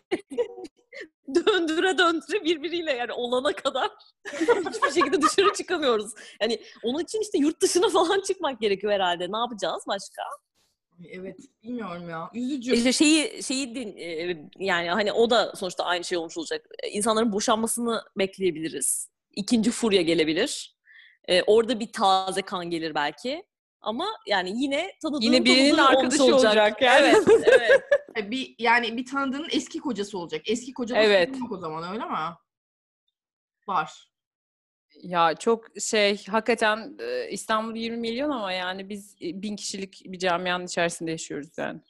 döndüre 1.35 1.99
döndüre 1.99 2.45
birbiriyle 2.45 2.93
yani 2.93 3.13
olana 3.13 3.53
kadar 3.53 3.91
hiçbir 4.33 4.91
şekilde 4.91 5.23
dışarı 5.23 5.53
çıkamıyoruz. 5.53 6.13
Yani 6.41 6.63
onun 6.83 7.03
için 7.03 7.21
işte 7.21 7.39
yurt 7.39 7.63
dışına 7.63 7.89
falan 7.93 8.21
çıkmak 8.21 8.61
gerekiyor 8.61 8.93
herhalde. 8.93 9.33
Ne 9.33 9.39
yapacağız 9.39 9.85
başka? 9.89 10.23
Evet 11.05 11.39
bilmiyorum 11.63 12.09
ya. 12.09 12.31
Üzücü. 12.35 12.75
İşte 12.75 12.93
şeyi 12.93 13.43
şeyi 13.43 13.75
din, 13.75 13.97
e, 13.97 14.37
yani 14.59 14.91
hani 14.91 15.13
o 15.13 15.31
da 15.31 15.57
sonuçta 15.57 15.85
aynı 15.85 16.05
şey 16.05 16.19
olmuş 16.19 16.39
olacak. 16.39 16.67
E, 16.83 16.89
İnsanların 16.89 17.33
boşanmasını 17.33 18.03
bekleyebiliriz. 18.19 19.11
İkinci 19.33 19.71
furya 19.71 20.03
gelebilir. 20.03 20.77
E, 21.29 21.43
orada 21.43 21.81
bir 21.81 21.93
taze 21.93 22.43
kan 22.43 22.71
gelir 22.71 22.95
belki. 22.95 23.45
Ama 23.81 24.07
yani 24.27 24.63
yine 24.63 24.93
tanıdığın 25.03 25.21
Yine 25.21 25.45
birinin 25.45 25.77
tanıdığın 25.77 25.97
arkadaşı 25.97 26.37
olacak 26.37 26.83
yani. 26.83 27.07
Evet, 27.07 27.25
evet. 27.47 27.83
E, 28.17 28.31
Bir, 28.31 28.55
yani 28.59 28.97
bir 28.97 29.07
tanıdığının 29.07 29.49
eski 29.53 29.79
kocası 29.79 30.19
olacak. 30.19 30.43
Eski 30.47 30.73
kocası 30.75 31.01
Evet. 31.01 31.35
o 31.51 31.57
zaman 31.57 31.93
öyle 31.93 32.05
mi? 32.05 32.37
Var. 33.69 34.09
Ya 35.03 35.35
çok 35.35 35.81
şey 35.81 36.27
hakikaten 36.27 36.99
İstanbul 37.31 37.77
20 37.77 37.97
milyon 37.97 38.31
ama 38.31 38.53
yani 38.53 38.89
biz 38.89 39.17
bin 39.21 39.57
kişilik 39.57 40.03
bir 40.05 40.19
camianın 40.19 40.67
içerisinde 40.67 41.11
yaşıyoruz 41.11 41.59
yani. 41.59 41.81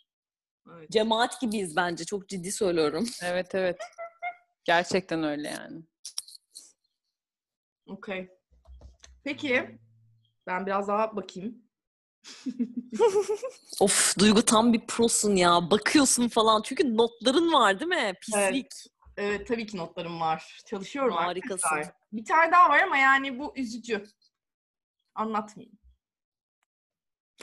Evet. 0.77 0.91
Cemaat 0.91 1.41
gibiyiz 1.41 1.77
bence. 1.77 2.05
Çok 2.05 2.29
ciddi 2.29 2.53
söylüyorum. 2.53 3.07
Evet 3.23 3.55
evet. 3.55 3.79
Gerçekten 4.65 5.25
öyle 5.25 5.49
yani. 5.49 5.83
Okey. 7.87 8.29
Peki. 9.25 9.79
Ben 10.47 10.67
biraz 10.67 10.89
daha 10.89 11.17
bakayım. 11.17 11.63
Of 13.81 14.19
Duygu 14.19 14.43
tam 14.45 14.73
bir 14.73 14.87
prosun 14.87 15.37
ya. 15.37 15.71
Bakıyorsun 15.71 16.29
falan. 16.29 16.63
Çünkü 16.63 16.97
notların 16.97 17.53
var 17.53 17.81
değil 17.81 17.89
mi? 17.89 18.15
Pislik. 18.23 18.55
Evet 18.55 18.87
tabii 19.49 19.66
ki 19.66 19.77
notlarım 19.77 20.21
var. 20.21 20.59
Çalışıyorum 20.66 21.14
Harikasın. 21.16 21.69
arkadaşlar. 21.69 21.95
Bir 22.12 22.25
tane 22.25 22.53
daha 22.53 22.69
var 22.71 22.83
ama 22.83 22.97
yani 22.97 23.39
bu 23.39 23.53
üzücü. 23.57 24.05
Anlatmayayım. 25.14 25.79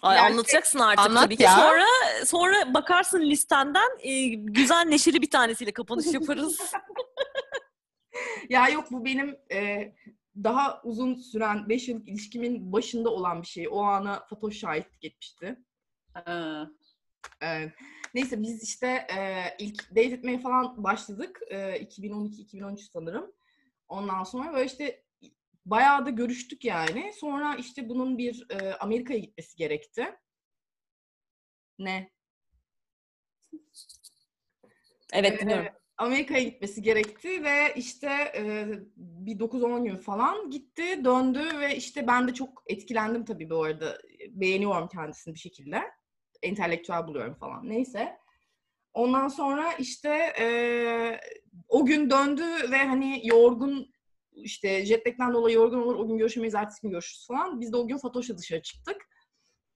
Ay 0.01 0.17
Yani 0.17 0.25
anlatacaksın 0.33 0.79
artık 0.79 1.05
Anlat 1.05 1.23
tabii 1.23 1.37
ki. 1.37 1.43
ya. 1.43 1.55
Sonra 1.55 1.85
sonra 2.25 2.73
bakarsın 2.73 3.21
listenden 3.21 3.97
e, 3.99 4.27
güzel 4.29 4.81
neşeli 4.85 5.21
bir 5.21 5.29
tanesiyle 5.29 5.73
kapanış 5.73 6.13
yaparız. 6.13 6.61
Ya 8.49 8.67
yok 8.69 8.91
bu 8.91 9.05
benim 9.05 9.37
e, 9.51 9.93
daha 10.43 10.81
uzun 10.83 11.15
süren 11.15 11.69
5 11.69 11.87
yıllık 11.87 12.07
ilişkimin 12.07 12.71
başında 12.73 13.09
olan 13.09 13.41
bir 13.41 13.47
şey. 13.47 13.67
O 13.71 13.81
ana 13.83 14.25
Fatoş 14.29 14.57
şahitlik 14.59 15.03
etmişti. 15.05 15.59
Ha. 16.13 16.67
Evet. 17.41 17.71
Neyse 18.15 18.41
biz 18.41 18.63
işte 18.63 18.87
e, 18.87 19.43
ilk 19.59 19.89
date 19.89 20.01
etmeye 20.01 20.39
falan 20.39 20.83
başladık. 20.83 21.41
E, 21.47 21.57
2012-2013 21.57 22.77
sanırım. 22.77 23.31
Ondan 23.87 24.23
sonra 24.23 24.53
böyle 24.53 24.65
işte 24.65 25.03
bayağı 25.65 26.05
da 26.05 26.09
görüştük 26.09 26.65
yani. 26.65 27.13
Sonra 27.13 27.55
işte 27.55 27.89
bunun 27.89 28.17
bir 28.17 28.45
e, 28.49 28.73
Amerika'ya 28.73 29.19
gitmesi 29.19 29.57
gerekti. 29.57 30.05
Ne? 31.79 32.11
evet 35.13 35.41
dinliyorum. 35.41 35.65
Ee, 35.65 35.73
Amerika'ya 35.97 36.43
gitmesi 36.43 36.81
gerekti 36.81 37.43
ve 37.43 37.73
işte 37.75 38.33
e, 38.35 38.67
bir 38.97 39.39
9-10 39.39 39.83
gün 39.83 39.97
falan 39.97 40.49
gitti, 40.49 41.05
döndü 41.05 41.59
ve 41.59 41.75
işte 41.75 42.07
ben 42.07 42.27
de 42.27 42.33
çok 42.33 42.63
etkilendim 42.67 43.25
tabii 43.25 43.49
bu 43.49 43.63
arada. 43.63 43.97
Beğeniyorum 44.29 44.87
kendisini 44.87 45.33
bir 45.33 45.39
şekilde. 45.39 45.81
Entelektüel 46.45 47.07
buluyorum 47.07 47.33
falan. 47.33 47.69
Neyse. 47.69 48.17
Ondan 48.93 49.27
sonra 49.27 49.73
işte 49.73 50.33
e, 50.39 50.47
o 51.67 51.85
gün 51.85 52.09
döndü 52.09 52.71
ve 52.71 52.77
hani 52.77 53.21
yorgun 53.23 53.93
işte 54.35 54.85
jet 54.85 55.07
lag'den 55.07 55.33
dolayı 55.33 55.55
yorgun 55.55 55.81
olur. 55.81 55.95
O 55.95 56.07
gün 56.07 56.17
görüşemeyiz, 56.17 56.55
ertesi 56.55 56.81
gün 56.81 56.89
görüşürüz 56.89 57.27
falan. 57.27 57.61
Biz 57.61 57.73
de 57.73 57.77
o 57.77 57.87
gün 57.87 57.97
Fatoş'la 57.97 58.37
dışarı 58.37 58.61
çıktık. 58.61 58.97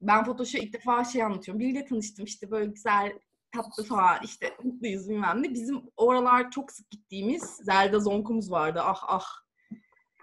Ben 0.01 0.23
Fatoş'a 0.23 0.57
ilk 0.57 0.73
defa 0.73 1.03
şey 1.03 1.23
anlatıyorum. 1.23 1.59
Biriyle 1.59 1.85
tanıştım 1.85 2.25
işte 2.25 2.51
böyle 2.51 2.65
güzel 2.65 3.13
tatlı 3.51 3.83
falan 3.83 4.17
işte 4.23 4.53
mutluyuz 4.63 5.09
bilmem 5.09 5.43
ne. 5.43 5.53
Bizim 5.53 5.81
oralar 5.97 6.51
çok 6.51 6.71
sık 6.71 6.91
gittiğimiz 6.91 7.43
Zelda 7.43 7.99
Zonk'umuz 7.99 8.51
vardı. 8.51 8.79
Ah 8.83 9.03
ah. 9.07 9.25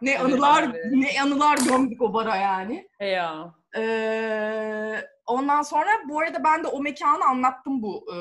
Ne 0.02 0.18
anılar 0.18 0.62
evet. 0.62 0.84
ne 0.92 1.22
anılar 1.22 1.58
gömdük 1.68 2.02
o 2.02 2.14
bara 2.14 2.36
yani. 2.36 2.88
E 3.00 3.06
ya. 3.06 3.54
Ee, 3.76 5.04
ondan 5.26 5.62
sonra 5.62 5.90
bu 6.08 6.20
arada 6.20 6.44
ben 6.44 6.64
de 6.64 6.68
o 6.68 6.80
mekanı 6.82 7.24
anlattım 7.24 7.82
bu 7.82 8.06
e, 8.14 8.16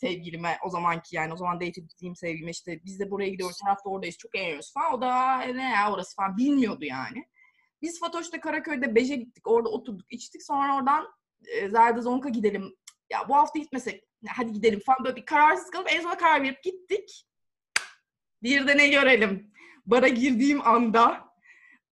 sevgilime 0.00 0.58
o 0.64 0.70
zamanki 0.70 1.16
yani 1.16 1.32
o 1.32 1.36
zaman 1.36 1.56
date 1.56 1.80
ettiğim 1.80 2.16
sevgilime 2.16 2.50
işte 2.50 2.84
biz 2.84 3.00
de 3.00 3.10
buraya 3.10 3.28
gidiyoruz 3.28 3.58
her 3.64 3.68
hafta 3.70 3.90
oradayız 3.90 4.18
çok 4.18 4.34
eğleniyoruz 4.36 4.72
falan. 4.72 4.94
O 4.94 5.00
da 5.00 5.42
"E, 5.42 5.56
ne 5.56 5.70
ya 5.70 5.92
orası 5.92 6.16
falan 6.16 6.36
bilmiyordu 6.36 6.84
yani. 6.84 7.26
Biz 7.82 8.00
Fatoş'ta 8.00 8.40
Karaköy'de 8.40 8.94
Beje 8.94 9.16
gittik 9.16 9.46
orada 9.46 9.68
oturduk 9.68 10.06
içtik 10.12 10.42
sonra 10.42 10.76
oradan 10.76 11.08
e, 11.46 11.68
Zelda 11.68 12.00
Zonk'a 12.00 12.28
gidelim. 12.28 12.76
Ya 13.10 13.28
bu 13.28 13.34
hafta 13.36 13.58
gitmesek 13.58 14.04
hadi 14.28 14.52
gidelim 14.52 14.80
falan 14.80 15.04
böyle 15.04 15.16
bir 15.16 15.24
kararsız 15.24 15.70
kalıp 15.70 15.92
en 15.92 16.00
sonunda 16.00 16.16
karar 16.18 16.42
verip 16.42 16.62
gittik. 16.62 17.26
Bir 18.42 18.66
de 18.66 18.76
ne 18.76 18.88
görelim. 18.88 19.52
Bara 19.86 20.08
girdiğim 20.08 20.66
anda 20.66 21.28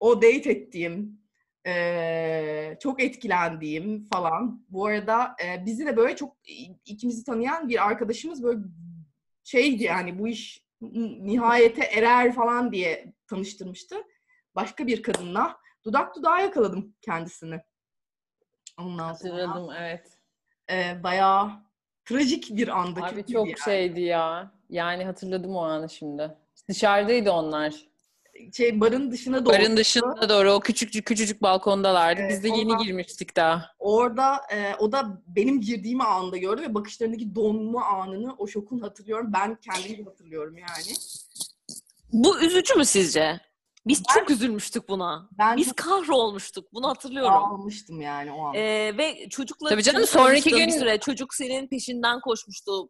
o 0.00 0.16
date 0.22 0.50
ettiğim 0.50 1.19
eee, 1.66 2.78
çok 2.82 3.02
etkilendiğim 3.02 4.08
falan. 4.12 4.64
Bu 4.68 4.86
arada 4.86 5.36
eee, 5.40 5.62
bizi 5.66 5.86
de 5.86 5.96
böyle 5.96 6.16
çok 6.16 6.36
ikimizi 6.84 7.24
tanıyan 7.24 7.68
bir 7.68 7.86
arkadaşımız 7.86 8.42
böyle 8.42 8.60
şeydi 9.44 9.82
yani 9.82 10.18
bu 10.18 10.28
iş 10.28 10.64
nihayete 10.80 11.84
erer 11.84 12.34
falan 12.34 12.72
diye 12.72 13.12
tanıştırmıştı. 13.26 13.96
Başka 14.54 14.86
bir 14.86 15.02
kadınla 15.02 15.56
dudak 15.84 16.16
dudağa 16.16 16.40
yakaladım 16.40 16.94
kendisini. 17.00 17.60
Ondan 18.78 19.12
sonra 19.14 19.32
Hatırladım 19.34 19.70
evet. 19.78 20.18
eee, 20.70 21.00
bayağı 21.02 21.50
trajik 22.04 22.56
bir 22.56 22.68
anda. 22.68 23.04
Abi 23.04 23.26
çok 23.32 23.46
yani. 23.46 23.58
şeydi 23.64 24.00
ya. 24.00 24.52
Yani 24.68 25.04
hatırladım 25.04 25.56
o 25.56 25.60
anı 25.60 25.88
şimdi. 25.90 26.36
Dışarıdaydı 26.68 27.30
onlar. 27.30 27.89
Şey 28.56 28.80
barın 28.80 29.10
dışına 29.10 29.46
doğru. 29.46 29.54
Barın 29.54 29.76
dışında 29.76 30.28
doğru 30.28 30.52
o 30.52 30.60
küçücük 30.60 31.06
küçücük 31.06 31.42
balkondalardı. 31.42 32.22
Biz 32.28 32.42
de 32.44 32.48
Evet, 32.48 32.58
yeni 32.58 32.76
girmiştik 32.84 33.36
daha. 33.36 33.66
Orada 33.78 34.40
e, 34.52 34.74
o 34.78 34.92
da 34.92 35.22
benim 35.26 35.60
girdiğimi 35.60 36.04
anında 36.04 36.36
gördü 36.36 36.62
ve 36.62 36.74
bakışlarındaki 36.74 37.34
donma 37.34 37.84
anını, 37.84 38.34
o 38.38 38.46
şokun 38.46 38.78
hatırlıyorum. 38.78 39.30
Ben 39.32 39.58
kendimi 39.60 40.04
hatırlıyorum 40.04 40.56
yani. 40.58 40.96
Bu 42.12 42.40
üzücü 42.40 42.74
mü 42.74 42.84
sizce? 42.84 43.40
Biz 43.86 44.02
çok 44.14 44.30
üzülmüştük 44.30 44.88
buna. 44.88 45.28
Ben 45.38 45.56
Biz 45.56 45.66
çok 45.68 45.76
kahrolmuştuk. 45.76 46.74
Bunu 46.74 46.88
hatırlıyorum. 46.88 47.32
almıştım 47.32 48.00
yani 48.00 48.32
o 48.32 48.44
an. 48.46 48.54
Ee, 48.54 48.94
ve 48.98 49.28
çocukla 49.28 49.68
Tabii 49.68 49.82
canım, 49.82 50.06
sonraki 50.06 50.50
gün- 50.50 50.70
süre 50.70 50.98
çocuk 51.00 51.34
senin 51.34 51.68
peşinden 51.68 52.20
koşmuştu. 52.20 52.88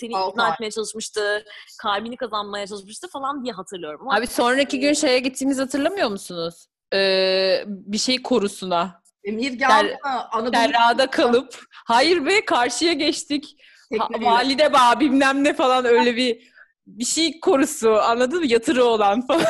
Seni 0.00 0.16
Altı 0.16 0.30
ikna 0.32 0.44
ay. 0.44 0.52
etmeye 0.52 0.70
çalışmıştı. 0.70 1.44
Kalbini 1.82 2.16
kazanmaya 2.16 2.66
çalışmıştı 2.66 3.08
falan 3.08 3.44
diye 3.44 3.52
hatırlıyorum. 3.54 4.00
Ama 4.02 4.14
Abi 4.14 4.26
sonraki 4.26 4.80
gün 4.80 4.92
şeye 4.92 5.18
gittiğimizi 5.18 5.60
hatırlamıyor 5.60 6.08
musunuz? 6.08 6.66
Ee, 6.94 7.62
bir 7.66 7.98
şey 7.98 8.22
korusuna. 8.22 9.02
Emir 9.24 9.60
Der- 9.60 9.68
geldi 9.84 9.98
Anadolu 10.32 10.52
Derrada 10.52 11.06
kalıp. 11.10 11.60
Hayır 11.86 12.26
be 12.26 12.44
karşıya 12.44 12.92
geçtik. 12.92 13.56
Ha, 13.98 14.06
tekneliyle. 14.08 14.30
valide 14.30 14.72
bağ 14.72 15.00
bilmem 15.00 15.44
ne 15.44 15.54
falan 15.54 15.84
öyle 15.84 16.16
bir 16.16 16.50
bir 16.86 17.04
şey 17.04 17.40
korusu 17.40 17.94
anladın 17.94 18.38
mı? 18.38 18.46
Yatırı 18.46 18.84
olan 18.84 19.26
falan. 19.26 19.44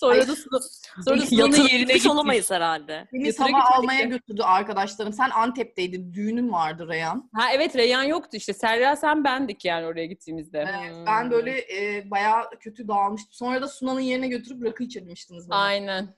Sonra 0.00 0.28
da 0.28 0.36
Suna- 0.36 0.60
sonra 1.04 1.16
Yatılı 1.30 1.68
yerine 1.72 1.92
gittik. 1.94 2.10
olamayız 2.12 2.50
herhalde. 2.50 3.08
Beni 3.12 3.32
sabah 3.32 3.78
almaya 3.78 4.00
de. 4.04 4.04
götürdü 4.08 4.42
arkadaşlarım. 4.42 5.12
Sen 5.12 5.30
Antep'teydin. 5.30 6.12
Düğünün 6.12 6.52
vardı 6.52 6.88
Reyhan. 6.88 7.30
Ha 7.34 7.42
evet 7.54 7.76
Reyhan 7.76 8.02
yoktu 8.02 8.36
işte. 8.36 8.52
Serra 8.52 8.96
sen 8.96 9.24
bendik 9.24 9.64
yani 9.64 9.86
oraya 9.86 10.06
gittiğimizde. 10.06 10.58
Evet, 10.80 10.96
Hmm. 10.96 11.06
Ben 11.06 11.30
böyle 11.30 11.58
e, 11.58 12.10
bayağı 12.10 12.50
kötü 12.60 12.88
dağılmıştım. 12.88 13.32
Sonra 13.32 13.62
da 13.62 13.68
Sunan'ın 13.68 14.00
yerine 14.00 14.28
götürüp 14.28 14.64
rakı 14.64 14.84
içirmiştiniz 14.84 15.50
bana. 15.50 15.58
Aynen. 15.60 16.14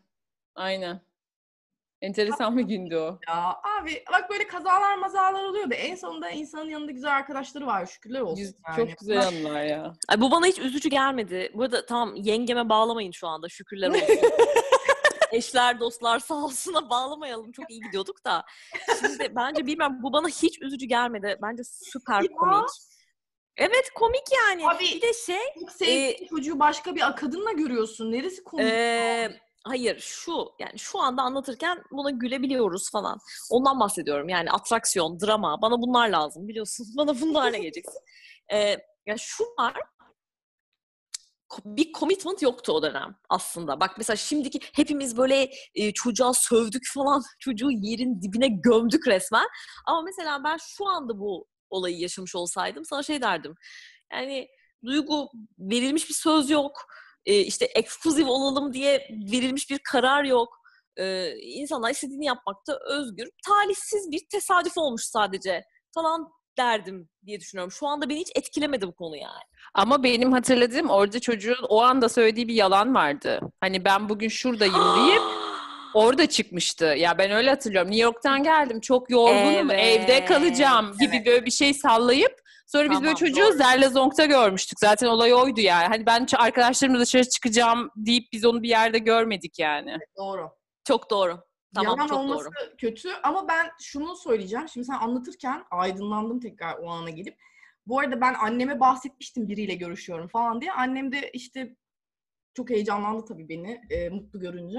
Aynen. 0.54 1.00
Enteresan 2.02 2.56
bir 2.58 2.62
gündü 2.62 2.96
o. 2.96 3.18
Ya 3.28 3.56
abi 3.80 4.04
bak 4.12 4.30
böyle 4.30 4.46
kazalar 4.46 4.96
mazalar 4.96 5.44
oluyor 5.44 5.70
da 5.70 5.74
en 5.74 5.94
sonunda 5.94 6.30
insanın 6.30 6.70
yanında 6.70 6.92
güzel 6.92 7.16
arkadaşları 7.16 7.66
var. 7.66 7.86
Şükürler 7.86 8.20
olsun. 8.20 8.36
Güz- 8.44 8.54
yani. 8.68 8.76
Çok 8.76 8.98
güzel 8.98 9.26
anılar 9.26 9.62
ya. 9.64 9.94
Ay, 10.08 10.20
bu 10.20 10.30
bana 10.30 10.46
hiç 10.46 10.58
üzücü 10.58 10.88
gelmedi. 10.88 11.52
Bu 11.54 11.62
arada 11.62 11.86
tamam 11.86 12.14
yengeme 12.16 12.68
bağlamayın 12.68 13.12
şu 13.12 13.26
anda. 13.28 13.48
Şükürler 13.48 13.88
olsun. 13.94 14.30
Eşler, 15.32 15.80
dostlar 15.80 16.18
sağ 16.18 16.34
olsuna 16.34 16.90
bağlamayalım. 16.90 17.52
Çok 17.52 17.70
iyi 17.70 17.80
gidiyorduk 17.80 18.24
da. 18.24 18.44
Şimdi 19.00 19.32
bence 19.36 19.66
bilmem 19.66 19.98
bu 20.02 20.12
bana 20.12 20.28
hiç 20.28 20.62
üzücü 20.62 20.86
gelmedi. 20.86 21.38
Bence 21.42 21.62
süper 21.64 22.22
Ya. 22.22 22.28
komik. 22.36 22.68
Evet 23.56 23.90
komik 23.94 24.24
yani. 24.36 24.68
Abi, 24.68 24.84
bir 24.84 25.02
de 25.02 25.12
şey 25.12 25.40
Çok 25.60 25.70
sevdiğin 25.72 26.28
çocuğu 26.28 26.58
başka 26.60 26.94
bir 26.94 27.02
kadınla 27.16 27.52
görüyorsun. 27.52 28.12
Neresi 28.12 28.44
komik? 28.44 28.64
Ee, 28.66 29.30
hayır 29.64 30.00
şu 30.00 30.48
yani 30.58 30.78
şu 30.78 31.00
anda 31.00 31.22
anlatırken 31.22 31.82
buna 31.92 32.10
gülebiliyoruz 32.10 32.90
falan. 32.90 33.18
Ondan 33.50 33.80
bahsediyorum 33.80 34.28
yani 34.28 34.50
atraksiyon, 34.50 35.20
drama 35.20 35.62
bana 35.62 35.82
bunlar 35.82 36.08
lazım 36.08 36.48
biliyorsun. 36.48 36.86
Bana 36.96 37.20
bunlarla 37.20 37.56
geleceksin. 37.58 38.00
Ee, 38.52 38.76
ya 39.06 39.16
şu 39.18 39.44
var 39.58 39.74
bir 41.64 41.92
commitment 41.92 42.42
yoktu 42.42 42.72
o 42.72 42.82
dönem 42.82 43.16
aslında. 43.28 43.80
Bak 43.80 43.90
mesela 43.98 44.16
şimdiki 44.16 44.60
hepimiz 44.72 45.16
böyle 45.16 45.50
e, 45.74 45.92
çocuğa 45.92 46.34
sövdük 46.34 46.82
falan. 46.94 47.22
Çocuğu 47.38 47.70
yerin 47.70 48.22
dibine 48.22 48.48
gömdük 48.48 49.08
resmen. 49.08 49.46
Ama 49.86 50.02
mesela 50.02 50.44
ben 50.44 50.56
şu 50.56 50.88
anda 50.88 51.18
bu 51.18 51.46
olayı 51.70 51.98
yaşamış 51.98 52.34
olsaydım 52.34 52.84
sana 52.84 53.02
şey 53.02 53.22
derdim. 53.22 53.54
Yani 54.12 54.48
duygu 54.84 55.28
verilmiş 55.58 56.08
bir 56.08 56.14
söz 56.14 56.50
yok 56.50 56.86
e, 57.26 57.38
işte 57.40 57.64
ekskluzif 57.64 58.28
olalım 58.28 58.72
diye 58.72 59.08
verilmiş 59.32 59.70
bir 59.70 59.78
karar 59.78 60.24
yok. 60.24 60.58
E, 60.96 61.36
insanlar 61.36 61.90
istediğini 61.90 62.24
yapmakta 62.24 62.78
özgür. 62.90 63.28
Talihsiz 63.46 64.10
bir 64.10 64.20
tesadüf 64.30 64.78
olmuş 64.78 65.02
sadece 65.04 65.64
falan 65.94 66.28
derdim 66.58 67.08
diye 67.26 67.40
düşünüyorum. 67.40 67.72
Şu 67.72 67.86
anda 67.86 68.08
beni 68.08 68.20
hiç 68.20 68.32
etkilemedi 68.34 68.86
bu 68.86 68.94
konu 68.94 69.16
yani. 69.16 69.42
Ama 69.74 70.02
benim 70.02 70.32
hatırladığım 70.32 70.90
orada 70.90 71.20
çocuğun 71.20 71.66
o 71.68 71.82
anda 71.82 72.08
söylediği 72.08 72.48
bir 72.48 72.54
yalan 72.54 72.94
vardı. 72.94 73.40
Hani 73.60 73.84
ben 73.84 74.08
bugün 74.08 74.28
şuradayım 74.28 74.74
deyip 74.96 75.22
orada 75.94 76.26
çıkmıştı. 76.26 76.84
Ya 76.84 77.18
ben 77.18 77.30
öyle 77.30 77.50
hatırlıyorum. 77.50 77.90
New 77.90 78.04
York'tan 78.04 78.42
geldim. 78.42 78.80
Çok 78.80 79.10
yorgunum. 79.10 79.70
Evet, 79.70 80.00
Evde 80.00 80.24
kalacağım 80.24 80.96
gibi 81.00 81.22
böyle 81.26 81.46
bir 81.46 81.50
şey 81.50 81.74
sallayıp 81.74 82.41
sonra 82.72 82.90
biz 82.90 83.00
böyle 83.00 83.14
Tamam, 83.14 83.14
çocuğu 83.14 83.42
doğru. 83.42 83.52
Zerlezong'da 83.52 84.24
görmüştük. 84.24 84.78
Zaten 84.80 85.06
olay 85.06 85.34
oydu 85.34 85.60
yani. 85.60 85.86
Hani 85.86 86.06
ben 86.06 86.26
arkadaşlarımla 86.36 87.00
dışarı 87.00 87.28
çıkacağım 87.28 87.90
deyip 87.96 88.24
biz 88.32 88.44
onu 88.44 88.62
bir 88.62 88.68
yerde 88.68 88.98
görmedik 88.98 89.58
yani. 89.58 89.96
Doğru. 90.16 90.50
Çok 90.84 91.10
doğru. 91.10 91.40
Tamam 91.74 91.96
Yalan 91.96 92.08
çok 92.08 92.18
olması 92.18 92.44
doğru. 92.44 92.76
kötü 92.78 93.08
ama 93.22 93.48
ben 93.48 93.70
şunu 93.80 94.16
söyleyeceğim. 94.16 94.68
Şimdi 94.68 94.86
sen 94.86 94.98
anlatırken 94.98 95.64
aydınlandım 95.70 96.40
tekrar 96.40 96.78
o 96.78 96.88
ana 96.90 97.10
gelip. 97.10 97.36
Bu 97.86 97.98
arada 97.98 98.20
ben 98.20 98.34
anneme 98.34 98.80
bahsetmiştim 98.80 99.48
biriyle 99.48 99.74
görüşüyorum 99.74 100.28
falan 100.28 100.60
diye. 100.60 100.72
Annem 100.72 101.12
de 101.12 101.30
işte 101.32 101.76
çok 102.54 102.70
heyecanlandı 102.70 103.24
tabii 103.24 103.48
beni 103.48 103.80
e, 103.90 104.08
mutlu 104.08 104.40
görünce. 104.40 104.78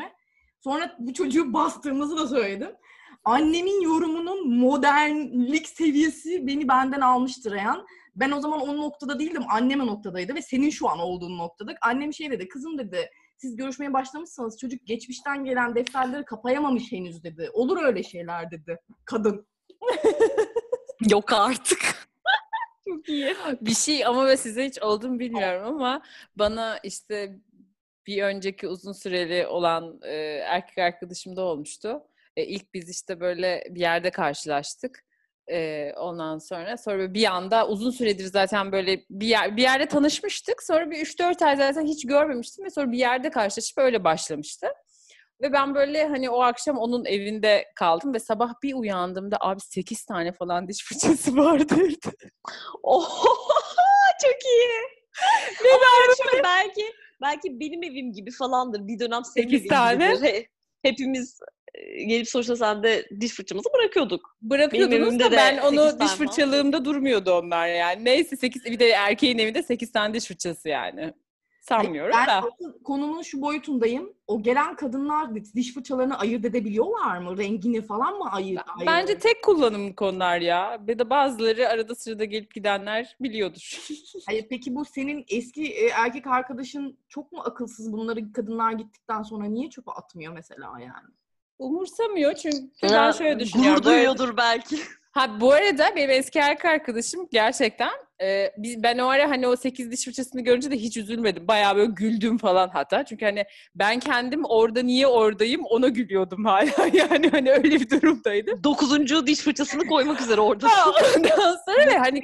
Sonra 0.64 0.96
bu 1.00 1.14
çocuğu 1.14 1.54
bastığımızı 1.54 2.18
da 2.18 2.28
söyledim. 2.28 2.72
Annemin 3.24 3.82
yorumunun 3.82 4.58
modernlik 4.58 5.68
seviyesi 5.68 6.48
beni 6.48 6.68
benden 6.68 7.02
almıştır 7.02 7.52
Reyhan. 7.52 7.86
Ben 8.16 8.32
o 8.32 8.40
zaman 8.40 8.62
onun 8.62 8.78
noktada 8.78 9.20
değildim. 9.20 9.44
Annem 9.50 9.82
o 9.82 9.88
noktadaydı 9.88 10.36
ve 10.36 10.42
senin 10.42 10.70
şu 10.70 10.90
an 10.90 11.00
olduğun 11.00 11.38
noktada. 11.38 11.76
Annem 11.82 12.14
şey 12.14 12.32
dedi. 12.32 12.48
Kızım 12.48 12.78
dedi 12.78 13.10
siz 13.38 13.56
görüşmeye 13.56 13.94
başlamışsanız 13.94 14.60
çocuk 14.60 14.88
geçmişten 14.88 15.46
gelen 15.46 15.76
defterleri 15.76 16.26
kapayamamış 16.26 16.92
henüz 16.92 17.24
dedi. 17.24 17.50
Olur 17.54 17.84
öyle 17.84 18.04
şeyler 18.04 18.52
dedi. 18.52 18.80
Kadın. 19.06 19.48
Yok 21.12 21.34
artık. 21.34 21.80
Çok 22.88 23.10
iyi. 23.10 23.36
Bir 23.62 23.76
şey 23.76 24.06
ama 24.06 24.28
ve 24.28 24.38
size 24.38 24.66
hiç 24.66 24.82
oldu 24.82 25.10
mu 25.10 25.20
bilmiyorum 25.20 25.68
ama 25.68 26.02
bana 26.36 26.78
işte 26.84 27.40
bir 28.08 28.24
önceki 28.24 28.68
uzun 28.68 28.94
süreli 28.94 29.48
olan 29.48 30.00
e, 30.04 30.16
erkek 30.48 30.78
arkadaşım 30.78 31.36
da 31.36 31.42
olmuştu. 31.42 32.02
E, 32.38 32.44
ilk 32.46 32.74
biz 32.74 32.90
işte 32.90 33.20
böyle 33.20 33.64
bir 33.70 33.80
yerde 33.80 34.12
karşılaştık. 34.12 35.04
E, 35.52 35.92
ondan 35.98 36.38
sonra 36.38 36.78
sonra 36.78 37.14
bir 37.14 37.26
anda 37.26 37.68
uzun 37.68 37.92
süredir 37.92 38.26
zaten 38.26 38.72
böyle 38.72 39.06
bir 39.10 39.28
yer, 39.28 39.58
bir 39.58 39.62
yerde 39.62 39.86
tanışmıştık. 39.86 40.64
Sonra 40.64 40.92
bir 40.92 40.98
3-4 40.98 41.46
ay 41.46 41.56
zaten 41.58 41.86
hiç 41.86 42.08
görmemiştim 42.08 42.66
ve 42.66 42.70
sonra 42.70 42.92
bir 42.92 42.98
yerde 42.98 43.30
karşılaşıp 43.30 43.78
öyle 43.78 44.04
başlamıştı. 44.04 44.68
Ve 45.42 45.54
ben 45.54 45.76
böyle 45.76 46.08
hani 46.08 46.30
o 46.30 46.42
akşam 46.42 46.78
onun 46.78 47.06
evinde 47.06 47.66
kaldım 47.76 48.14
ve 48.14 48.20
sabah 48.20 48.54
bir 48.64 48.74
uyandığımda 48.74 49.38
abi 49.42 49.60
8 49.62 50.06
tane 50.06 50.32
falan 50.32 50.68
diş 50.68 50.84
fırçası 50.86 51.38
vardı 51.38 51.74
evde. 51.78 52.16
Oh, 52.84 53.26
çok 54.22 54.46
iyi. 54.46 54.70
Ve 55.64 55.70
ben 55.70 56.30
şöyle 56.32 56.44
belki 56.44 56.86
belki 57.22 57.60
benim 57.60 57.84
evim 57.84 58.14
gibi 58.14 58.32
falandır. 58.32 58.88
Bir 58.88 59.00
dönem 59.00 59.22
senin 59.26 59.46
Sekiz 59.46 59.62
evin 59.62 59.70
tane. 59.70 60.12
gibidir. 60.12 60.24
He- 60.34 60.48
Hepimiz 60.84 61.40
gelip 62.08 62.30
sonuçta 62.30 62.56
sen 62.56 62.84
de 62.84 63.10
diş 63.20 63.32
fırçamızı 63.32 63.70
bırakıyorduk. 63.74 64.38
Bırakıyordunuz 64.42 65.20
da 65.20 65.32
ben 65.32 65.58
onu 65.58 66.00
diş 66.00 66.12
fırçalığımda 66.12 66.86
durmuyordu 66.86 67.32
onlar 67.34 67.68
yani. 67.68 68.06
Neyse 68.06 68.36
8 68.36 68.66
bir 68.66 68.80
de 68.80 68.90
erkeğin 68.90 69.38
evinde 69.38 69.64
8 69.64 69.92
tane 69.92 70.14
diş 70.14 70.26
fırçası 70.28 70.70
yani. 70.70 71.14
Sanmıyorum 71.62 72.16
Ben 72.18 72.28
da. 72.28 72.50
konunun 72.84 73.22
şu 73.22 73.42
boyutundayım. 73.42 74.14
O 74.28 74.42
gelen 74.44 74.76
kadınlar 74.76 75.36
diş 75.36 75.74
fırçalarını 75.74 76.20
ayırt 76.20 76.46
edebiliyorlar 76.46 77.18
mı? 77.18 77.38
Rengini 77.38 77.82
falan 77.82 78.18
mı 78.18 78.32
ayır? 78.32 78.60
ayır- 78.78 78.88
Bence 78.88 79.18
tek 79.20 79.44
kullanımlı 79.44 79.96
konular 79.96 80.40
ya. 80.42 80.78
Bir 80.88 81.00
de 81.00 81.10
bazıları 81.10 81.70
arada 81.70 81.96
sırada 81.96 82.26
gelip 82.26 82.54
gidenler 82.54 83.16
biliyordur. 83.22 83.80
Hayır, 84.26 84.46
peki 84.50 84.76
bu 84.76 84.86
senin 84.86 85.26
eski 85.30 85.64
e, 85.74 85.88
erkek 85.88 86.28
arkadaşın 86.28 86.98
çok 87.10 87.32
mu 87.32 87.42
akılsız 87.46 87.92
bunları 87.94 88.34
kadınlar 88.34 88.72
gittikten 88.72 89.24
sonra 89.24 89.46
niye 89.46 89.70
çöpe 89.70 89.92
atmıyor 89.92 90.34
mesela 90.34 90.72
yani? 90.80 91.14
Umursamıyor 91.60 92.34
çünkü 92.36 92.70
ben 92.84 93.12
şöyle 93.12 93.40
düşünüyorum. 93.40 93.76
Gurur 93.76 93.84
duyuyordur 93.86 94.38
belki. 94.38 94.80
Ha 95.14 95.40
bu 95.42 95.52
arada 95.52 95.96
benim 95.96 96.10
eski 96.10 96.40
erkek 96.40 96.66
arkadaşım 96.66 97.28
gerçekten 97.32 97.92
e, 98.22 98.52
biz 98.58 98.84
ben 98.84 98.98
o 98.98 99.08
ara 99.08 99.30
hani 99.30 99.48
o 99.48 99.56
8 99.56 99.92
diş 99.92 100.06
fırçasını 100.06 100.42
görünce 100.42 100.72
de 100.72 100.76
hiç 100.76 100.98
üzülmedim. 100.98 101.48
Bayağı 101.48 101.76
böyle 101.76 101.92
güldüm 101.92 102.38
falan 102.38 102.70
hatta. 102.70 103.06
Çünkü 103.06 103.26
hani 103.26 103.46
ben 103.76 104.00
kendim 104.00 104.46
orada 104.46 104.82
niye 104.82 105.08
oradayım 105.08 105.62
ona 105.66 105.88
gülüyordum 105.88 106.46
hala. 106.46 106.64
Yani 106.94 107.30
hani 107.30 107.52
öyle 107.52 107.80
bir 107.80 107.90
durumdaydı. 107.90 108.64
Dokuzuncu 108.64 109.28
diş 109.28 109.40
fırçasını 109.40 109.86
koymak 109.88 110.22
üzere 110.22 110.42
orada. 110.42 110.68
Ha, 110.68 110.92
Ondan 111.18 111.58
sonra 111.66 111.88
ve 111.88 111.98
hani 111.98 112.22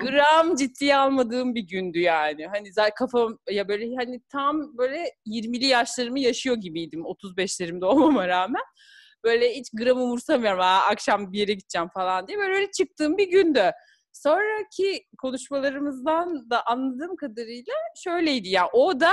gram 0.00 0.56
ciddiye 0.56 0.96
almadığım 0.96 1.54
bir 1.54 1.62
gündü 1.62 2.00
yani. 2.00 2.46
Hani 2.46 2.72
zaten 2.72 2.94
kafam 2.94 3.38
ya 3.50 3.68
böyle 3.68 3.96
hani 3.96 4.20
tam 4.28 4.78
böyle 4.78 5.12
20'li 5.26 5.66
yaşlarımı 5.66 6.20
yaşıyor 6.20 6.56
gibiydim 6.56 7.00
35'lerimde 7.00 7.84
olmama 7.84 8.28
rağmen. 8.28 8.62
Böyle 9.24 9.54
hiç 9.54 9.70
gram 9.72 9.98
umursamıyorum. 10.02 10.60
Ha, 10.60 10.82
akşam 10.90 11.32
bir 11.32 11.38
yere 11.38 11.52
gideceğim 11.52 11.88
falan 11.94 12.28
diye. 12.28 12.38
Böyle 12.38 12.54
öyle 12.54 12.70
çıktığım 12.70 13.18
bir 13.18 13.30
gündü. 13.30 13.70
Sonraki 14.12 15.06
konuşmalarımızdan 15.18 16.50
da 16.50 16.66
anladığım 16.66 17.16
kadarıyla 17.16 17.74
şöyleydi 18.04 18.48
ya. 18.48 18.68
O 18.72 19.00
da 19.00 19.12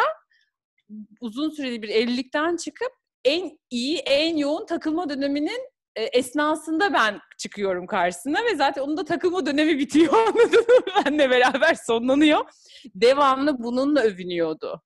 uzun 1.21 1.49
süreli 1.49 1.81
bir 1.81 1.89
evlilikten 1.89 2.55
çıkıp 2.55 2.91
en 3.25 3.59
iyi, 3.69 3.97
en 3.97 4.37
yoğun 4.37 4.65
takılma 4.65 5.09
döneminin 5.09 5.61
e, 5.95 6.03
esnasında 6.03 6.93
ben 6.93 7.19
çıkıyorum 7.37 7.87
karşısına 7.87 8.45
ve 8.45 8.55
zaten 8.55 8.81
onun 8.81 8.97
da 8.97 9.05
takılma 9.05 9.45
dönemi 9.45 9.79
bitiyor 9.79 10.13
anladın 10.27 10.59
mı? 10.59 11.03
Benle 11.05 11.29
beraber 11.29 11.73
sonlanıyor. 11.73 12.45
Devamlı 12.95 13.63
bununla 13.63 14.01
övünüyordu. 14.01 14.81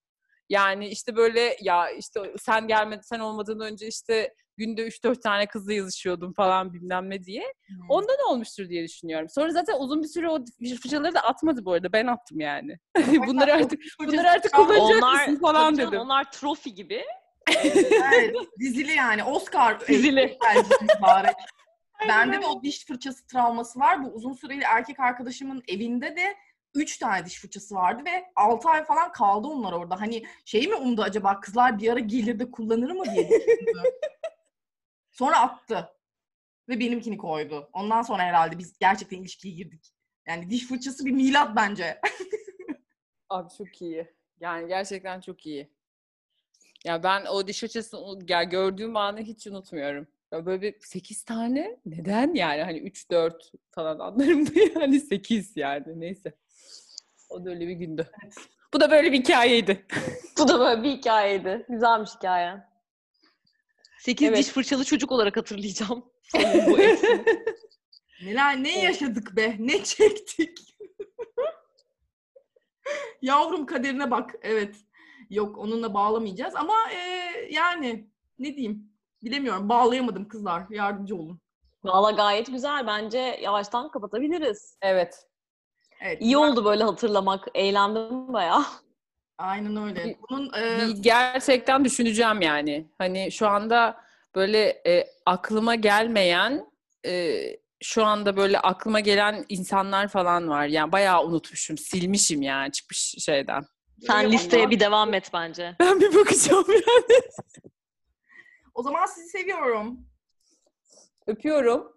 Yani 0.50 0.88
işte 0.88 1.16
böyle 1.16 1.58
ya 1.62 1.90
işte 1.90 2.34
sen 2.40 2.68
gelmedi 2.68 3.02
sen 3.04 3.20
olmadan 3.20 3.60
önce 3.60 3.88
işte 3.88 4.34
günde 4.58 4.88
3-4 4.88 5.22
tane 5.22 5.48
kızla 5.48 5.74
yazışıyordum 5.74 6.34
falan 6.34 6.74
bilmem 6.74 7.10
ne 7.10 7.24
diye. 7.24 7.54
Hmm. 7.68 7.90
Ondan 7.90 8.18
olmuştur 8.30 8.70
diye 8.70 8.84
düşünüyorum. 8.84 9.30
Sonra 9.30 9.52
zaten 9.52 9.76
uzun 9.80 10.04
bir 10.04 10.08
süre 10.08 10.30
o 10.30 10.40
fırçaları 10.82 11.14
da 11.14 11.20
atmadı 11.20 11.66
bu 11.66 11.74
arada. 11.74 11.94
Ben 11.94 12.08
attım 12.08 12.40
yani. 12.40 12.78
bunları 13.28 13.54
artık 13.54 13.82
bunları 14.00 14.30
artık 14.30 14.54
kullanacak 14.54 15.04
onlar, 15.04 15.28
mısın 15.28 15.42
falan 15.42 15.78
dedim. 15.78 16.00
onlar 16.00 16.32
trofi 16.32 16.74
gibi. 16.74 17.04
Evet, 18.14 18.36
dizili 18.60 18.92
yani. 18.92 19.24
Oscar 19.24 19.80
Dizili. 19.88 20.38
Bende 22.08 22.42
de 22.42 22.46
o 22.46 22.64
diş 22.64 22.86
fırçası 22.86 23.28
travması 23.28 23.80
var. 23.80 24.04
Bu 24.04 24.08
uzun 24.08 24.34
süreli 24.34 24.64
erkek 24.64 25.00
arkadaşımın 25.00 25.64
evinde 25.68 26.16
de 26.16 26.36
üç 26.76 26.98
tane 26.98 27.26
diş 27.26 27.42
fırçası 27.42 27.76
vardı 27.76 28.04
ve 28.06 28.26
6 28.36 28.70
ay 28.70 28.84
falan 28.84 29.12
kaldı 29.12 29.48
onlar 29.48 29.72
orada. 29.72 30.02
Hani 30.02 30.24
şey 30.46 30.68
mi 30.68 30.76
umdu 30.76 31.02
acaba 31.02 31.40
kızlar 31.40 31.80
bir 31.80 31.92
ara 31.92 32.00
gelir 32.00 32.40
de 32.40 32.52
kullanır 32.52 32.92
mı 32.92 33.04
diye 33.06 33.30
düşündü. 33.30 33.84
Sonra 35.22 35.40
attı. 35.40 35.90
Ve 36.70 36.80
benimkini 36.80 37.18
koydu. 37.18 37.70
Ondan 37.74 38.02
sonra 38.02 38.24
herhalde 38.24 38.58
biz 38.58 38.80
gerçekten 38.80 39.18
ilişkiye 39.18 39.54
girdik. 39.54 39.94
Yani 40.28 40.50
diş 40.50 40.68
fırçası 40.68 41.06
bir 41.06 41.12
milat 41.12 41.56
bence. 41.56 42.02
Abi 43.30 43.50
çok 43.58 43.82
iyi. 43.82 44.14
Yani 44.40 44.68
gerçekten 44.68 45.22
çok 45.22 45.46
iyi. 45.46 45.72
Ya 46.86 47.04
ben 47.04 47.26
o 47.26 47.48
diş 47.48 47.60
fırçasını 47.60 48.20
ya 48.28 48.44
gördüğüm 48.44 48.98
anı 48.98 49.20
hiç 49.20 49.48
unutmuyorum. 49.48 50.08
Ya 50.32 50.46
böyle 50.46 50.62
bir 50.62 50.76
8 50.80 51.24
tane 51.24 51.80
neden 51.86 52.34
yani 52.34 52.64
hani 52.64 52.80
3 52.80 53.12
4 53.12 53.52
falan 53.72 54.00
anlarım 54.00 54.48
da 54.48 54.52
yani 54.80 55.00
8 55.00 55.58
yani 55.58 56.00
neyse. 56.00 56.34
O 57.30 57.46
da 57.46 57.50
öyle 57.50 57.68
bir 57.68 57.74
gündü. 57.74 58.12
Bu 58.74 58.80
da 58.80 58.92
böyle 58.92 59.12
bir 59.12 59.20
hikayeydi. 59.20 59.86
Bu 60.40 60.48
da 60.48 60.60
böyle 60.60 60.84
bir 60.84 60.90
hikayeydi. 60.90 61.66
Güzelmiş 61.70 62.16
hikaye. 62.16 62.71
Sekiz 64.02 64.28
Evet. 64.30 64.38
diş 64.38 64.48
fırçalı 64.48 64.84
çocuk 64.84 65.12
olarak 65.12 65.38
hatırlayacağım. 65.38 66.06
Bu. 66.68 66.78
Neler 68.26 68.64
ne 68.64 68.80
yaşadık 68.80 69.36
be, 69.36 69.56
ne 69.60 69.84
çektik. 69.84 70.58
Yavrum 73.22 73.66
kaderine 73.66 74.12
bak. 74.12 74.36
Evet. 74.42 74.76
Yok 75.30 75.58
onunla 75.58 75.94
bağlamayacağız 75.94 76.56
ama 76.56 76.74
e, 76.92 76.98
yani 77.52 78.08
ne 78.40 78.56
diyeyim? 78.56 78.92
Bilemiyorum. 79.24 79.70
Bağlayamadım 79.70 80.28
kızlar. 80.28 80.64
Yardımcı 80.70 81.16
olun. 81.16 81.40
Valla 81.84 82.12
gayet 82.12 82.48
güzel. 82.48 82.88
Bence 82.88 83.18
yavaştan 83.42 83.92
kapatabiliriz. 83.92 84.78
Evet. 84.82 85.28
Evet. 86.02 86.18
İyi 86.22 86.38
oldu 86.38 86.66
böyle 86.66 86.84
hatırlamak. 86.84 87.48
Eğlendim 87.54 88.34
bayağı. 88.34 88.64
Aynen 89.42 89.76
öyle. 89.84 90.18
Bunun 90.30 90.52
e, 90.54 90.92
gerçekten 91.00 91.86
düşüneceğim 91.86 92.42
yani. 92.42 92.88
Hani 92.98 93.32
şu 93.32 93.48
anda 93.48 94.02
böyle 94.36 94.82
e, 94.88 95.08
aklıma 95.26 95.76
gelmeyen 95.76 96.66
e, 97.06 97.42
şu 97.84 98.06
anda 98.06 98.38
böyle 98.38 98.60
aklıma 98.60 99.00
gelen 99.00 99.46
insanlar 99.50 100.08
falan 100.08 100.50
var. 100.50 100.66
Yani 100.66 100.92
bayağı 100.92 101.26
unutmuşum, 101.26 101.78
silmişim 101.78 102.42
yani 102.42 102.72
çıkmış 102.72 103.16
şeyden. 103.20 103.64
Sen 104.08 104.32
listeye 104.32 104.64
ama- 104.64 104.72
bir 104.72 104.80
devam 104.80 105.14
et 105.14 105.30
bence. 105.34 105.76
Ben 105.80 106.02
bir 106.02 106.16
bakacağım 106.16 106.66
yani. 106.70 107.22
o 108.76 108.84
zaman 108.84 109.06
sizi 109.06 109.30
seviyorum. 109.30 110.00
Öpüyorum 111.28 111.96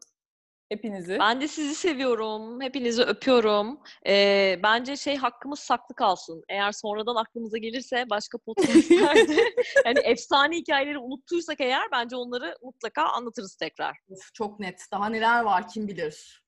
hepinizi. 0.68 1.18
Ben 1.20 1.40
de 1.40 1.48
sizi 1.48 1.74
seviyorum. 1.74 2.60
Hepinizi 2.60 3.02
öpüyorum. 3.02 3.80
Ee, 4.06 4.60
bence 4.62 4.96
şey 4.96 5.16
hakkımız 5.16 5.60
saklı 5.60 5.94
kalsın. 5.94 6.44
Eğer 6.48 6.72
sonradan 6.72 7.14
aklımıza 7.14 7.58
gelirse 7.58 8.04
başka 8.10 8.38
podcastlerde 8.38 9.52
yani 9.86 9.98
efsane 9.98 10.56
hikayeleri 10.56 10.98
unuttuysak 10.98 11.60
eğer 11.60 11.90
bence 11.92 12.16
onları 12.16 12.56
mutlaka 12.62 13.02
anlatırız 13.02 13.56
tekrar. 13.56 13.96
Of, 14.08 14.34
çok 14.34 14.60
net. 14.60 14.86
Daha 14.92 15.08
neler 15.08 15.40
var 15.40 15.68
kim 15.68 15.88
bilir. 15.88 16.44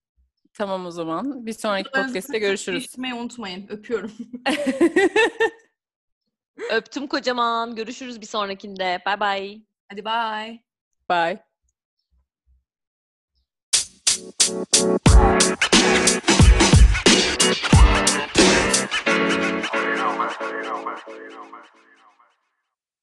Tamam 0.55 0.87
o 0.87 0.91
zaman. 0.91 1.47
Bir 1.47 1.53
sonraki 1.53 1.91
podcast'te 1.91 2.39
görüşürüz. 2.39 2.79
değiştirmeyi 2.79 3.15
unutmayın. 3.15 3.69
Öpüyorum. 3.69 4.13
Öptüm 6.71 7.07
kocaman. 7.07 7.75
Görüşürüz 7.75 8.21
bir 8.21 8.27
sonrakinde. 8.27 8.99
Bye 9.07 9.21
bye. 9.21 9.63
Hadi 9.89 10.05
bye. 10.05 10.63
Bye. 11.11 11.56
Thank 14.17 14.55
you. 14.55 14.67